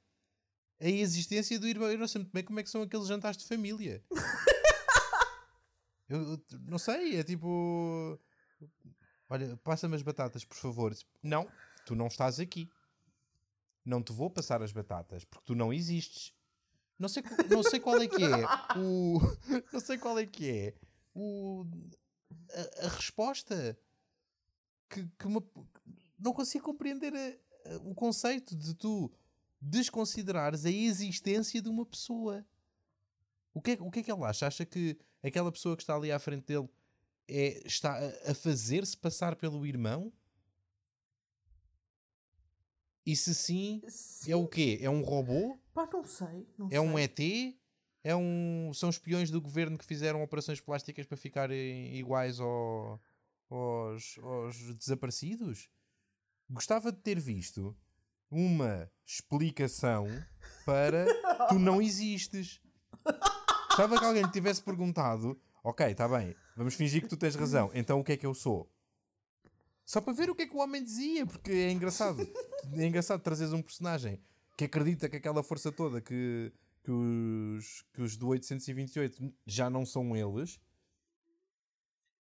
a 0.79 0.87
existência 0.87 1.59
do 1.59 1.67
irmão. 1.67 1.89
Eu 1.89 1.99
não 1.99 2.07
sei 2.07 2.21
muito 2.21 2.33
bem 2.33 2.43
como 2.43 2.59
é 2.59 2.63
que 2.63 2.69
são 2.69 2.81
aqueles 2.81 3.07
jantares 3.07 3.37
de 3.37 3.45
família. 3.45 4.03
eu, 6.09 6.33
eu 6.33 6.41
não 6.67 6.79
sei, 6.79 7.19
é 7.19 7.23
tipo. 7.23 8.19
Olha, 9.29 9.57
passa-me 9.57 9.95
as 9.95 10.01
batatas, 10.01 10.45
por 10.45 10.55
favor. 10.55 10.95
Não, 11.21 11.47
tu 11.85 11.95
não 11.95 12.07
estás 12.07 12.39
aqui. 12.39 12.69
Não 13.85 14.01
te 14.03 14.11
vou 14.11 14.29
passar 14.29 14.61
as 14.61 14.71
batatas, 14.71 15.23
porque 15.25 15.45
tu 15.45 15.55
não 15.55 15.71
existes. 15.73 16.33
Não 16.99 17.07
sei, 17.07 17.23
não 17.49 17.63
sei 17.63 17.79
qual 17.79 18.01
é 18.01 18.07
que 18.07 18.23
é 18.23 18.77
o. 18.79 19.19
Não 19.71 19.79
sei 19.79 19.97
qual 19.97 20.17
é 20.17 20.25
que 20.25 20.49
é 20.49 20.73
o. 21.13 21.65
A, 22.81 22.85
a 22.85 22.89
resposta 22.89 23.77
que, 24.89 25.05
que 25.19 25.27
uma- 25.27 25.43
não 26.17 26.33
consigo 26.33 26.65
compreender 26.65 27.13
a- 27.13 27.73
a- 27.73 27.77
o 27.83 27.93
conceito 27.93 28.55
de 28.55 28.73
tu 28.73 29.11
desconsiderares 29.61 30.65
a 30.65 30.71
existência 30.71 31.61
de 31.61 31.69
uma 31.69 31.85
pessoa. 31.85 32.43
O 33.53 33.61
que, 33.61 33.71
é, 33.71 33.77
o 33.79 33.91
que 33.91 33.99
é 33.99 34.03
que 34.03 34.11
ele 34.11 34.23
acha? 34.23 34.47
Acha 34.47 34.65
que 34.65 34.97
aquela 35.23 35.51
pessoa 35.51 35.75
que 35.77 35.83
está 35.83 35.95
ali 35.95 36.11
à 36.11 36.17
frente 36.19 36.45
dele 36.45 36.67
é, 37.27 37.61
está 37.65 37.93
a, 37.97 38.31
a 38.31 38.33
fazer-se 38.33 38.95
passar 38.97 39.35
pelo 39.35 39.65
irmão? 39.65 40.11
E 43.05 43.15
se 43.15 43.33
sim, 43.33 43.81
Sim, 43.87 44.31
é 44.31 44.35
o 44.35 44.47
quê? 44.47 44.79
É 44.81 44.89
um 44.89 45.01
robô? 45.01 45.57
pá, 45.73 45.87
não 45.91 46.03
sei. 46.03 46.47
Não 46.57 46.67
É 46.69 46.79
um 46.81 46.95
sei. 46.97 47.03
ET? 47.03 47.57
É 48.03 48.15
um, 48.15 48.71
são 48.73 48.89
espiões 48.89 49.29
do 49.31 49.41
governo 49.41 49.77
que 49.77 49.85
fizeram 49.85 50.21
operações 50.23 50.59
plásticas 50.61 51.05
para 51.05 51.17
ficarem 51.17 51.95
iguais 51.95 52.39
ao- 52.39 53.01
aos, 53.49 54.17
aos 54.21 54.75
desaparecidos? 54.75 55.69
Gostava 56.49 56.91
de 56.91 56.99
ter 56.99 57.19
visto 57.19 57.75
uma 58.29 58.89
explicação 59.05 60.05
para 60.65 61.05
tu 61.49 61.59
não 61.59 61.81
existes. 61.81 62.61
Gostava 63.69 63.97
que 63.99 64.05
alguém 64.05 64.23
te 64.23 64.31
tivesse 64.33 64.61
perguntado: 64.61 65.39
Ok, 65.63 65.85
está 65.87 66.07
bem, 66.07 66.35
vamos 66.57 66.73
fingir 66.73 67.01
que 67.01 67.07
tu 67.07 67.15
tens 67.15 67.35
razão, 67.35 67.71
então 67.73 67.99
o 67.99 68.03
que 68.03 68.13
é 68.13 68.17
que 68.17 68.25
eu 68.25 68.33
sou? 68.33 68.69
Só 69.85 70.01
para 70.01 70.11
ver 70.11 70.29
o 70.29 70.35
que 70.35 70.41
é 70.41 70.47
que 70.47 70.55
o 70.55 70.59
homem 70.59 70.83
dizia, 70.83 71.25
porque 71.25 71.51
é 71.51 71.71
engraçado. 71.71 72.27
É 72.73 72.85
engraçado 72.85 73.21
trazeres 73.21 73.53
um 73.53 73.61
personagem 73.61 74.19
que 74.57 74.65
acredita 74.65 75.07
que 75.07 75.15
aquela 75.15 75.41
força 75.41 75.71
toda 75.71 76.01
que, 76.01 76.51
que, 76.83 76.91
os, 76.91 77.85
que 77.93 78.01
os 78.01 78.17
do 78.17 78.27
828 78.27 79.33
já 79.45 79.69
não 79.69 79.85
são 79.85 80.17
eles 80.17 80.59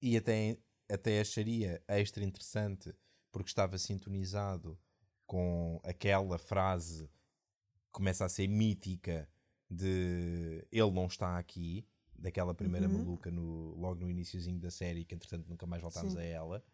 e 0.01 0.17
até, 0.17 0.57
até 0.89 1.21
acharia 1.21 1.83
extra 1.89 2.23
interessante 2.23 2.95
porque 3.33 3.49
estava 3.49 3.77
sintonizado 3.79 4.79
com 5.27 5.81
aquela 5.83 6.39
frase 6.39 7.07
que 7.07 7.91
começa 7.91 8.25
a 8.25 8.29
ser 8.29 8.47
mítica 8.47 9.29
de 9.69 10.65
ele 10.71 10.93
não 10.93 11.07
está 11.07 11.37
aqui, 11.39 11.85
daquela 12.19 12.55
primeira 12.55 12.87
Uhum. 12.89 12.99
maluca 12.99 13.31
no, 13.31 13.75
logo 13.77 14.01
no 14.01 14.11
iniciozinho 14.11 14.59
da 14.61 14.71
série, 14.71 15.05
que 15.05 15.15
entretanto 15.15 15.47
nunca 15.49 15.67
mais 15.67 15.83
voltámos 15.83 16.13
Sim. 16.13 16.19
a 16.19 16.23
ela. 16.23 16.65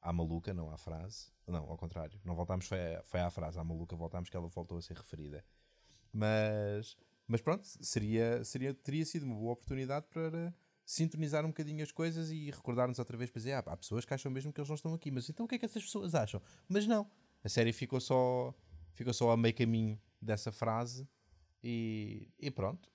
À 0.00 0.12
maluca, 0.12 0.54
não 0.54 0.70
à 0.70 0.78
frase. 0.78 1.26
Não, 1.46 1.64
ao 1.68 1.76
contrário. 1.76 2.20
Não 2.24 2.34
voltámos, 2.34 2.66
foi, 2.66 2.96
a- 2.96 3.02
foi 3.04 3.20
à 3.20 3.30
frase. 3.30 3.58
À 3.58 3.64
maluca 3.64 3.96
voltámos 3.96 4.28
que 4.30 4.36
ela 4.36 4.46
voltou 4.48 4.78
a 4.78 4.82
ser 4.82 4.96
referida. 4.96 5.44
Mas, 6.12 6.96
mas 7.26 7.40
pronto, 7.40 7.66
seria, 7.66 8.42
seria, 8.44 8.72
teria 8.74 9.04
sido 9.04 9.24
uma 9.24 9.34
boa 9.34 9.52
oportunidade 9.52 10.06
para 10.08 10.54
sintonizar 10.84 11.44
um 11.44 11.48
bocadinho 11.48 11.82
as 11.82 11.92
coisas 11.92 12.30
e 12.30 12.50
recordar-nos 12.50 12.98
outra 12.98 13.16
vez 13.16 13.30
para 13.30 13.38
dizer, 13.40 13.52
ah, 13.52 13.58
há 13.66 13.76
pessoas 13.76 14.04
que 14.04 14.14
acham 14.14 14.30
mesmo 14.32 14.52
que 14.52 14.60
eles 14.60 14.68
não 14.68 14.74
estão 14.76 14.94
aqui, 14.94 15.10
mas 15.10 15.28
então 15.28 15.44
o 15.44 15.48
que 15.48 15.56
é 15.56 15.58
que 15.58 15.64
essas 15.66 15.82
pessoas 15.84 16.14
acham? 16.14 16.40
Mas 16.68 16.86
não, 16.86 17.10
a 17.44 17.48
série 17.48 17.72
ficou 17.72 18.00
só, 18.00 18.54
ficou 18.94 19.12
só 19.12 19.30
a 19.32 19.36
meio 19.36 19.54
caminho 19.54 20.00
dessa 20.20 20.50
frase 20.50 21.06
e, 21.62 22.30
e 22.38 22.50
pronto. 22.50 22.90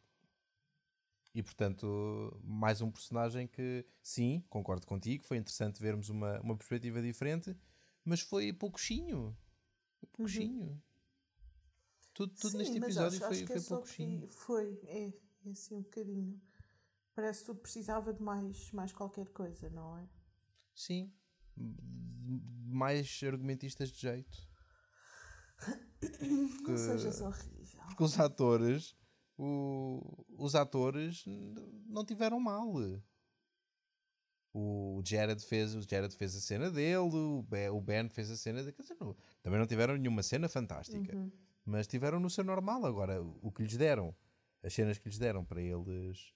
E 1.33 1.41
portanto, 1.41 2.39
mais 2.43 2.79
um 2.81 2.91
personagem 2.91 3.47
que, 3.47 3.85
sim, 4.01 4.43
concordo 4.49 4.85
contigo, 4.85 5.23
foi 5.23 5.37
interessante 5.37 5.81
vermos 5.81 6.09
uma, 6.09 6.39
uma 6.41 6.55
perspectiva 6.55 7.01
diferente, 7.01 7.55
mas 8.05 8.21
foi 8.21 8.53
pouquinho. 8.53 9.35
Foi 9.99 10.09
pouquinho. 10.11 10.81
Tudo, 12.13 12.33
tudo 12.35 12.51
Sim, 12.51 12.57
neste 12.59 12.77
episódio 12.77 13.17
acho, 13.17 13.27
foi, 13.27 13.57
acho 13.57 13.67
foi 13.67 13.77
é 13.77 14.19
que 14.19 14.27
foi, 14.27 14.79
é, 14.85 15.13
é 15.47 15.49
assim 15.49 15.75
um 15.75 15.81
bocadinho. 15.81 16.39
Parece 17.15 17.39
que 17.39 17.45
tudo 17.47 17.59
precisava 17.61 18.13
de 18.13 18.21
mais, 18.21 18.71
mais 18.71 18.91
qualquer 18.91 19.27
coisa, 19.29 19.69
não 19.71 19.97
é? 19.97 20.07
Sim. 20.75 21.11
Mais 21.55 23.21
argumentistas 23.23 23.89
de 23.89 23.99
jeito. 23.99 24.47
Não 26.67 26.77
sejas 26.77 27.21
horrível. 27.21 27.83
Porque 27.87 28.03
os 28.03 28.19
atores, 28.19 28.95
o- 29.37 30.25
os 30.37 30.55
atores 30.55 31.23
não 31.87 32.05
tiveram 32.05 32.39
mal. 32.39 32.73
o 34.55 35.01
Jared 35.03 35.43
fez, 35.43 35.73
o 35.73 35.81
Jared 35.81 36.15
fez 36.15 36.35
a 36.35 36.39
cena 36.39 36.69
dele, 36.69 36.99
o 37.15 37.41
Ben, 37.41 37.69
o 37.69 37.81
ben 37.81 38.07
fez 38.07 38.29
a 38.29 38.37
cena 38.37 38.61
dele. 38.63 38.75
Dizer, 38.79 38.95
não, 38.99 39.15
também 39.41 39.57
não 39.59 39.65
tiveram 39.65 39.97
nenhuma 39.97 40.21
cena 40.21 40.47
fantástica, 40.47 41.15
Uhum. 41.15 41.31
mas 41.65 41.87
tiveram 41.87 42.19
no 42.19 42.29
seu 42.29 42.43
normal. 42.43 42.85
Agora, 42.85 43.19
o, 43.21 43.39
o 43.41 43.51
que 43.51 43.63
lhes 43.63 43.75
deram, 43.75 44.15
as 44.61 44.71
cenas 44.73 44.99
que 44.99 45.09
lhes 45.09 45.17
deram 45.17 45.43
para 45.43 45.59
eles, 45.59 46.33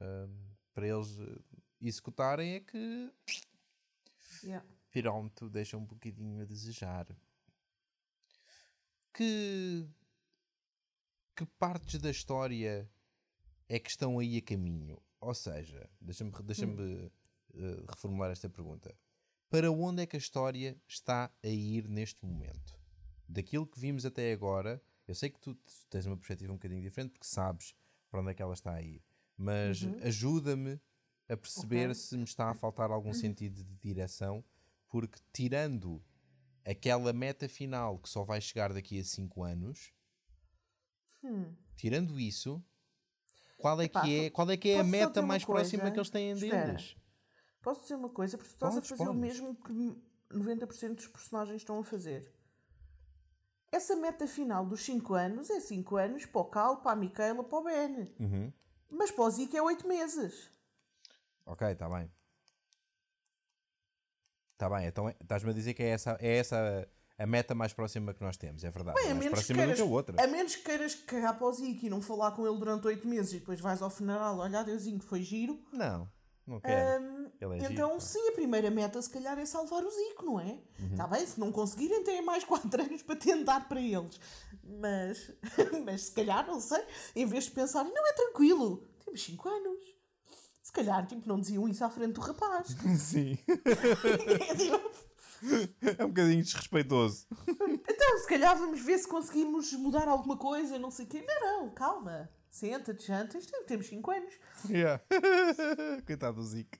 ahm, 0.00 0.32
para 0.72 0.86
eles 0.86 1.18
eh, 1.18 1.38
executarem 1.80 2.52
é 2.54 2.60
que 2.60 3.12
Yeah. 4.44 4.64
Pironto 4.90 5.48
deixa 5.50 5.76
um 5.76 5.84
bocadinho 5.84 6.42
a 6.42 6.44
desejar. 6.44 7.06
Que, 9.12 9.88
que 11.36 11.44
partes 11.44 12.00
da 12.00 12.10
história 12.10 12.88
é 13.68 13.78
que 13.78 13.90
estão 13.90 14.18
aí 14.18 14.38
a 14.38 14.42
caminho? 14.42 14.98
Ou 15.20 15.34
seja, 15.34 15.88
deixa-me 16.00 16.32
deixa 16.42 16.66
reformular 17.88 18.30
esta 18.30 18.48
pergunta. 18.48 18.94
Para 19.50 19.70
onde 19.70 20.02
é 20.02 20.06
que 20.06 20.16
a 20.16 20.18
história 20.18 20.76
está 20.88 21.30
a 21.42 21.48
ir 21.48 21.88
neste 21.88 22.24
momento? 22.24 22.78
Daquilo 23.28 23.66
que 23.66 23.78
vimos 23.78 24.04
até 24.06 24.32
agora, 24.32 24.82
eu 25.06 25.14
sei 25.14 25.30
que 25.30 25.38
tu 25.38 25.56
tens 25.90 26.06
uma 26.06 26.16
perspectiva 26.16 26.52
um 26.52 26.56
bocadinho 26.56 26.82
diferente 26.82 27.12
porque 27.12 27.26
sabes 27.26 27.74
para 28.10 28.20
onde 28.20 28.30
é 28.30 28.34
que 28.34 28.42
ela 28.42 28.54
está 28.54 28.72
a 28.72 28.82
ir, 28.82 29.02
mas 29.36 29.84
ajuda-me 30.02 30.80
a 31.28 31.36
perceber 31.36 31.90
Ok. 31.90 31.94
se 31.94 32.16
me 32.16 32.24
está 32.24 32.50
a 32.50 32.54
faltar 32.54 32.90
algum 32.90 33.12
sentido 33.12 33.62
de 33.62 33.74
direção, 33.76 34.44
porque 34.88 35.18
tirando 35.32 36.02
aquela 36.64 37.12
meta 37.12 37.48
final 37.48 37.98
que 37.98 38.08
só 38.08 38.24
vai 38.24 38.40
chegar 38.40 38.72
daqui 38.72 38.98
a 39.00 39.04
5 39.04 39.42
anos, 39.42 39.92
Hum. 41.26 41.54
tirando 41.76 42.18
isso, 42.20 42.62
qual 43.58 43.80
é 43.80 43.84
Epá, 43.86 44.02
que 44.02 44.20
é, 44.20 44.30
tu- 44.30 44.32
qual 44.32 44.50
é, 44.50 44.56
que 44.56 44.68
é 44.70 44.80
a 44.80 44.84
meta 44.84 45.20
mais 45.22 45.44
próxima 45.44 45.80
coisa? 45.82 45.92
que 45.92 45.98
eles 45.98 46.10
têm 46.10 46.34
deles? 46.34 46.96
Posso 47.62 47.82
dizer 47.82 47.94
uma 47.96 48.08
coisa? 48.08 48.36
Porque 48.38 48.50
tu 48.50 48.54
estás 48.54 48.74
Podes, 48.74 48.92
a 48.92 48.96
fazer 48.96 49.10
o 49.10 49.14
mesmo 49.14 49.54
que 49.56 49.72
90% 50.30 50.94
dos 50.94 51.06
personagens 51.08 51.62
estão 51.62 51.78
a 51.80 51.84
fazer. 51.84 52.32
Essa 53.72 53.96
meta 53.96 54.26
final 54.28 54.64
dos 54.64 54.80
5 54.84 55.14
anos 55.14 55.50
é 55.50 55.58
5 55.60 55.96
anos 55.96 56.24
para 56.24 56.40
o 56.40 56.44
Cal, 56.44 56.76
para 56.80 56.92
a 56.92 56.96
Micaela, 56.96 57.42
para 57.42 57.58
o 57.58 57.64
Ben. 57.64 58.14
Uhum. 58.20 58.52
Mas 58.88 59.10
para 59.10 59.24
o 59.24 59.30
Zico 59.30 59.56
é 59.56 59.60
8 59.60 59.86
meses. 59.86 60.50
Ok, 61.44 61.66
está 61.68 61.88
bem. 61.88 62.10
Está 64.52 64.70
bem, 64.70 64.86
então 64.86 65.08
é- 65.08 65.16
estás-me 65.20 65.50
a 65.50 65.54
dizer 65.54 65.74
que 65.74 65.82
é 65.82 65.88
essa, 65.88 66.16
é 66.20 66.36
essa 66.38 66.88
a 67.18 67.26
meta 67.26 67.54
mais 67.54 67.72
próxima 67.72 68.12
que 68.12 68.22
nós 68.22 68.36
temos, 68.36 68.62
é 68.62 68.70
verdade. 68.70 68.96
Bem, 69.00 69.10
a 69.10 69.14
mais 69.14 69.24
menos, 69.24 69.28
que 69.40 69.54
próxima 69.54 69.56
do 69.56 69.60
queiras, 69.60 69.76
que 69.76 69.82
a 69.82 69.90
outra. 69.90 70.22
a 70.22 70.26
menos 70.26 70.56
que 70.56 70.62
queiras 70.62 70.94
cagar 70.94 71.38
para 71.38 71.46
o 71.46 71.52
Zico 71.52 71.86
e 71.86 71.90
não 71.90 72.02
falar 72.02 72.32
com 72.32 72.46
ele 72.46 72.58
durante 72.58 72.86
8 72.86 73.08
meses 73.08 73.32
e 73.32 73.38
depois 73.38 73.60
vais 73.60 73.80
ao 73.80 73.88
funeral, 73.88 74.38
olha, 74.38 74.60
adeusinho, 74.60 75.00
foi 75.00 75.22
giro. 75.22 75.58
Não, 75.72 76.08
não 76.46 76.60
quero. 76.60 77.04
Ele 77.40 77.56
é 77.56 77.60
giro, 77.60 77.72
então, 77.72 77.90
pá. 77.90 78.00
sim, 78.00 78.28
a 78.28 78.32
primeira 78.32 78.70
meta 78.70 79.00
se 79.00 79.10
calhar 79.10 79.38
é 79.38 79.46
salvar 79.46 79.82
o 79.82 79.90
Zico, 79.90 80.26
não 80.26 80.38
é? 80.38 80.60
Uhum. 80.78 80.90
Está 80.92 81.06
bem, 81.06 81.26
se 81.26 81.40
não 81.40 81.50
conseguirem, 81.50 82.04
têm 82.04 82.22
mais 82.22 82.44
4 82.44 82.68
anos 82.82 83.02
para 83.02 83.16
tentar 83.16 83.68
para 83.68 83.80
eles. 83.80 84.20
Mas, 84.62 85.32
mas 85.84 86.02
se 86.02 86.12
calhar, 86.12 86.46
não 86.46 86.60
sei, 86.60 86.82
em 87.14 87.24
vez 87.24 87.44
de 87.44 87.52
pensarem, 87.52 87.92
não 87.94 88.06
é 88.06 88.12
tranquilo, 88.12 88.86
temos 89.04 89.22
5 89.22 89.48
anos. 89.48 89.96
Se 90.62 90.72
calhar, 90.72 91.06
tipo, 91.06 91.26
não 91.28 91.40
diziam 91.40 91.68
isso 91.68 91.84
à 91.84 91.88
frente 91.88 92.14
do 92.14 92.20
rapaz. 92.20 92.76
Sim. 92.98 93.38
É 94.50 94.54
tipo, 94.54 94.90
é 95.98 96.04
um 96.04 96.08
bocadinho 96.08 96.42
desrespeitoso. 96.42 97.26
então, 97.48 98.18
se 98.20 98.28
calhar 98.28 98.56
vamos 98.58 98.80
ver 98.80 98.98
se 98.98 99.08
conseguimos 99.08 99.72
mudar 99.74 100.08
alguma 100.08 100.36
coisa, 100.36 100.78
não 100.78 100.90
sei 100.90 101.06
o 101.06 101.08
quê. 101.08 101.22
Não, 101.26 101.40
não, 101.64 101.70
calma. 101.74 102.28
Senta-te, 102.50 103.06
janta, 103.06 103.36
isto- 103.38 103.52
temos 103.66 103.86
5 103.86 104.10
anos. 104.10 104.32
Yeah. 104.70 105.02
Coitado 106.06 106.36
do 106.36 106.42
Zico. 106.46 106.78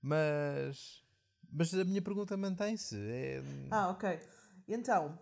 Mas. 0.00 1.04
Mas 1.52 1.74
a 1.74 1.84
minha 1.84 2.00
pergunta 2.02 2.36
mantém-se. 2.36 2.96
É, 2.96 3.42
Ah, 3.70 3.88
ok. 3.90 4.20
Então, 4.68 5.18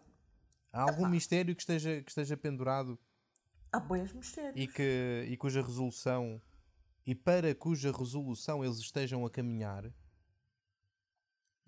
há 0.73 0.83
algum 0.83 1.09
mistério 1.09 1.55
que 1.57 1.63
esteja, 1.63 2.03
que 2.03 2.11
esteja 2.11 2.37
pendurado 2.37 2.99
há 3.73 3.81
boas 3.81 4.13
mistérios. 4.13 4.55
e, 4.55 4.67
que, 4.67 5.27
e 5.29 5.37
cuja 5.39 5.63
resolução. 5.63 6.41
E 7.07 7.15
para 7.15 7.55
cuja 7.55 7.91
resolução 7.91 8.63
eles 8.63 8.77
estejam 8.79 9.25
a 9.25 9.31
caminhar? 9.31 9.91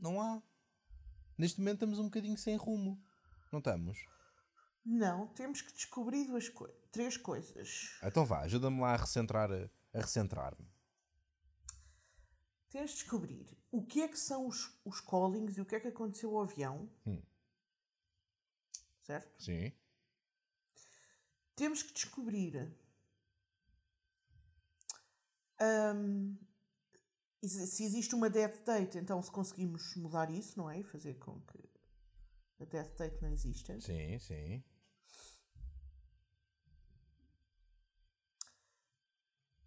Não 0.00 0.20
há. 0.20 0.42
Neste 1.36 1.58
momento 1.58 1.74
estamos 1.74 1.98
um 1.98 2.04
bocadinho 2.04 2.38
sem 2.38 2.56
rumo. 2.56 3.02
Não 3.52 3.58
estamos? 3.58 3.98
Não, 4.84 5.26
temos 5.28 5.60
que 5.60 5.72
descobrir 5.72 6.26
duas 6.26 6.48
coisas. 6.48 6.76
Três 6.90 7.16
coisas. 7.16 7.98
Então 8.02 8.24
vá, 8.24 8.40
ajuda-me 8.40 8.80
lá 8.80 8.94
a 8.94 8.96
recentrar 8.96 9.50
a 9.52 9.98
recentrar-me. 9.98 10.66
Tens 12.70 12.90
de 12.90 12.96
descobrir 12.96 13.58
o 13.70 13.84
que 13.84 14.00
é 14.00 14.08
que 14.08 14.18
são 14.18 14.46
os, 14.46 14.78
os 14.84 15.00
callings 15.00 15.58
e 15.58 15.60
o 15.60 15.66
que 15.66 15.74
é 15.74 15.80
que 15.80 15.88
aconteceu 15.88 16.36
ao 16.36 16.44
avião. 16.44 16.88
Hum. 17.06 17.22
Certo? 19.00 19.42
Sim. 19.42 19.72
Temos 21.56 21.82
que 21.82 21.92
descobrir 21.92 22.72
hum, 25.60 26.36
se 27.48 27.84
existe 27.84 28.14
uma 28.14 28.28
death 28.28 28.64
date, 28.64 28.98
então 28.98 29.22
se 29.22 29.30
conseguimos 29.30 29.94
mudar 29.96 30.30
isso, 30.30 30.58
não 30.58 30.70
é? 30.70 30.80
E 30.80 30.82
fazer 30.82 31.14
com 31.14 31.40
que 31.40 31.58
a 32.60 32.64
death 32.64 32.96
date 32.96 33.22
não 33.22 33.30
exista. 33.30 33.80
Sim, 33.80 34.18
sim. 34.18 34.62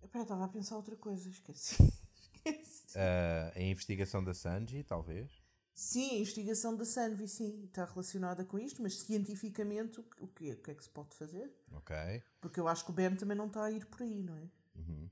Espera, 0.03 0.23
estava 0.23 0.45
a 0.45 0.49
pensar 0.49 0.75
outra 0.75 0.95
coisa, 0.95 1.27
esqueci. 1.27 1.81
esqueci. 2.45 2.97
Ah, 2.97 3.51
a 3.55 3.61
investigação 3.61 4.23
da 4.23 4.33
Sanji, 4.33 4.83
talvez. 4.83 5.43
Sim, 5.73 6.11
a 6.11 6.19
investigação 6.19 6.77
da 6.77 6.85
Sanvi, 6.85 7.27
sim, 7.27 7.65
está 7.65 7.85
relacionada 7.85 8.45
com 8.45 8.59
isto, 8.59 8.81
mas 8.81 8.99
cientificamente 8.99 9.99
o 9.99 10.03
que, 10.03 10.23
o 10.23 10.27
que, 10.27 10.71
é 10.71 10.75
que 10.75 10.83
se 10.83 10.89
pode 10.89 11.15
fazer? 11.15 11.51
Ok. 11.71 11.95
Porque 12.39 12.59
eu 12.59 12.67
acho 12.67 12.85
que 12.85 12.91
o 12.91 12.93
Ben 12.93 13.15
também 13.15 13.35
não 13.35 13.47
está 13.47 13.65
a 13.65 13.71
ir 13.71 13.85
por 13.87 14.03
aí, 14.03 14.21
não 14.21 14.37
é? 14.37 14.43
Uh, 14.75 15.09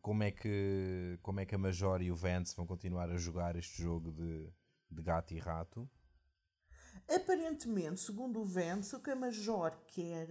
como, 0.00 0.22
é 0.22 0.30
que, 0.30 1.18
como 1.22 1.40
é 1.40 1.46
que 1.46 1.54
a 1.54 1.58
Major 1.58 2.00
e 2.02 2.10
o 2.10 2.16
Vance 2.16 2.54
vão 2.56 2.66
continuar 2.66 3.10
a 3.10 3.16
jogar 3.16 3.56
este 3.56 3.82
jogo 3.82 4.12
de, 4.12 4.48
de 4.90 5.02
gato 5.02 5.34
e 5.34 5.38
rato? 5.38 5.88
Aparentemente, 7.08 8.00
segundo 8.00 8.40
o 8.40 8.44
Vance, 8.44 8.94
o 8.96 9.00
que 9.00 9.10
a 9.10 9.16
Major 9.16 9.72
quer 9.86 10.28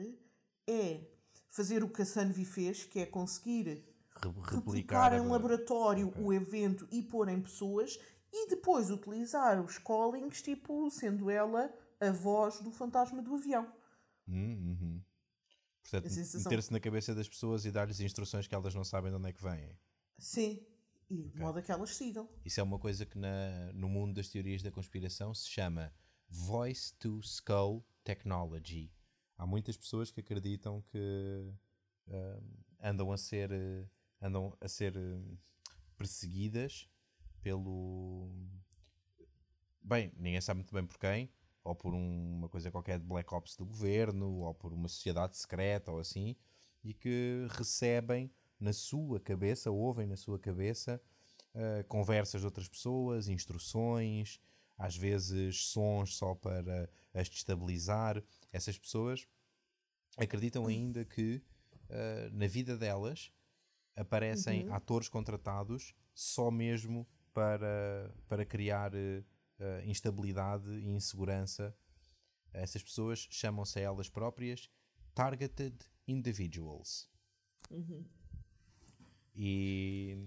é 0.67 1.01
fazer 1.49 1.83
o 1.83 1.89
que 1.89 2.01
a 2.01 2.05
Sanvi 2.05 2.45
fez, 2.45 2.83
que 2.85 2.99
é 2.99 3.05
conseguir 3.05 3.83
Re- 4.15 4.29
replicar 4.41 5.13
replicar 5.13 5.13
em 5.13 5.27
laboratório 5.27 6.09
Ok. 6.09 6.21
o 6.23 6.31
evento 6.33 6.87
e 6.91 7.01
pôr 7.01 7.29
em 7.29 7.41
pessoas 7.41 7.99
e 8.31 8.49
depois 8.49 8.89
utilizar 8.89 9.61
os 9.61 9.77
callings, 9.77 10.41
tipo, 10.41 10.89
sendo 10.89 11.29
ela 11.29 11.73
a 11.99 12.11
voz 12.11 12.59
do 12.61 12.71
fantasma 12.71 13.21
do 13.21 13.35
avião. 13.35 13.71
Hum, 14.27 14.77
uhum. 14.79 15.03
Portanto, 15.91 16.37
meter-se 16.43 16.71
na 16.71 16.79
cabeça 16.79 17.13
das 17.13 17.27
pessoas 17.27 17.65
e 17.65 17.71
dar-lhes 17.71 17.99
instruções 17.99 18.47
que 18.47 18.55
elas 18.55 18.73
não 18.73 18.83
sabem 18.83 19.11
de 19.11 19.17
onde 19.17 19.29
é 19.29 19.33
que 19.33 19.43
vêm. 19.43 19.77
Sim. 20.17 20.65
E 21.09 21.27
de 21.27 21.37
modo 21.37 21.59
a 21.59 21.61
que 21.61 21.71
elas 21.71 21.95
sigam. 21.95 22.29
Isso 22.45 22.59
é 22.61 22.63
uma 22.63 22.79
coisa 22.79 23.05
que 23.05 23.17
na, 23.17 23.73
no 23.73 23.89
mundo 23.89 24.15
das 24.15 24.29
teorias 24.29 24.63
da 24.63 24.71
conspiração 24.71 25.33
se 25.33 25.49
chama 25.49 25.93
Voice 26.29 26.93
to 26.93 27.19
Skull 27.19 27.85
Technology. 28.03 28.89
Há 29.37 29.45
muitas 29.45 29.75
pessoas 29.75 30.09
que 30.09 30.21
acreditam 30.21 30.81
que 30.83 31.53
ah, 32.09 32.39
andam 32.81 33.11
a 33.11 33.17
ser 33.17 33.51
eh, 33.51 33.85
andam 34.21 34.55
a 34.61 34.67
ser 34.67 34.95
eh, 34.95 35.37
perseguidas 35.97 36.87
pelo 37.41 38.29
bem, 39.81 40.11
ninguém 40.15 40.41
sabe 40.41 40.59
muito 40.59 40.73
bem 40.73 40.85
por 40.85 40.97
quem, 40.97 41.29
ou 41.63 41.75
por 41.75 41.93
um- 41.93 42.37
uma 42.37 42.49
coisa 42.49 42.71
qualquer 42.71 42.99
de 42.99 43.05
Black 43.05 43.33
Ops 43.33 43.55
do 43.55 43.65
governo, 43.65 44.39
ou 44.39 44.53
por 44.53 44.73
uma 44.73 44.87
sociedade 44.87 45.37
secreta 45.37 45.91
ou 45.91 45.99
assim, 45.99 46.35
e 46.83 46.93
que 46.93 47.45
recebem 47.51 48.31
na 48.59 48.73
sua 48.73 49.19
cabeça, 49.19 49.71
ouvem 49.71 50.07
na 50.07 50.15
sua 50.15 50.39
cabeça 50.39 51.01
uh, 51.53 51.83
conversas 51.87 52.41
de 52.41 52.47
outras 52.47 52.67
pessoas, 52.67 53.27
instruções, 53.27 54.39
às 54.77 54.95
vezes 54.95 55.65
sons 55.65 56.15
só 56.15 56.33
para 56.33 56.89
as 57.13 57.29
destabilizar. 57.29 58.23
Essas 58.51 58.77
pessoas 58.77 59.27
acreditam 60.17 60.65
ainda 60.65 61.05
que 61.05 61.41
uh, 61.89 62.31
na 62.33 62.47
vida 62.47 62.77
delas 62.77 63.31
aparecem 63.95 64.61
atores 64.71 65.09
contratados 65.09 65.93
só 66.13 66.49
mesmo 66.49 67.07
para, 67.33 68.13
para 68.27 68.45
criar 68.45 68.93
uh, 68.93 69.23
uh, 69.61 69.87
instabilidade 69.87 70.69
e 70.69 70.89
insegurança. 70.89 71.75
Essas 72.53 72.83
pessoas 72.83 73.27
chamam-se 73.31 73.79
a 73.79 73.83
elas 73.83 74.09
próprias 74.09 74.69
Targeted 75.13 75.75
Individuals. 76.07 77.09
E, 79.33 80.17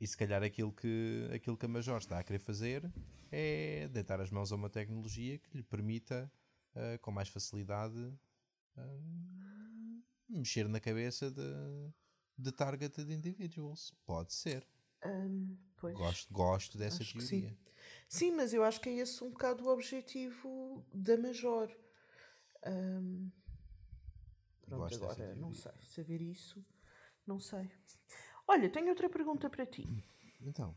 e 0.00 0.06
se 0.06 0.16
calhar 0.16 0.42
aquilo 0.42 0.72
que, 0.72 1.28
aquilo 1.32 1.56
que 1.56 1.66
a 1.66 1.68
Major 1.68 1.98
está 1.98 2.18
a 2.18 2.24
querer 2.24 2.40
fazer 2.40 2.90
é 3.30 3.88
deitar 3.88 4.20
as 4.20 4.30
mãos 4.30 4.50
a 4.50 4.56
uma 4.56 4.68
tecnologia 4.68 5.38
que 5.38 5.56
lhe 5.56 5.62
permita, 5.62 6.30
ah, 6.74 6.98
com 6.98 7.12
mais 7.12 7.28
facilidade, 7.28 8.12
ah, 8.76 8.98
mexer 10.28 10.68
na 10.68 10.80
cabeça 10.80 11.30
de, 11.30 11.92
de 12.36 12.52
targeted 12.52 13.12
individuals. 13.12 13.94
Pode 14.04 14.32
ser. 14.32 14.66
Pois. 15.76 15.96
Gosto, 15.96 16.32
gosto 16.32 16.78
dessa 16.78 17.02
Acho 17.02 17.14
que 17.14 17.22
sim. 17.22 17.40
teoria. 17.42 17.58
Sim, 18.08 18.32
mas 18.32 18.52
eu 18.52 18.64
acho 18.64 18.80
que 18.80 18.88
é 18.88 18.92
esse 18.94 19.22
um 19.24 19.30
bocado 19.30 19.64
o 19.64 19.68
objetivo 19.72 20.84
da 20.92 21.16
Major. 21.16 21.70
Hum, 22.66 23.30
pronto, 24.62 24.80
Gosto 24.80 25.04
agora 25.04 25.34
não 25.36 25.52
sei. 25.52 25.72
Saber 25.82 26.20
isso, 26.20 26.64
não 27.26 27.38
sei. 27.40 27.70
Olha, 28.46 28.70
tenho 28.70 28.88
outra 28.88 29.08
pergunta 29.08 29.48
para 29.50 29.66
ti. 29.66 29.92
Então, 30.40 30.74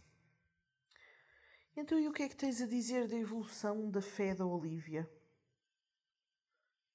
Então, 1.76 2.00
e 2.00 2.08
o 2.08 2.14
que 2.14 2.24
é 2.24 2.30
que 2.30 2.36
tens 2.38 2.62
a 2.62 2.66
dizer 2.66 3.08
da 3.10 3.16
evolução 3.18 3.90
da 3.92 4.02
fé 4.02 4.34
da 4.34 4.46
Olivia? 4.46 5.10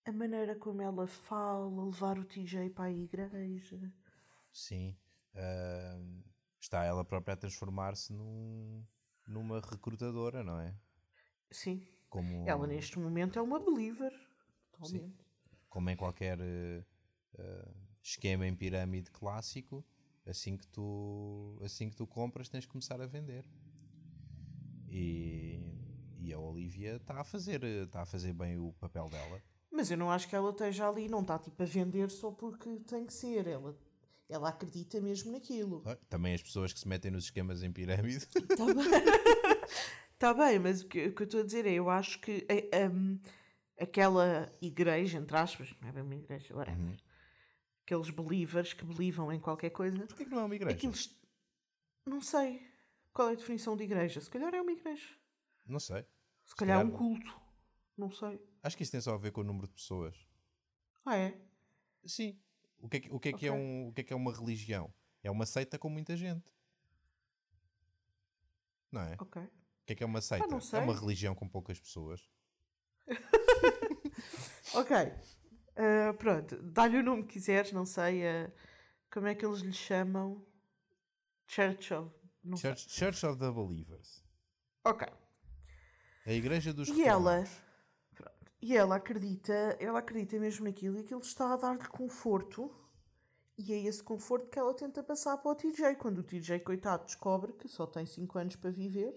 A 0.07 0.11
maneira 0.13 0.57
como 0.57 0.81
ela 0.81 1.07
fala, 1.07 1.85
levar 1.85 2.19
o 2.19 2.25
TJ 2.25 2.71
para 2.71 2.87
a 2.87 2.91
igreja. 2.91 3.93
sim. 4.53 4.97
ahm, 5.35 6.23
está 6.61 6.85
ela 6.85 7.05
própria 7.05 7.35
a 7.35 7.37
transformar-se 7.37 8.13
num, 8.13 8.85
numa 9.27 9.61
recrutadora, 9.61 10.43
não 10.45 10.61
é? 10.61 10.75
Sim, 11.51 11.87
Como, 12.09 12.49
ela 12.49 12.67
neste 12.67 12.99
momento 12.99 13.39
é 13.39 13.43
uma 13.43 13.59
believer. 13.59 14.13
Totalmente. 14.73 15.25
como 15.71 15.89
em 15.91 15.97
qualquer 15.97 16.39
eh, 16.41 16.85
esquema 18.03 18.47
em 18.47 18.55
pirâmide 18.55 19.11
clássico, 19.11 19.85
assim 20.27 20.57
que 20.57 20.67
tu 20.67 21.59
assim 21.65 21.89
que 21.89 21.97
tu 21.97 22.07
compras 22.07 22.49
tens 22.49 22.67
que 22.67 22.73
começar 22.73 23.01
a 23.01 23.07
vender. 23.07 23.45
E, 24.89 25.61
e 26.19 26.33
a 26.33 26.39
Olivia 26.39 26.97
está 26.97 27.21
a 27.21 27.25
fazer 27.25 27.65
está 27.65 28.03
a 28.03 28.07
fazer 28.07 28.33
bem 28.33 28.59
o 28.59 28.73
papel 28.75 29.09
dela. 29.09 29.43
Mas 29.71 29.91
eu 29.91 29.97
não 29.97 30.11
acho 30.11 30.29
que 30.29 30.37
ela 30.37 30.51
esteja 30.51 30.89
ali, 30.89 31.09
não 31.09 31.21
está 31.21 31.39
tipo 31.39 31.63
a 31.63 31.67
vender 31.67 32.11
só 32.11 32.31
porque 32.31 32.79
tem 32.81 33.05
que 33.05 33.13
ser. 33.13 33.47
Ela, 33.47 33.77
ela 34.29 34.49
acredita 34.49 35.01
mesmo 35.01 35.33
naquilo. 35.33 35.83
Ah, 35.87 35.97
Também 36.09 36.35
as 36.35 36.43
pessoas 36.43 36.73
que 36.73 36.79
se 36.81 36.89
metem 36.89 37.11
nos 37.11 37.25
esquemas 37.25 37.63
em 37.63 37.73
pirâmide. 37.73 38.27
Está 38.35 38.65
bem. 38.67 38.77
Tá 40.19 40.33
bem, 40.33 40.59
mas 40.59 40.81
o 40.81 40.89
que, 40.89 41.09
o 41.09 41.15
que 41.15 41.23
eu 41.23 41.27
estou 41.27 41.41
a 41.41 41.45
dizer 41.45 41.67
é, 41.67 41.75
eu 41.75 41.91
acho 41.91 42.19
que 42.23 42.47
eh, 42.49 42.89
hum, 42.89 43.21
aquela 43.79 44.51
igreja, 44.63 45.19
entre 45.19 45.37
aspas, 45.37 45.75
não 45.79 45.89
é 45.89 45.93
bem 45.93 46.03
uma 46.03 46.15
igreja, 46.15 46.57
whatever, 46.57 46.97
aqueles 47.85 48.09
believers 48.09 48.73
que 48.73 48.83
belivam 48.87 49.31
em 49.31 49.39
qualquer 49.39 49.69
coisa, 49.69 50.07
Porquê 50.07 50.25
que 50.25 50.31
não 50.31 50.41
é 50.41 50.45
uma 50.45 50.55
igreja? 50.55 50.75
aqueles. 50.75 51.15
Não 52.07 52.23
sei 52.23 52.67
qual 53.13 53.29
é 53.29 53.33
a 53.33 53.37
definição 53.37 53.77
de 53.77 53.85
igreja. 53.85 54.19
Se 54.19 54.31
calhar 54.31 54.55
é 54.55 54.63
uma 54.63 54.73
igreja. 54.73 55.07
Não 55.67 55.79
sei. 55.79 56.07
Se 56.47 56.57
calhar 56.57 56.81
é 56.81 56.85
um 56.85 56.91
culto. 56.91 57.39
Não 57.95 58.11
sei. 58.11 58.41
Acho 58.63 58.75
que 58.77 58.85
isso 58.85 58.93
tem 58.93 59.01
só 59.03 59.15
a 59.15 59.19
ver 59.19 59.33
com 59.33 59.43
o 59.43 59.45
número 59.45 59.67
de 59.67 59.75
pessoas. 59.75 60.17
Ah, 61.05 61.17
é? 61.17 61.39
Sim. 62.07 62.41
O 62.87 62.89
que 62.89 62.97
é 62.99 63.01
que, 63.01 63.13
o 63.13 63.19
que, 63.19 63.29
é, 63.31 63.33
que 63.33 63.47
é, 63.49 63.53
um, 63.53 63.89
o 63.89 63.93
que 63.93 64.01
é 64.01 64.05
que 64.05 64.13
é 64.13 64.17
uma 64.17 64.33
religião? 64.33 64.95
É 65.21 65.31
uma 65.31 65.45
seita 65.45 65.77
com 65.77 65.89
muita 65.91 66.17
gente. 66.17 66.49
Não 68.93 69.01
é? 69.01 69.17
Ok. 69.21 69.43
O 69.43 69.51
que 69.87 69.93
é 69.93 69.97
que 69.97 70.03
é 70.05 70.07
uma 70.07 70.21
seita? 70.21 70.47
não 70.47 70.59
É 70.59 70.79
uma 70.79 70.95
religião 70.99 71.35
com 71.35 71.49
poucas 71.49 71.81
pessoas. 71.81 72.31
Ok. 74.75 74.97
Ah, 75.77 76.15
pronto. 76.19 76.57
Dá-lhe 76.63 76.99
o 76.99 77.03
nome 77.03 77.23
que 77.25 77.35
quiseres, 77.35 77.73
não 77.73 77.85
sei. 77.85 78.27
ah, 78.27 78.53
como 79.13 79.27
é 79.27 79.35
que 79.35 79.45
eles 79.45 79.61
lhe 79.61 79.73
chamam? 79.73 80.47
Church 81.49 81.93
of. 81.95 82.15
Church, 82.57 82.89
Church 82.89 83.27
of 83.27 83.39
the 83.39 83.51
Believers. 83.51 84.23
Ok. 84.85 85.07
A 86.27 86.33
igreja 86.33 86.73
dos 86.73 86.89
E 86.89 87.03
ela, 87.03 87.41
reformados. 87.41 87.51
pronto, 87.51 87.66
e 88.61 88.77
ela 88.77 88.97
acredita, 88.97 89.53
ela 89.79 89.99
acredita 89.99 90.39
mesmo 90.39 90.65
naquilo 90.65 90.97
e 90.97 91.01
aquilo 91.01 91.21
está 91.21 91.53
a 91.53 91.57
dar-lhe 91.57 91.87
conforto. 91.89 92.75
E 93.59 93.73
é 93.73 93.79
esse 93.85 94.03
conforto 94.03 94.51
que 94.51 94.59
ela 94.59 94.75
tenta 94.75 95.03
passar 95.03 95.39
para 95.39 95.51
o 95.51 95.55
TJ. 95.55 95.97
Quando 95.97 96.19
o 96.19 96.23
TJ, 96.23 96.61
coitado, 96.61 97.05
descobre 97.05 97.53
que 97.55 97.69
só 97.69 97.87
tem 97.87 98.05
5 98.05 98.39
anos 98.39 98.57
para 98.57 98.71
viver. 98.71 99.15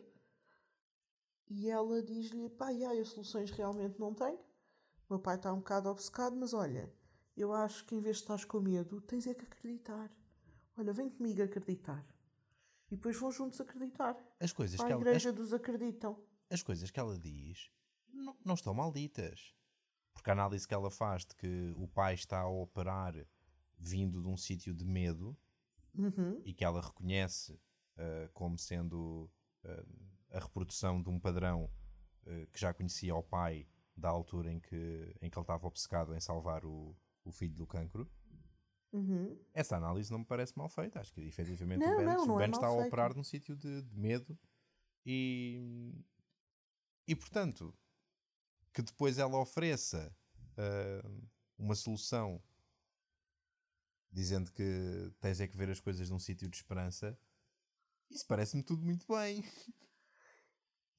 E 1.50 1.70
ela 1.70 2.02
diz-lhe: 2.04 2.50
pá, 2.50 2.68
ai, 2.68 3.00
eu 3.00 3.06
soluções 3.06 3.52
realmente 3.52 4.00
não 4.00 4.14
tenho. 4.14 4.38
O 4.38 5.14
meu 5.14 5.20
pai 5.20 5.36
está 5.36 5.52
um 5.52 5.58
bocado 5.58 5.90
obcecado, 5.90 6.36
mas 6.36 6.54
olha, 6.54 6.94
eu 7.36 7.52
acho 7.52 7.84
que 7.86 7.96
em 7.96 8.00
vez 8.00 8.18
de 8.18 8.24
estás 8.24 8.46
com 8.46 8.60
medo, 8.60 9.02
tens 9.02 9.26
é 9.26 9.34
que 9.34 9.44
acreditar. 9.44 10.12
Olha, 10.78 10.94
vem 10.94 11.10
comigo 11.10 11.42
acreditar. 11.42 12.06
E 12.92 12.96
depois 12.96 13.18
vão 13.18 13.32
juntos 13.32 13.60
acreditar. 13.60 14.16
As 14.40 14.54
coisas, 14.54 14.78
Para 14.78 14.88
que 14.88 14.94
a 14.94 14.96
ela, 14.96 15.02
igreja 15.02 15.34
dos 15.34 15.54
acreditam. 15.54 16.18
as, 16.50 16.56
as 16.60 16.64
coisas 16.64 16.92
que 16.92 17.00
ela 17.00 17.18
diz 17.18 17.72
não, 18.14 18.38
não 18.46 18.54
estão 18.56 18.74
malditas. 18.74 19.54
Porque 20.14 20.30
a 20.30 20.34
análise 20.34 20.68
que 20.68 20.74
ela 20.74 20.92
faz 20.92 21.26
de 21.26 21.36
que 21.36 21.74
o 21.76 21.88
pai 21.88 22.14
está 22.14 22.42
a 22.42 22.50
operar 22.50 23.14
vindo 23.78 24.22
de 24.22 24.28
um 24.28 24.36
sítio 24.36 24.74
de 24.74 24.86
medo 24.86 25.38
Uhum. 25.98 26.40
e 26.46 26.54
que 26.54 26.64
ela 26.64 26.82
reconhece 26.82 27.60
ah, 27.98 28.30
como 28.34 28.58
sendo 28.58 29.30
ah, 29.66 29.86
a 30.32 30.40
reprodução 30.40 31.02
de 31.02 31.10
um 31.10 31.20
padrão 31.20 31.70
ah, 32.26 32.46
que 32.54 32.60
já 32.60 32.74
conhecia 32.74 33.12
ao 33.12 33.24
pai 33.24 33.68
da 33.96 34.08
altura 34.08 34.52
em 34.52 34.60
que, 34.60 35.16
em 35.22 35.30
que 35.30 35.38
ele 35.38 35.44
estava 35.44 35.68
obcecado 35.68 36.16
em 36.16 36.20
salvar 36.20 36.64
o, 36.64 36.96
o 37.26 37.32
filho 37.32 37.56
do 37.56 37.68
cancro. 37.68 38.10
Uhum. 38.94 39.38
Essa 39.54 39.76
análise 39.76 40.12
não 40.12 40.20
me 40.20 40.26
parece 40.26 40.58
mal 40.58 40.70
feita. 40.70 41.00
Acho 41.00 41.14
que 41.14 41.22
efetivamente 41.22 41.82
Não, 41.82 41.96
o 41.96 41.98
Ben, 41.98 42.06
não, 42.06 42.26
não 42.26 42.36
o 42.36 42.40
é 42.40 42.44
Ben 42.44 42.52
mal 42.52 42.60
está 42.62 42.68
a 42.68 42.88
operar 42.88 43.16
num 43.16 43.24
sítio 43.24 43.56
de, 43.56 43.82
de 43.82 44.00
medo 44.00 44.38
e, 45.06 45.94
e 47.08 47.16
portanto 47.16 47.76
que 48.74 48.82
depois 48.82 49.18
ela 49.18 49.38
ofereça 49.40 50.14
ah, 50.58 51.10
uma 51.58 51.76
solução 51.76 52.42
dizendo 54.12 54.52
que 54.52 55.12
tens 55.20 55.40
é 55.40 55.48
que 55.48 55.56
ver 55.58 55.70
as 55.70 55.80
coisas 55.80 56.10
num 56.10 56.20
sítio 56.20 56.48
de 56.50 56.58
esperança. 56.58 57.18
Isso 58.10 58.26
parece-me 58.28 58.64
tudo 58.64 58.84
muito 58.84 59.06
bem. 59.08 59.44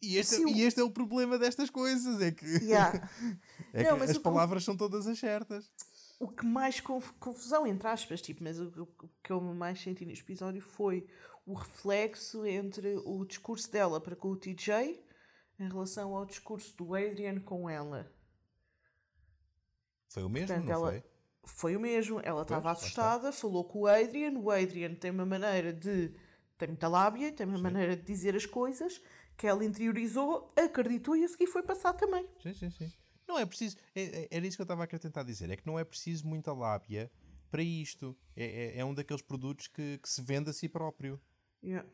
E 0.03 0.17
este, 0.17 0.37
Sim, 0.37 0.45
o- 0.47 0.49
e 0.49 0.63
este 0.63 0.81
é 0.81 0.85
o 0.85 0.91
problema 0.91 1.39
destas 1.39 1.69
coisas, 1.69 2.21
é 2.23 2.31
que, 2.31 2.47
Yeah. 2.65 3.11
é 3.75 3.83
Não, 3.85 3.99
que 3.99 4.05
as 4.05 4.17
palavras 4.19 4.65
são 4.65 4.77
todas 4.77 5.07
as 5.07 5.19
certas. 5.19 5.71
O 6.19 6.29
que 6.29 6.47
mais 6.47 6.81
conf- 6.81 7.13
confusão, 7.19 7.67
entre 7.67 7.87
aspas, 7.89 8.21
tipo, 8.23 8.43
mas 8.43 8.59
o, 8.61 8.69
o 8.69 9.09
que 9.23 9.31
eu 9.33 9.41
mais 9.41 9.81
senti 9.81 10.07
neste 10.07 10.23
episódio 10.25 10.63
foi 10.63 11.07
o 11.45 11.53
reflexo 11.55 12.47
entre 12.47 12.97
o 13.05 13.25
discurso 13.25 13.71
dela 13.71 14.01
para 14.01 14.15
com 14.17 14.29
o 14.29 14.37
TJ 14.37 15.03
em 15.61 15.69
relação 15.69 16.17
ao 16.17 16.25
discurso 16.25 16.75
do 16.77 16.95
Adrian 16.95 17.39
com 17.41 17.69
ela. 17.69 18.11
Foi 20.09 20.23
o 20.25 20.29
mesmo, 20.29 20.49
Portanto, 20.49 20.67
não 20.67 20.73
ela- 20.73 20.91
foi? 20.91 21.05
Foi 21.45 21.77
o 21.77 21.81
mesmo. 21.81 22.21
Ela 22.23 22.43
estava 22.43 22.71
assustada, 22.71 23.33
falou 23.33 23.65
com 23.65 23.81
o 23.81 23.87
Adrian. 23.87 24.39
O 24.39 24.51
Adrian 24.51 24.95
tem 24.95 25.11
uma 25.11 25.25
maneira 25.27 25.73
de. 25.73 26.15
tem 26.59 26.69
muita 26.69 26.89
lábia, 26.89 27.33
tem 27.33 27.47
uma 27.47 27.59
maneira 27.59 27.97
de 27.97 28.03
dizer 28.03 28.35
as 28.37 28.45
coisas 28.45 29.01
que 29.37 29.47
ela 29.47 29.65
interiorizou, 29.65 30.53
acreditou 30.55 31.17
e 31.17 31.25
a 31.25 31.29
seguir 31.29 31.47
foi 31.47 31.63
passar 31.63 31.95
também. 31.95 32.29
Sim, 32.43 32.53
sim, 32.53 32.71
sim. 32.71 32.93
Não 33.27 33.39
é 33.39 33.47
preciso. 33.47 33.77
é- 33.95 34.25
é- 34.25 34.29
era 34.31 34.47
isso 34.47 34.57
que 34.59 34.61
eu 34.61 34.65
estava 34.65 34.85
a 34.85 34.87
tentar 34.87 35.23
dizer. 35.23 35.49
É 35.51 35.57
que 35.57 35.67
não 35.67 35.79
é 35.79 35.85
preciso 35.85 36.27
muita 36.27 36.53
lábia 36.53 37.11
para 37.51 37.63
isto. 37.63 38.15
É, 38.37 38.45
é, 38.45 38.79
é 38.81 38.85
um 38.85 38.93
daqueles 38.93 39.23
produtos 39.23 39.67
que, 39.67 39.97
que 39.99 40.09
se 40.09 40.21
vende 40.21 40.51
a 40.51 40.53
si 40.53 40.69
próprio. 40.69 41.19
Yeah. 41.65 41.89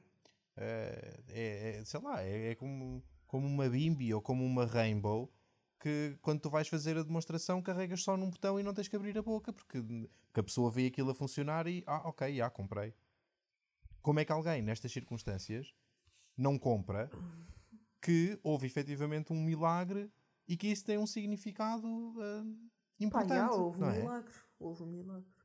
É, 0.57 1.21
é- 1.29 1.79
é- 1.81 1.85
sei 1.85 2.01
lá, 2.01 2.21
é, 2.25 2.51
é 2.51 2.55
como, 2.57 3.01
como 3.27 3.47
uma 3.47 3.68
Bimbi 3.68 4.12
ou 4.14 4.20
como 4.20 4.45
uma 4.45 4.64
Rainbow 4.66 5.33
que 5.79 6.18
quando 6.22 6.41
tu 6.41 6.51
vais 6.51 6.68
fazer 6.68 6.97
a 6.97 7.03
demonstração 7.03 7.62
carregas 7.62 8.03
só 8.03 8.16
num 8.16 8.31
botão 8.31 8.59
e 8.59 8.62
não 8.62 8.74
tens 8.74 8.89
que 8.89 8.97
abrir 8.97 9.16
a 9.18 9.22
boca 9.22 9.53
porque, 9.53 9.81
porque 9.81 10.41
a 10.41 10.43
pessoa 10.43 10.70
vê 10.70 10.87
aquilo 10.87 11.11
a 11.11 11.14
funcionar 11.14 11.66
e 11.66 11.85
ah, 11.87 12.09
ok, 12.09 12.35
já 12.35 12.49
comprei. 12.51 12.95
Como 14.03 14.18
é 14.20 14.24
que 14.24 14.33
alguém 14.33 14.62
nestas 14.62 14.93
circunstâncias 14.93 15.74
não 16.37 16.59
compra 16.59 17.11
que 18.01 18.39
houve 18.43 18.66
efetivamente 18.66 19.33
um 19.33 19.43
milagre 19.43 20.11
e 20.49 20.57
que 20.57 20.68
isso 20.68 20.85
tem 20.85 20.99
um 20.99 21.07
significado 21.07 21.87
ah, 22.20 22.43
Pá, 22.43 23.05
importante? 23.05 23.29
já, 23.29 23.51
houve 23.53 23.83
um 23.83 23.91
é? 23.91 23.99
milagre. 23.99 24.35
Houve 24.59 24.83
um 24.83 24.87
milagre. 24.87 25.37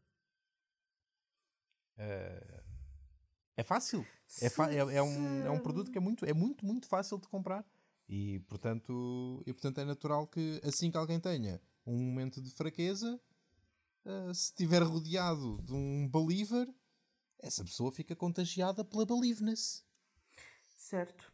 É 3.58 3.64
fácil. 3.64 4.06
É, 4.42 4.46
é, 4.46 4.98
é 4.98 5.04
um, 5.04 5.46
é 5.46 5.50
um 5.50 5.60
produto 5.60 5.92
que 5.92 5.98
é 5.98 6.02
muito, 6.02 6.26
é 6.26 6.34
muito, 6.34 6.66
muito 6.66 6.88
fácil 6.88 7.18
de 7.18 7.28
comprar. 7.28 7.66
E 8.08 8.40
portanto, 8.42 9.42
e 9.46 9.54
portanto 9.54 9.80
é 9.80 9.86
natural 9.86 10.28
que 10.28 10.60
assim 10.64 10.92
que 10.92 10.98
alguém 10.98 11.20
tenha 11.20 11.62
um 11.86 11.98
momento 11.98 12.42
de 12.42 12.52
fraqueza, 12.52 13.20
ah, 14.06 14.34
se 14.34 14.46
estiver 14.46 14.84
rodeado 14.84 15.62
de 15.62 15.74
um 15.74 16.10
believer, 16.10 16.68
essa 17.40 17.64
pessoa 17.64 17.92
fica 17.92 18.16
contagiada 18.16 18.84
pela 18.84 19.06
believeness. 19.06 19.84
Certo. 20.76 21.32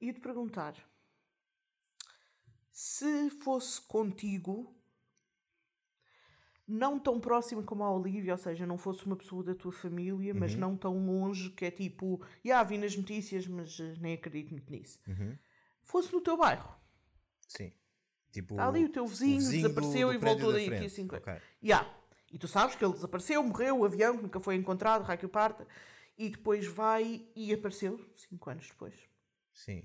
E 0.00 0.12
te 0.12 0.20
perguntar: 0.20 0.74
se 2.72 3.30
fosse 3.42 3.80
contigo, 3.82 4.75
não 6.68 6.98
tão 6.98 7.20
próximo 7.20 7.62
como 7.62 7.84
a 7.84 7.90
Olivia, 7.92 8.32
ou 8.32 8.38
seja, 8.38 8.66
não 8.66 8.76
fosse 8.76 9.04
uma 9.06 9.14
pessoa 9.16 9.42
da 9.44 9.54
tua 9.54 9.72
família, 9.72 10.34
mas 10.34 10.54
Uhum. 10.54 10.60
não 10.60 10.76
tão 10.76 11.06
longe, 11.06 11.50
que 11.50 11.64
é 11.64 11.70
tipo, 11.70 12.20
já 12.44 12.62
vi 12.62 12.76
nas 12.78 12.96
notícias, 12.96 13.46
mas 13.46 13.78
eh, 13.78 13.94
nem 14.00 14.14
acredito 14.14 14.50
muito 14.50 14.70
nisso. 14.72 14.98
Uhum. 15.06 15.36
Fosse 15.82 16.12
no 16.12 16.20
teu 16.20 16.36
bairro. 16.36 16.74
Sim. 17.46 17.72
Tipo, 18.32 18.54
Está 18.54 18.68
ali 18.68 18.84
o 18.84 18.88
teu 18.88 19.06
vizinho, 19.06 19.38
vizinho 19.38 19.62
do- 19.62 19.68
desapareceu 19.68 20.08
do 20.08 20.14
e 20.14 20.18
prédio 20.18 20.38
voltou 20.42 20.52
da 20.52 20.58
daí 20.58 20.66
aqui 20.66 20.74
a 20.74 20.78
frente. 20.78 20.92
5 20.94 21.14
anos. 21.16 21.42
Ya. 21.62 21.94
E 22.32 22.38
tu 22.38 22.48
sabes 22.48 22.74
que 22.74 22.84
ele 22.84 22.92
desapareceu, 22.94 23.42
morreu, 23.42 23.78
o 23.78 23.84
avião 23.84 24.16
que 24.16 24.22
nunca 24.24 24.40
foi 24.40 24.56
encontrado, 24.56 25.02
raio 25.04 25.20
o 25.24 25.28
parta, 25.28 25.66
e 26.18 26.28
depois 26.28 26.66
vai 26.66 27.24
e 27.36 27.52
apareceu 27.54 28.04
cinco 28.16 28.50
anos 28.50 28.66
depois. 28.68 28.94
Sim. 29.54 29.84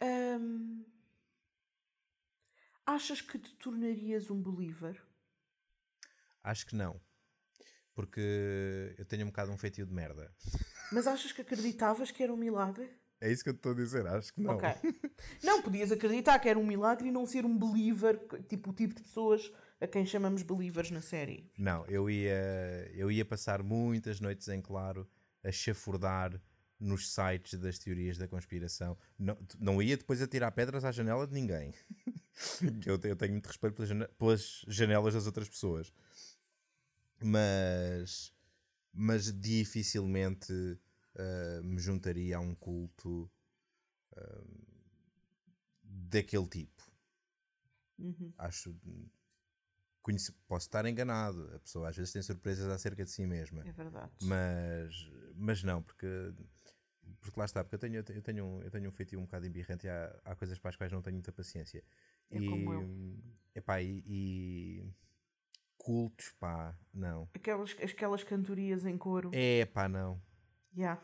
Hum, 0.00 0.84
achas 2.86 3.20
que 3.20 3.38
te 3.38 3.54
tornarias 3.56 4.30
um 4.30 4.42
believer? 4.42 5.00
Acho 6.42 6.66
que 6.66 6.74
não. 6.74 7.00
Porque 7.94 8.94
eu 8.98 9.04
tenho 9.04 9.24
um 9.24 9.28
bocado 9.28 9.52
um 9.52 9.58
feitio 9.58 9.86
de 9.86 9.92
merda. 9.92 10.34
Mas 10.92 11.06
achas 11.06 11.32
que 11.32 11.42
acreditavas 11.42 12.10
que 12.10 12.22
era 12.22 12.32
um 12.32 12.36
milagre? 12.36 12.90
É 13.20 13.30
isso 13.30 13.44
que 13.44 13.50
eu 13.50 13.54
estou 13.54 13.72
a 13.72 13.74
dizer, 13.74 14.06
acho 14.06 14.32
que 14.32 14.40
não. 14.40 14.54
Ok. 14.54 14.68
Não, 15.44 15.60
podias 15.60 15.92
acreditar 15.92 16.38
que 16.38 16.48
era 16.48 16.58
um 16.58 16.64
milagre 16.64 17.08
e 17.08 17.12
não 17.12 17.26
ser 17.26 17.44
um 17.44 17.58
believer, 17.58 18.18
tipo 18.48 18.70
o 18.70 18.72
tipo 18.72 18.94
de 18.94 19.02
pessoas 19.02 19.52
a 19.78 19.86
quem 19.86 20.06
chamamos 20.06 20.42
believers 20.42 20.90
na 20.90 21.02
série. 21.02 21.50
Não, 21.58 21.84
eu 21.86 22.08
ia, 22.08 22.90
eu 22.94 23.10
ia 23.10 23.24
passar 23.24 23.62
muitas 23.62 24.20
noites 24.20 24.48
em 24.48 24.62
claro 24.62 25.06
a 25.44 25.52
chafurdar 25.52 26.40
nos 26.80 27.12
sites 27.12 27.58
das 27.60 27.78
teorias 27.78 28.16
da 28.16 28.26
conspiração. 28.26 28.96
Não, 29.18 29.36
não 29.58 29.82
ia 29.82 29.96
depois 29.96 30.20
a 30.22 30.26
tirar 30.26 30.50
pedras 30.52 30.84
à 30.84 30.90
janela 30.90 31.26
de 31.26 31.34
ninguém. 31.34 31.74
eu, 32.86 32.98
eu 33.04 33.16
tenho 33.16 33.32
muito 33.32 33.46
respeito 33.46 33.74
pelas, 33.74 33.88
jane- 33.90 34.08
pelas 34.18 34.64
janelas 34.66 35.12
das 35.14 35.26
outras 35.26 35.48
pessoas. 35.48 35.92
Mas, 37.22 38.32
mas 38.92 39.30
dificilmente 39.32 40.52
ah, 41.16 41.60
me 41.62 41.78
juntaria 41.78 42.36
a 42.36 42.40
um 42.40 42.54
culto 42.54 43.30
ah, 44.16 44.42
daquele 45.82 46.46
tipo. 46.48 46.90
Uhum. 47.98 48.32
Acho. 48.38 48.74
conhece- 50.00 50.32
posso 50.48 50.66
estar 50.66 50.86
enganado. 50.86 51.54
A 51.54 51.58
pessoa 51.60 51.90
às 51.90 51.96
vezes 51.96 52.12
tem 52.12 52.22
surpresas 52.22 52.66
acerca 52.68 53.04
de 53.04 53.10
si 53.10 53.26
mesma. 53.26 53.62
É 53.66 53.72
verdade. 53.72 54.12
Mas, 54.22 55.10
mas 55.36 55.62
não, 55.62 55.82
porque, 55.82 56.06
porque 57.20 57.38
lá 57.38 57.46
está, 57.46 57.62
porque 57.62 57.74
eu 57.74 57.78
tenho, 57.78 57.96
eu 57.96 58.22
tenho, 58.22 58.44
um, 58.44 58.62
eu 58.62 58.70
tenho 58.70 58.88
um 58.88 58.92
feitio 58.92 59.18
um 59.18 59.22
bocado 59.22 59.46
embirrante 59.46 59.86
e 59.86 59.90
há, 59.90 60.14
há 60.24 60.34
coisas 60.34 60.58
para 60.58 60.70
as 60.70 60.76
quais 60.76 60.92
não 60.92 61.02
tenho 61.02 61.14
muita 61.14 61.32
paciência. 61.32 61.82
É 62.30 62.38
e, 62.38 62.46
como 62.46 62.72
eu. 62.72 63.18
epá, 63.54 63.80
e, 63.82 64.02
e 64.06 64.84
cultos, 65.76 66.30
pá, 66.38 66.76
não. 66.92 67.28
Aquelas, 67.34 67.70
aquelas 67.82 68.22
cantorias 68.22 68.84
em 68.86 68.96
coro. 68.96 69.30
É 69.32 69.64
pá, 69.66 69.88
não. 69.88 70.20
Yeah. 70.76 71.02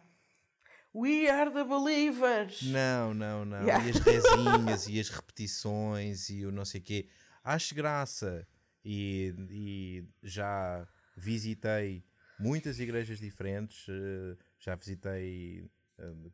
We 0.95 1.29
are 1.29 1.51
the 1.51 1.65
believers! 1.65 2.63
Não, 2.63 3.13
não, 3.13 3.45
não. 3.45 3.63
Yeah. 3.63 3.85
E 3.85 3.91
as 3.91 3.97
rezinhas 3.97 4.87
e 4.87 5.01
as 5.01 5.11
repetições 5.11 6.31
e 6.31 6.47
o 6.47 6.53
não 6.53 6.65
sei 6.65 6.81
quê. 6.81 7.09
Acho 7.45 7.75
graça. 7.75 8.47
E, 8.85 9.35
e 9.51 10.05
já 10.23 10.87
visitei 11.17 12.05
muitas 12.39 12.79
igrejas 12.79 13.19
diferentes, 13.19 13.87
eh, 13.89 14.37
já 14.59 14.75
visitei 14.75 15.69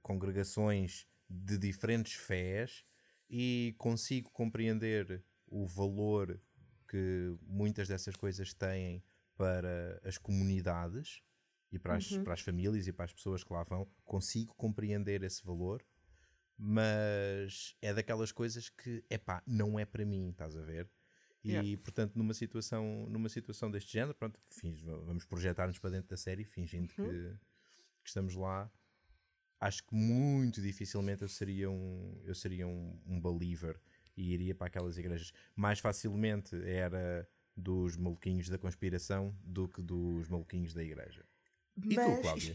congregações 0.02 1.06
de 1.28 1.56
diferentes 1.58 2.14
fés 2.14 2.84
e 3.28 3.74
consigo 3.78 4.30
compreender 4.30 5.24
o 5.46 5.66
valor 5.66 6.40
que 6.88 7.34
muitas 7.42 7.88
dessas 7.88 8.14
coisas 8.16 8.52
têm 8.52 9.02
para 9.36 10.00
as 10.04 10.18
comunidades 10.18 11.22
e 11.70 11.78
para 11.78 11.96
as, 11.96 12.10
Uhum. 12.10 12.24
para 12.24 12.34
as 12.34 12.40
famílias 12.40 12.86
e 12.86 12.92
para 12.92 13.06
as 13.06 13.12
pessoas 13.12 13.42
que 13.42 13.52
lá 13.52 13.62
vão. 13.62 13.86
Consigo 14.04 14.54
compreender 14.54 15.22
esse 15.22 15.42
valor, 15.44 15.82
mas 16.58 17.74
é 17.80 17.92
daquelas 17.94 18.30
coisas 18.30 18.68
que, 18.68 19.02
epá, 19.10 19.42
não 19.46 19.78
é 19.78 19.84
para 19.84 20.04
mim, 20.04 20.30
estás 20.30 20.56
a 20.56 20.62
ver? 20.62 20.90
E, 21.44 21.50
Yeah. 21.50 21.82
portanto, 21.82 22.14
numa 22.14 22.34
situação, 22.34 23.06
numa 23.08 23.28
situação 23.28 23.70
deste 23.70 23.92
género, 23.92 24.14
pronto, 24.14 24.38
fins- 24.50 24.80
vamos 24.82 25.24
projetar-nos 25.24 25.78
para 25.78 25.90
dentro 25.90 26.08
da 26.10 26.16
série, 26.16 26.44
fingindo 26.44 26.92
Uhum. 26.98 27.10
que, 27.10 27.36
que 28.04 28.08
estamos 28.08 28.34
lá. 28.36 28.70
Acho 29.62 29.84
que 29.84 29.94
muito 29.94 30.60
dificilmente 30.60 31.22
eu 31.22 31.28
seria 31.28 31.70
um, 31.70 32.20
eu 32.24 32.34
seria 32.34 32.66
um, 32.66 32.98
um 33.06 33.20
believer 33.20 33.80
e 34.16 34.32
iria 34.32 34.54
para 34.56 34.66
aquelas 34.66 34.98
igrejas. 34.98 35.32
Mais 35.54 35.78
facilmente 35.78 36.56
era 36.68 37.28
dos 37.56 37.96
maluquinhos 37.96 38.48
da 38.48 38.58
conspiração 38.58 39.36
do 39.44 39.68
que 39.68 39.80
dos 39.80 40.28
maluquinhos 40.28 40.74
da 40.74 40.82
igreja. 40.82 41.24
E 41.88 41.94
tu, 41.94 42.16
Mas 42.16 42.20
Cláudia? 42.22 42.54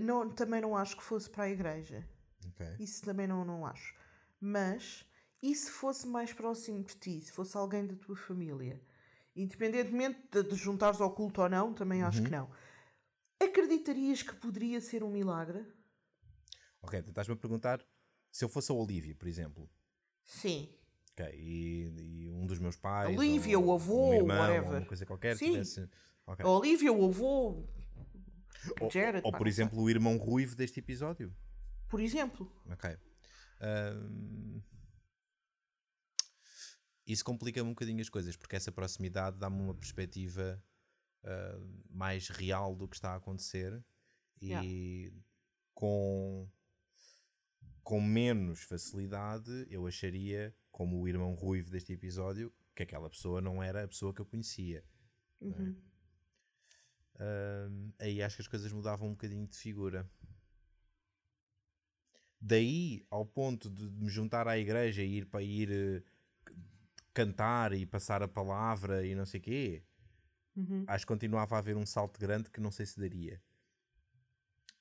não, 0.00 0.30
também 0.30 0.60
não 0.60 0.76
acho 0.76 0.96
que 0.96 1.02
fosse 1.02 1.28
para 1.28 1.44
a 1.44 1.50
igreja. 1.50 2.06
Ok. 2.48 2.66
Isso 2.78 3.02
também 3.04 3.26
não, 3.26 3.44
não 3.44 3.66
acho. 3.66 3.94
Mas, 4.40 5.04
e 5.42 5.54
se 5.54 5.70
fosse 5.70 6.06
mais 6.06 6.32
próximo 6.32 6.82
de 6.84 6.94
ti? 6.96 7.20
Se 7.20 7.32
fosse 7.32 7.56
alguém 7.56 7.86
da 7.86 7.94
tua 7.96 8.16
família? 8.16 8.80
Independentemente 9.36 10.20
de, 10.30 10.42
de 10.44 10.56
juntares 10.56 11.00
ao 11.00 11.12
culto 11.14 11.42
ou 11.42 11.48
não, 11.48 11.72
também 11.74 12.02
acho 12.02 12.20
Uhum. 12.20 12.24
que 12.24 12.30
não. 12.30 12.50
Acreditarias 13.40 14.22
que 14.22 14.34
poderia 14.36 14.80
ser 14.80 15.02
um 15.02 15.10
milagre? 15.10 15.64
Ok, 16.82 17.02
tu 17.02 17.08
estás-me 17.10 17.34
a 17.34 17.36
perguntar 17.36 17.84
se 18.30 18.44
eu 18.44 18.48
fosse 18.48 18.70
a 18.70 18.74
Olivia, 18.74 19.14
por 19.14 19.28
exemplo. 19.28 19.68
Sim. 20.24 20.68
Ok, 21.12 21.26
e, 21.34 22.24
e 22.26 22.30
um 22.30 22.46
dos 22.46 22.58
meus 22.58 22.76
pais. 22.76 23.16
Olivia, 23.16 23.58
ou 23.58 23.66
o 23.66 23.72
avô, 23.74 24.10
um 24.10 24.14
irmão, 24.14 24.36
whatever. 24.38 24.70
ou 24.70 24.76
uma 24.78 24.86
coisa 24.86 25.06
qualquer. 25.06 25.36
Sim. 25.36 25.52
tivesse- 25.52 25.88
ok. 26.26 26.44
A 26.44 26.48
Olivia, 26.48 26.92
o 26.92 27.04
avô, 27.06 27.64
Ou, 28.80 28.90
Jared, 28.90 29.20
ou, 29.24 29.30
pá, 29.32 29.38
por 29.38 29.46
exemplo, 29.46 29.80
o 29.80 29.90
irmão 29.90 30.16
ruivo 30.16 30.54
deste 30.56 30.80
episódio. 30.80 31.34
por 31.88 32.00
exemplo. 32.00 32.50
Ok. 32.70 32.96
Ahm, 33.60 34.60
Isso 37.06 37.22
complica-me 37.24 37.68
um 37.68 37.72
bocadinho 37.74 38.00
as 38.00 38.08
coisas, 38.08 38.34
porque 38.34 38.56
essa 38.56 38.72
proximidade 38.72 39.36
dá-me 39.38 39.60
uma 39.60 39.74
perspectiva 39.74 40.62
ah, 41.24 41.58
mais 41.90 42.28
real 42.28 42.74
do 42.76 42.86
que 42.86 42.96
está 42.96 43.12
a 43.12 43.16
acontecer 43.16 43.82
e 44.40 44.48
Yeah. 44.48 45.22
com, 45.72 46.46
com 47.82 48.00
menos 48.00 48.62
facilidade 48.62 49.66
eu 49.70 49.86
acharia, 49.86 50.54
como 50.70 51.00
o 51.00 51.08
irmão 51.08 51.34
ruivo 51.34 51.70
deste 51.70 51.92
episódio, 51.92 52.52
que 52.74 52.82
aquela 52.82 53.08
pessoa 53.08 53.40
não 53.40 53.62
era 53.62 53.84
a 53.84 53.88
pessoa 53.88 54.12
que 54.12 54.20
eu 54.20 54.26
conhecia. 54.26 54.84
Uhum. 55.40 55.76
Ahm, 57.18 57.92
aí 57.98 58.22
acho 58.22 58.36
que 58.36 58.42
as 58.42 58.48
coisas 58.48 58.72
mudavam 58.72 59.08
um 59.08 59.12
bocadinho 59.12 59.46
de 59.46 59.56
figura. 59.56 60.10
Daí 62.40 63.06
ao 63.08 63.24
ponto 63.24 63.70
de 63.70 63.88
me 63.90 64.10
juntar 64.10 64.46
à 64.46 64.58
igreja 64.58 65.02
e 65.02 65.18
ir 65.18 65.26
para 65.26 65.42
ir 65.42 65.70
eh, 65.70 66.02
cantar 67.14 67.72
e 67.72 67.86
passar 67.86 68.22
a 68.22 68.28
palavra 68.28 69.06
e 69.06 69.14
não 69.14 69.24
sei 69.24 69.40
quê, 69.40 69.84
Uhum. 70.56 70.86
acho 70.86 71.04
que 71.06 71.12
continuava 71.12 71.56
a 71.56 71.58
haver 71.58 71.76
um 71.76 71.86
salto 71.86 72.18
grande 72.20 72.50
que 72.50 72.60
não 72.60 72.70
sei 72.72 72.86
se 72.86 72.98
daria. 73.00 73.40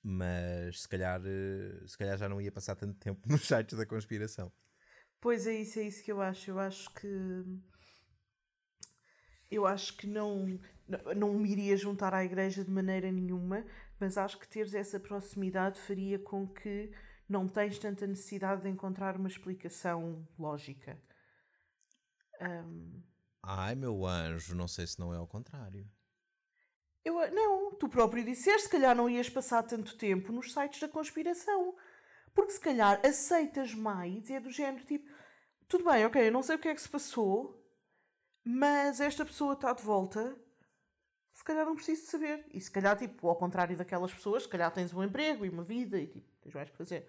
Mas 0.04 0.82
se 0.82 0.88
calhar, 0.88 1.22
eh, 1.26 1.88
se 1.88 1.98
calhar 1.98 2.18
já 2.18 2.28
não 2.30 2.42
ia 2.42 2.52
passar 2.52 2.76
tanto 2.76 2.96
tempo 3.00 3.22
nos 3.30 3.48
sites 3.48 3.78
da 3.78 3.86
conspiração. 3.86 4.52
Pois 5.20 5.48
é 5.48 5.56
isso, 5.56 5.80
é 5.80 5.84
isso 5.84 6.04
que 6.04 6.12
eu 6.12 6.22
acho. 6.22 6.52
Eu 6.52 6.60
acho 6.60 6.94
que 6.94 7.08
eu 9.52 9.66
acho 9.66 9.96
que 9.98 10.08
não, 10.08 10.60
não- 11.16 11.34
me 11.34 11.50
iria 11.52 11.78
juntar 11.78 12.14
à 12.14 12.24
igreja 12.26 12.64
de 12.64 12.72
maneira 12.72 13.12
nenhuma, 13.12 13.64
mas 14.00 14.18
acho 14.18 14.38
que 14.40 14.48
teres 14.48 14.74
essa 14.74 15.00
proximidade 15.00 15.80
faria 15.80 16.18
com 16.20 16.48
que 16.48 16.92
não 17.30 17.48
tens 17.48 17.78
tanta 17.80 18.06
necessidade 18.08 18.64
de 18.64 18.70
encontrar 18.70 19.16
uma 19.16 19.28
explicação 19.30 20.28
lógica. 20.38 20.98
Ahm, 22.40 23.04
Ai 23.44 23.76
meu 23.76 24.08
anjo, 24.08 24.56
não 24.56 24.68
sei 24.68 24.88
se 24.88 25.00
não 25.00 25.14
é 25.14 25.18
ao 25.18 25.28
contrário. 25.28 25.88
eu, 27.04 27.14
não, 27.34 27.76
tu 27.76 27.90
próprio 27.90 28.24
disseste, 28.24 28.64
se 28.64 28.70
calhar 28.70 28.96
não 28.96 29.10
ias 29.10 29.30
passar 29.30 29.64
tanto 29.64 29.98
tempo 29.98 30.32
nos 30.32 30.54
sites 30.54 30.80
da 30.80 30.88
conspiração. 30.88 31.76
Porque 32.34 32.52
se 32.52 32.60
calhar 32.60 33.00
aceitas 33.06 33.74
mais 33.74 34.30
e 34.30 34.34
é 34.34 34.40
do 34.40 34.50
género 34.52 34.86
tipo, 34.86 35.10
tudo 35.68 35.84
bem, 35.86 36.06
ok, 36.06 36.28
eu 36.28 36.32
não 36.32 36.44
sei 36.44 36.56
o 36.56 36.60
que 36.60 36.68
é 36.70 36.76
que 36.76 36.82
se 36.82 36.90
passou, 36.90 37.64
mas 38.46 39.00
esta 39.02 39.26
pessoa 39.26 39.54
está 39.54 39.74
de 39.74 39.84
volta, 39.84 40.36
se 41.34 41.44
calhar 41.44 41.66
não 41.66 41.76
preciso 41.76 42.04
de 42.04 42.08
saber. 42.10 42.46
E 42.54 42.62
se 42.62 42.72
calhar, 42.72 42.98
tipo, 42.98 43.28
ao 43.28 43.36
contrário 43.38 43.78
daquelas 43.78 44.14
pessoas, 44.14 44.44
se 44.44 44.50
calhar 44.50 44.72
tens 44.74 44.94
um 44.94 45.04
emprego 45.04 45.46
e 45.46 45.50
uma 45.50 45.64
vida 45.64 46.00
e 46.00 46.08
tipo, 46.08 46.28
tens 46.42 46.54
mais 46.56 46.70
que 46.70 46.78
fazer. 46.78 47.08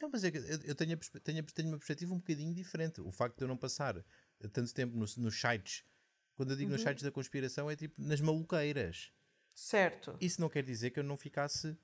Não, 0.00 0.08
mas 0.10 0.24
é 0.24 0.30
que 0.30 0.38
eu, 0.38 0.74
tenho, 0.74 0.94
a 0.94 0.98
tenho, 1.22 1.40
a- 1.40 1.52
tenho 1.54 1.68
uma 1.68 1.78
perspectiva 1.78 2.14
um 2.14 2.18
bocadinho 2.18 2.54
diferente. 2.54 3.00
O 3.00 3.12
facto 3.12 3.36
de 3.38 3.44
eu 3.44 3.48
não 3.48 3.56
passar 3.56 4.02
tanto 4.48 4.72
tempo 4.72 4.96
nos, 4.96 5.16
nos 5.16 5.38
sites, 5.40 5.84
quando 6.34 6.52
eu 6.52 6.56
digo 6.56 6.70
nos 6.70 6.80
sites 6.82 7.02
da 7.02 7.10
conspiração, 7.10 7.70
é 7.70 7.76
tipo 7.76 8.00
nas 8.00 8.20
maluqueiras. 8.20 9.12
Certo. 9.54 10.16
Isso 10.20 10.40
não 10.40 10.48
quer 10.48 10.62
dizer 10.62 10.90
que 10.90 10.98
eu 10.98 11.04
não 11.04 11.16
ficasse 11.16 11.76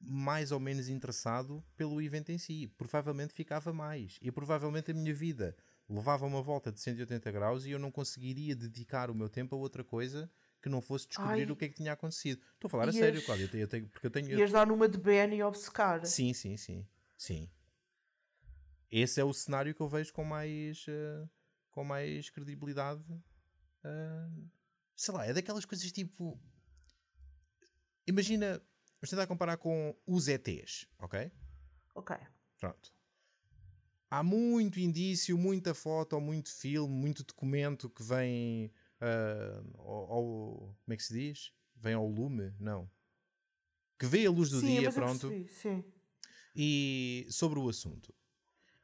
mais 0.00 0.50
ou 0.50 0.58
menos 0.58 0.88
interessado 0.88 1.62
pelo 1.76 2.00
evento 2.02 2.30
em 2.32 2.38
si. 2.38 2.66
Provavelmente 2.76 3.32
ficava 3.32 3.72
mais. 3.72 4.18
E 4.20 4.30
provavelmente 4.32 4.90
a 4.90 4.94
minha 4.94 5.14
vida 5.14 5.56
levava 5.88 6.24
uma 6.26 6.42
volta 6.42 6.72
de 6.72 6.80
180 6.80 7.30
graus 7.30 7.66
e 7.66 7.70
eu 7.70 7.78
não 7.78 7.90
conseguiria 7.90 8.56
dedicar 8.56 9.10
o 9.10 9.14
meu 9.14 9.28
tempo 9.28 9.54
a 9.54 9.58
outra 9.58 9.84
coisa 9.84 10.30
que 10.62 10.68
não 10.68 10.80
fosse 10.80 11.06
descobrir 11.08 11.42
Ai. 11.46 11.50
o 11.50 11.56
que 11.56 11.64
é 11.66 11.68
que 11.68 11.74
tinha 11.74 11.92
acontecido. 11.92 12.40
Estou 12.54 12.68
a 12.68 12.70
falar 12.70 12.84
a 12.84 12.86
Ias- 12.86 12.96
sério, 12.96 13.22
Cláudia. 13.24 13.44
Eu 13.54 13.68
tenho, 13.68 13.84
eu 13.84 13.88
porque 13.88 14.06
eu 14.06 14.10
tenho, 14.10 14.30
eu- 14.30 14.38
Ias 14.38 14.50
dar 14.50 14.66
numa 14.66 14.88
de 14.88 14.98
Ben 14.98 15.34
e 15.34 15.42
obcecar. 15.42 16.04
Sim, 16.06 16.32
sim, 16.34 16.56
sim. 16.56 16.86
Sim. 17.16 17.48
Esse 18.90 19.20
é 19.20 19.24
o 19.24 19.32
cenário 19.32 19.74
que 19.74 19.80
eu 19.80 19.88
vejo 19.88 20.12
com 20.12 20.24
mais, 20.24 20.84
eh, 20.88 21.28
com 21.70 21.84
mais 21.84 22.30
credibilidade 22.30 23.04
Uh, 23.84 24.50
sei 24.94 25.14
lá, 25.14 25.26
é 25.26 25.32
daquelas 25.32 25.64
coisas 25.64 25.90
tipo. 25.90 26.38
Imagina, 28.06 28.58
vamos 29.00 29.10
tentar 29.10 29.26
comparar 29.26 29.56
com 29.56 29.96
os 30.06 30.28
ETs, 30.28 30.86
ok? 30.98 31.30
Ok. 31.94 32.16
Pronto. 32.58 32.92
Há 34.10 34.22
muito 34.22 34.80
indício, 34.80 35.38
muita 35.38 35.72
foto, 35.72 36.20
muito 36.20 36.50
filme, 36.52 36.92
muito 36.92 37.22
documento 37.22 37.88
que 37.88 38.02
vem 38.02 38.72
uh, 39.00 39.78
ao, 39.78 40.12
ao, 40.12 40.76
Como 40.84 40.92
é 40.92 40.96
que 40.96 41.02
se 41.02 41.14
diz? 41.14 41.52
Vem 41.76 41.94
ao 41.94 42.06
lume? 42.06 42.52
Não. 42.58 42.90
Que 43.98 44.06
vê 44.06 44.26
a 44.26 44.30
luz 44.30 44.50
do 44.50 44.60
sim, 44.60 44.80
dia, 44.80 44.92
pronto. 44.92 45.28
Percebi, 45.28 45.48
sim. 45.48 45.84
E 46.54 47.26
sobre 47.30 47.58
o 47.58 47.68
assunto. 47.68 48.12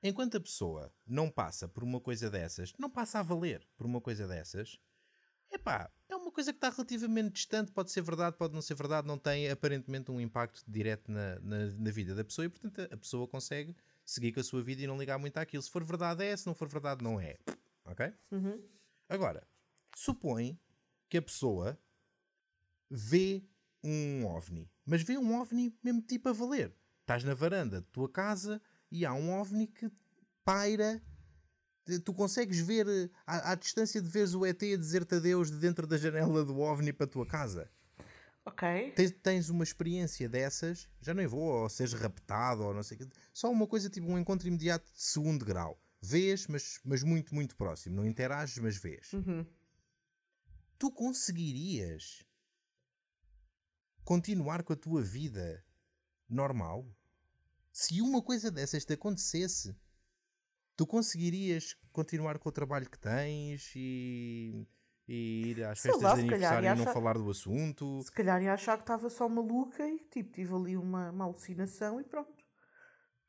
Enquanto 0.02 0.36
a 0.36 0.40
pessoa 0.40 0.92
não 1.06 1.30
passa 1.30 1.66
por 1.66 1.82
uma 1.82 2.00
coisa 2.00 2.30
dessas, 2.30 2.72
não 2.78 2.90
passa 2.90 3.18
a 3.18 3.22
valer 3.22 3.66
por 3.76 3.86
uma 3.86 4.00
coisa 4.00 4.26
dessas, 4.26 4.78
epá, 5.50 5.90
é 6.08 6.14
uma 6.14 6.30
coisa 6.30 6.52
que 6.52 6.58
está 6.58 6.70
relativamente 6.70 7.32
distante, 7.32 7.72
pode 7.72 7.90
ser 7.90 8.02
verdade, 8.02 8.36
pode 8.36 8.54
não 8.54 8.62
ser 8.62 8.74
verdade, 8.74 9.06
não 9.06 9.18
tem 9.18 9.50
aparentemente 9.50 10.10
um 10.10 10.20
impacto 10.20 10.62
direto 10.68 11.10
na, 11.10 11.40
na, 11.40 11.66
na 11.66 11.90
vida 11.90 12.14
da 12.14 12.24
pessoa 12.24 12.44
e, 12.44 12.48
portanto, 12.48 12.80
a 12.92 12.96
pessoa 12.96 13.26
consegue 13.26 13.74
seguir 14.04 14.32
com 14.32 14.40
a 14.40 14.44
sua 14.44 14.62
vida 14.62 14.82
e 14.82 14.86
não 14.86 14.98
ligar 14.98 15.18
muito 15.18 15.36
àquilo. 15.38 15.62
Se 15.62 15.70
for 15.70 15.82
verdade 15.82 16.24
é, 16.24 16.36
se 16.36 16.46
não 16.46 16.54
for 16.54 16.68
verdade 16.68 17.02
não 17.02 17.20
é. 17.20 17.36
Ok? 17.84 18.12
Uhum. 18.30 18.62
Agora, 19.08 19.46
supõe 19.94 20.58
que 21.08 21.18
a 21.18 21.22
pessoa 21.22 21.78
vê 22.90 23.44
um 23.82 24.26
ovni, 24.26 24.70
mas 24.84 25.02
vê 25.02 25.16
um 25.16 25.40
ovni 25.40 25.76
mesmo 25.82 26.02
tipo 26.02 26.28
a 26.28 26.32
valer. 26.32 26.74
Estás 27.00 27.22
na 27.22 27.34
varanda 27.34 27.80
da 27.80 27.86
tua 27.92 28.08
casa 28.08 28.60
e 28.90 29.04
há 29.04 29.12
um 29.12 29.32
ovni 29.32 29.66
que 29.66 29.90
paira. 30.44 31.02
Tu 32.04 32.12
consegues 32.12 32.58
ver 32.58 33.10
à, 33.26 33.52
à 33.52 33.54
distância 33.54 34.02
de 34.02 34.08
veres 34.08 34.34
o 34.34 34.44
ET 34.44 34.60
a 34.60 34.76
dizer-te 34.76 35.14
adeus 35.14 35.50
de 35.50 35.58
dentro 35.58 35.86
da 35.86 35.96
janela 35.96 36.44
do 36.44 36.58
ovni 36.58 36.92
para 36.92 37.06
a 37.06 37.08
tua 37.08 37.26
casa. 37.26 37.70
Ok. 38.44 38.92
Tens, 38.92 39.10
tens, 39.22 39.50
uma 39.50 39.64
experiência 39.64 40.28
dessas, 40.28 40.88
já 41.00 41.12
nem 41.12 41.26
vou, 41.26 41.62
ou 41.62 41.68
seres 41.68 41.92
raptado, 41.92 42.62
ou 42.62 42.72
não 42.72 42.82
sei 42.82 42.96
o 42.96 43.00
quê. 43.00 43.08
Só 43.34 43.50
uma 43.50 43.66
coisa 43.66 43.90
tipo 43.90 44.06
um 44.06 44.18
encontro 44.18 44.46
imediato 44.46 44.92
de 44.92 45.02
segundo 45.02 45.44
grau. 45.44 45.80
Vês, 46.00 46.46
mas, 46.46 46.80
mas 46.84 47.02
muito, 47.02 47.34
muito 47.34 47.56
próximo. 47.56 47.96
Não 47.96 48.06
interages, 48.06 48.58
mas 48.58 48.76
vês. 48.76 49.12
Uhum. 49.12 49.44
Tu 50.78 50.90
conseguirias 50.92 52.24
continuar 54.04 54.62
com 54.62 54.72
a 54.72 54.76
tua 54.76 55.02
vida 55.02 55.64
normal? 56.28 56.88
Se 57.76 58.00
uma 58.00 58.22
coisa 58.22 58.50
dessas 58.50 58.86
te 58.86 58.94
acontecesse, 58.94 59.76
tu 60.74 60.86
conseguirias 60.86 61.76
continuar 61.92 62.38
com 62.38 62.48
o 62.48 62.52
trabalho 62.52 62.88
que 62.88 62.98
tens 62.98 63.70
e 63.76 64.66
e 65.06 65.50
ir 65.50 65.62
às 65.62 65.80
festas 65.80 66.02
lá, 66.02 66.14
de 66.14 66.20
aniversário 66.20 66.66
e 66.66 66.74
não 66.74 66.82
achar... 66.82 66.94
falar 66.94 67.18
do 67.18 67.30
assunto. 67.30 68.02
Se 68.02 68.10
calhar 68.10 68.42
ia 68.42 68.54
achar 68.54 68.78
que 68.78 68.82
estava 68.82 69.10
só 69.10 69.28
maluca 69.28 69.86
e 69.86 69.98
tipo, 69.98 70.32
tive 70.32 70.54
ali 70.54 70.74
uma, 70.74 71.10
uma 71.10 71.26
alucinação 71.26 72.00
e 72.00 72.04
pronto. 72.04 72.42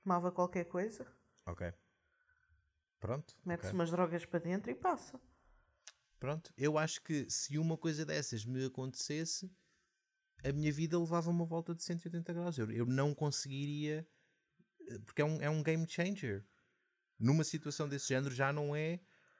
Tomava 0.01 0.31
qualquer 0.31 0.63
coisa. 0.63 1.05
Ok. 1.45 1.69
Pronto. 3.01 3.35
Mete-se 3.43 3.67
okay. 3.67 3.77
umas 3.77 3.91
drogas 3.91 4.25
para 4.25 4.39
dentro 4.39 4.71
e 4.71 4.75
passa. 4.75 5.19
Pronto. 6.17 6.53
Eu 6.57 6.77
acho 6.77 7.03
que 7.03 7.29
se 7.29 7.57
uma 7.57 7.77
coisa 7.77 8.05
dessas 8.05 8.45
me 8.45 8.63
acontecesse, 8.63 9.51
a 10.41 10.53
minha 10.53 10.71
vida 10.71 10.97
levava 10.97 11.29
uma 11.29 11.45
volta 11.45 11.75
de 11.75 11.83
180 11.83 12.31
graus. 12.31 12.57
Eu, 12.57 12.71
eu 12.71 12.85
não 12.85 13.13
conseguiria. 13.13 14.07
Porque 15.05 15.21
é 15.21 15.25
um, 15.25 15.41
é 15.41 15.49
um 15.49 15.63
game 15.63 15.85
changer. 15.87 16.45
Numa 17.19 17.43
situação 17.43 17.87
desse 17.87 18.07
género 18.07 18.33
já 18.33 18.53
não 18.53 18.75
é 18.75 18.99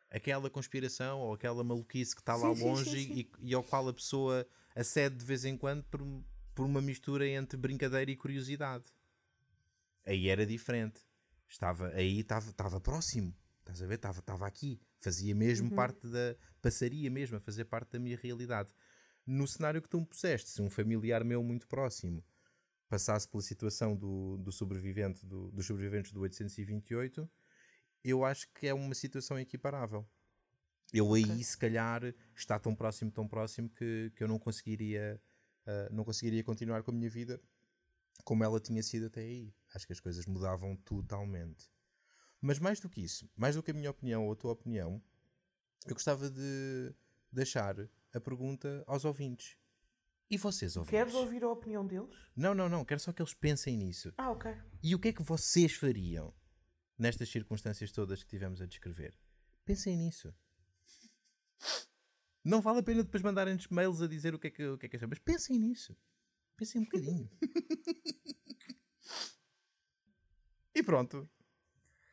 aquela 0.10 0.50
conspiração 0.50 1.20
ou 1.20 1.34
aquela 1.34 1.64
maluquice 1.64 2.16
que 2.16 2.22
está 2.22 2.36
lá 2.36 2.54
sim, 2.56 2.64
longe 2.64 2.90
sim, 2.90 3.14
sim, 3.14 3.20
e, 3.20 3.52
e, 3.52 3.54
ao 3.54 3.64
qual 3.64 3.88
a 3.88 3.94
pessoa 3.94 4.48
acede 4.76 5.18
de 5.18 5.26
vez 5.26 5.46
em 5.46 5.58
quando 5.58 5.84
por, 5.84 6.02
por 6.56 6.66
uma 6.66 6.82
mistura 6.82 7.28
entre 7.28 7.58
brincadeira 7.58 8.10
e 8.10 8.16
curiosidade. 8.16 8.86
Aí 10.06 10.30
era 10.30 10.46
diferente. 10.46 11.02
Estava 11.48 11.90
aí, 11.90 12.20
estava, 12.20 12.50
estava 12.50 12.80
próximo. 12.80 13.36
Estás 13.60 13.82
a 13.82 13.86
ver? 13.86 13.96
Estava, 13.96 14.20
estava 14.20 14.48
aqui. 14.48 14.82
Fazia 15.00 15.36
mesmo 15.36 15.70
uhum. 15.70 15.76
parte 15.76 16.08
da. 16.08 16.36
Passaria 16.62 17.10
mesmo 17.12 17.38
a 17.38 17.40
fazer 17.40 17.66
parte 17.66 17.92
da 17.92 18.00
minha 18.00 18.18
realidade. 18.18 18.74
No 19.26 19.48
cenário 19.48 19.82
que 19.82 19.90
tu 19.90 20.00
me 20.00 20.06
puseste, 20.06 20.50
se 20.50 20.62
um 20.62 20.70
familiar 20.70 21.24
meu 21.24 21.44
muito 21.44 21.68
próximo 21.68 22.24
passasse 22.90 23.28
pela 23.28 23.44
situação 23.44 23.96
do, 23.96 24.38
do 24.38 24.52
sobrevivente 24.52 25.26
do, 25.26 25.52
dos 25.52 25.66
sobreviventes 25.66 26.12
do 26.12 26.22
828 26.22 27.30
eu 28.04 28.24
acho 28.24 28.48
que 28.54 28.68
é 28.68 28.74
uma 28.74 28.96
situação 28.96 29.40
equiparável. 29.40 30.08
Eu 30.94 31.14
aí, 31.14 31.24
okay. 31.24 31.44
se 31.44 31.58
calhar, 31.58 32.02
está 32.36 32.58
tão 32.58 32.74
próximo, 32.74 33.12
tão 33.12 33.28
próximo 33.28 33.70
que, 33.70 34.12
que 34.16 34.24
eu 34.24 34.28
não 34.28 34.40
conseguiria, 34.40 35.22
uh, 35.66 35.94
não 35.94 36.06
conseguiria 36.06 36.44
continuar 36.44 36.84
com 36.84 36.92
a 36.92 36.94
minha 36.94 37.10
vida 37.10 37.42
como 38.24 38.44
ela 38.44 38.60
tinha 38.60 38.82
sido 38.82 39.08
até 39.08 39.22
aí. 39.22 39.54
Acho 39.74 39.86
que 39.86 39.94
as 39.94 40.00
coisas 40.00 40.26
mudavam 40.26 40.76
totalmente. 40.78 41.70
Mas 42.40 42.60
mais 42.60 42.80
do 42.80 42.90
que 42.90 43.02
isso, 43.02 43.30
mais 43.36 43.56
do 43.56 43.64
que 43.64 43.72
a 43.72 43.74
minha 43.74 43.92
opinião 43.92 44.26
ou 44.26 44.32
a 44.32 44.36
tua 44.36 44.54
opinião, 44.54 45.02
eu 45.86 45.94
gostava 45.94 46.30
de 46.30 46.94
deixar 47.32 47.76
a 48.14 48.20
pergunta 48.22 48.84
aos 48.88 49.04
ouvintes. 49.04 49.58
E 50.30 50.38
vocês 50.38 50.76
ouvintes? 50.76 51.00
Queres 51.00 51.14
ouvir 51.14 51.44
a 51.44 51.50
opinião 51.50 51.86
deles? 51.86 52.16
Não, 52.36 52.54
não, 52.54 52.68
não. 52.68 52.84
Quero 52.84 53.00
só 53.00 53.14
que 53.14 53.22
eles 53.22 53.34
pensem 53.34 53.78
nisso. 53.78 54.14
Ah, 54.18 54.32
ok. 54.32 54.54
E 54.84 54.94
o 54.94 55.00
que 55.00 55.10
é 55.10 55.14
que 55.14 55.24
vocês 55.24 55.74
fariam? 55.74 56.34
nestas 56.98 57.30
circunstâncias 57.30 57.92
todas 57.92 58.24
que 58.24 58.30
tivemos 58.30 58.62
a 58.62 58.66
descrever. 58.66 59.14
Pensem 59.64 59.96
nisso. 59.96 60.34
Não 62.44 62.62
vale 62.62 62.80
a 62.80 62.84
pena 62.84 63.04
depois 63.04 63.22
mandarem 63.22 63.58
mails 63.70 64.02
a 64.02 64.08
dizer 64.08 64.34
o 64.34 64.40
que 64.40 64.48
é 64.48 64.50
que, 64.50 64.66
o 64.66 64.78
que, 64.78 64.86
é 64.86 64.90
que 64.90 64.96
acham, 64.96 65.10
mas 65.10 65.20
pensem 65.20 65.60
nisso. 65.60 65.96
Pensem 66.56 66.82
um 66.82 66.86
bocadinho. 66.86 67.30
e 70.74 70.82
pronto. 70.82 71.30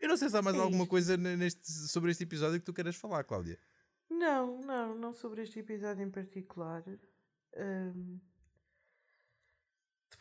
Eu 0.00 0.08
não 0.08 0.16
sei 0.16 0.28
se 0.28 0.36
há 0.36 0.42
mais 0.42 0.56
é 0.56 0.60
alguma 0.60 0.86
coisa 0.86 1.16
neste, 1.16 1.70
sobre 1.88 2.10
este 2.10 2.24
episódio 2.24 2.58
que 2.58 2.66
tu 2.66 2.74
queiras 2.74 2.96
falar, 2.96 3.24
Cláudia. 3.24 3.58
Não, 4.10 4.60
não, 4.60 4.94
não 4.94 5.14
sobre 5.14 5.42
este 5.42 5.60
episódio 5.60 6.04
em 6.04 6.10
particular. 6.10 6.84
Um, 7.56 8.18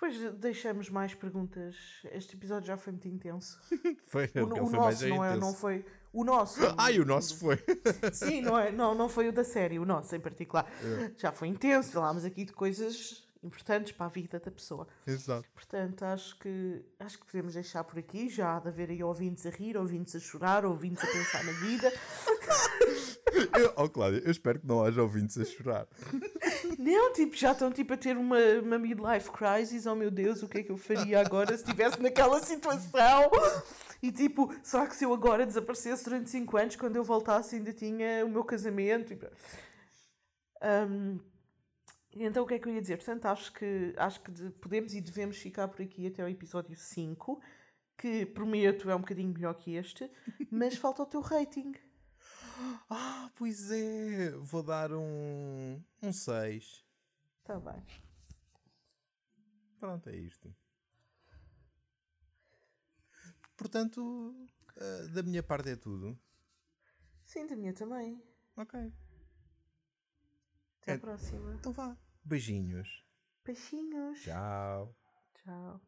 depois 0.03 0.33
deixamos 0.35 0.89
mais 0.89 1.13
perguntas. 1.13 1.75
Este 2.11 2.35
episódio 2.35 2.67
já 2.67 2.75
foi 2.75 2.91
muito 2.91 3.07
intenso. 3.07 3.61
foi, 4.07 4.29
o, 4.35 4.39
o, 4.39 4.63
o 4.63 4.67
foi 4.67 4.79
nosso 4.79 5.07
não, 5.07 5.23
é, 5.23 5.37
não 5.37 5.53
foi. 5.53 5.85
O 6.11 6.23
nosso. 6.23 6.59
Ai, 6.77 6.99
o 6.99 7.05
nosso 7.05 7.37
foi. 7.37 7.57
Sim, 8.11 8.41
não, 8.41 8.57
é, 8.57 8.71
não, 8.71 8.93
não 8.93 9.07
foi 9.07 9.29
o 9.29 9.31
da 9.31 9.43
série, 9.43 9.79
o 9.79 9.85
nosso 9.85 10.15
em 10.15 10.19
particular. 10.19 10.69
É. 10.83 11.11
Já 11.17 11.31
foi 11.31 11.47
intenso. 11.47 11.91
Falámos 11.91 12.25
aqui 12.25 12.43
de 12.43 12.51
coisas 12.51 13.23
importantes 13.41 13.91
para 13.91 14.05
a 14.05 14.09
vida 14.09 14.39
da 14.39 14.51
pessoa. 14.51 14.87
Exato. 15.07 15.47
Portanto, 15.53 16.03
acho 16.03 16.37
que, 16.39 16.83
acho 16.99 17.19
que 17.19 17.25
podemos 17.25 17.53
deixar 17.53 17.83
por 17.83 17.99
aqui. 17.99 18.29
Já 18.29 18.57
há 18.57 18.59
de 18.59 18.69
haver 18.69 18.89
aí 18.89 19.03
ouvintes 19.03 19.45
a 19.45 19.49
rir, 19.49 19.77
ouvintes 19.77 20.15
a 20.15 20.19
chorar, 20.19 20.65
ouvintes 20.65 21.03
a 21.03 21.07
pensar 21.07 21.43
na 21.43 21.51
vida. 21.53 21.91
eu, 23.57 23.73
oh, 23.77 23.89
Cláudia, 23.89 24.21
eu 24.23 24.31
espero 24.31 24.59
que 24.59 24.67
não 24.67 24.83
haja 24.83 25.01
ouvintes 25.01 25.37
a 25.37 25.45
chorar. 25.45 25.87
Não, 26.77 27.13
tipo, 27.13 27.35
já 27.35 27.51
estão 27.51 27.71
tipo, 27.71 27.93
a 27.93 27.97
ter 27.97 28.17
uma, 28.17 28.37
uma 28.61 28.79
midlife 28.79 29.31
crisis. 29.31 29.85
Oh 29.85 29.95
meu 29.95 30.11
Deus, 30.11 30.43
o 30.43 30.47
que 30.47 30.59
é 30.59 30.63
que 30.63 30.71
eu 30.71 30.77
faria 30.77 31.19
agora 31.19 31.55
se 31.55 31.63
estivesse 31.63 32.01
naquela 32.01 32.41
situação? 32.41 33.31
E 34.01 34.11
tipo, 34.11 34.53
será 34.61 34.85
que 34.85 34.95
se 34.95 35.05
eu 35.05 35.13
agora 35.13 35.45
desaparecesse 35.45 36.03
durante 36.03 36.29
5 36.29 36.57
anos, 36.57 36.75
quando 36.75 36.97
eu 36.97 37.03
voltasse 37.03 37.55
ainda 37.55 37.71
tinha 37.71 38.25
o 38.25 38.29
meu 38.29 38.43
casamento? 38.43 39.13
Um, 40.61 41.19
então 42.15 42.43
o 42.43 42.47
que 42.47 42.55
é 42.55 42.59
que 42.59 42.67
eu 42.67 42.73
ia 42.73 42.81
dizer? 42.81 42.97
Portanto, 42.97 43.25
acho 43.25 43.53
que, 43.53 43.93
acho 43.97 44.21
que 44.21 44.31
de, 44.31 44.49
podemos 44.51 44.93
e 44.93 45.01
devemos 45.01 45.37
ficar 45.37 45.67
por 45.67 45.81
aqui 45.81 46.07
até 46.07 46.23
o 46.23 46.27
episódio 46.27 46.75
5, 46.75 47.41
que 47.97 48.25
prometo 48.25 48.89
é 48.89 48.95
um 48.95 48.99
bocadinho 48.99 49.33
melhor 49.33 49.53
que 49.53 49.75
este, 49.75 50.09
mas 50.51 50.75
falta 50.75 51.03
o 51.03 51.05
teu 51.05 51.21
rating. 51.21 51.73
Ah, 52.89 53.31
pois 53.35 53.71
é. 53.71 54.31
Vou 54.31 54.63
dar 54.63 54.91
um. 54.91 55.81
um 56.01 56.13
6. 56.13 56.85
Está 57.39 57.59
bem. 57.59 57.83
Pronto, 59.79 60.09
é 60.09 60.15
isto. 60.15 60.55
Portanto, 63.57 64.01
uh, 64.01 65.07
da 65.13 65.23
minha 65.23 65.43
parte 65.43 65.69
é 65.69 65.75
tudo. 65.75 66.17
Sim, 67.23 67.47
da 67.47 67.55
minha 67.55 67.73
também. 67.73 68.21
Ok. 68.55 68.93
Até 70.81 70.91
é, 70.91 70.95
a 70.95 70.99
próxima. 70.99 71.53
Então 71.53 71.71
vá. 71.71 71.97
Beijinhos. 72.23 73.03
Beijinhos. 73.43 74.21
Tchau. 74.21 74.95
Tchau. 75.35 75.81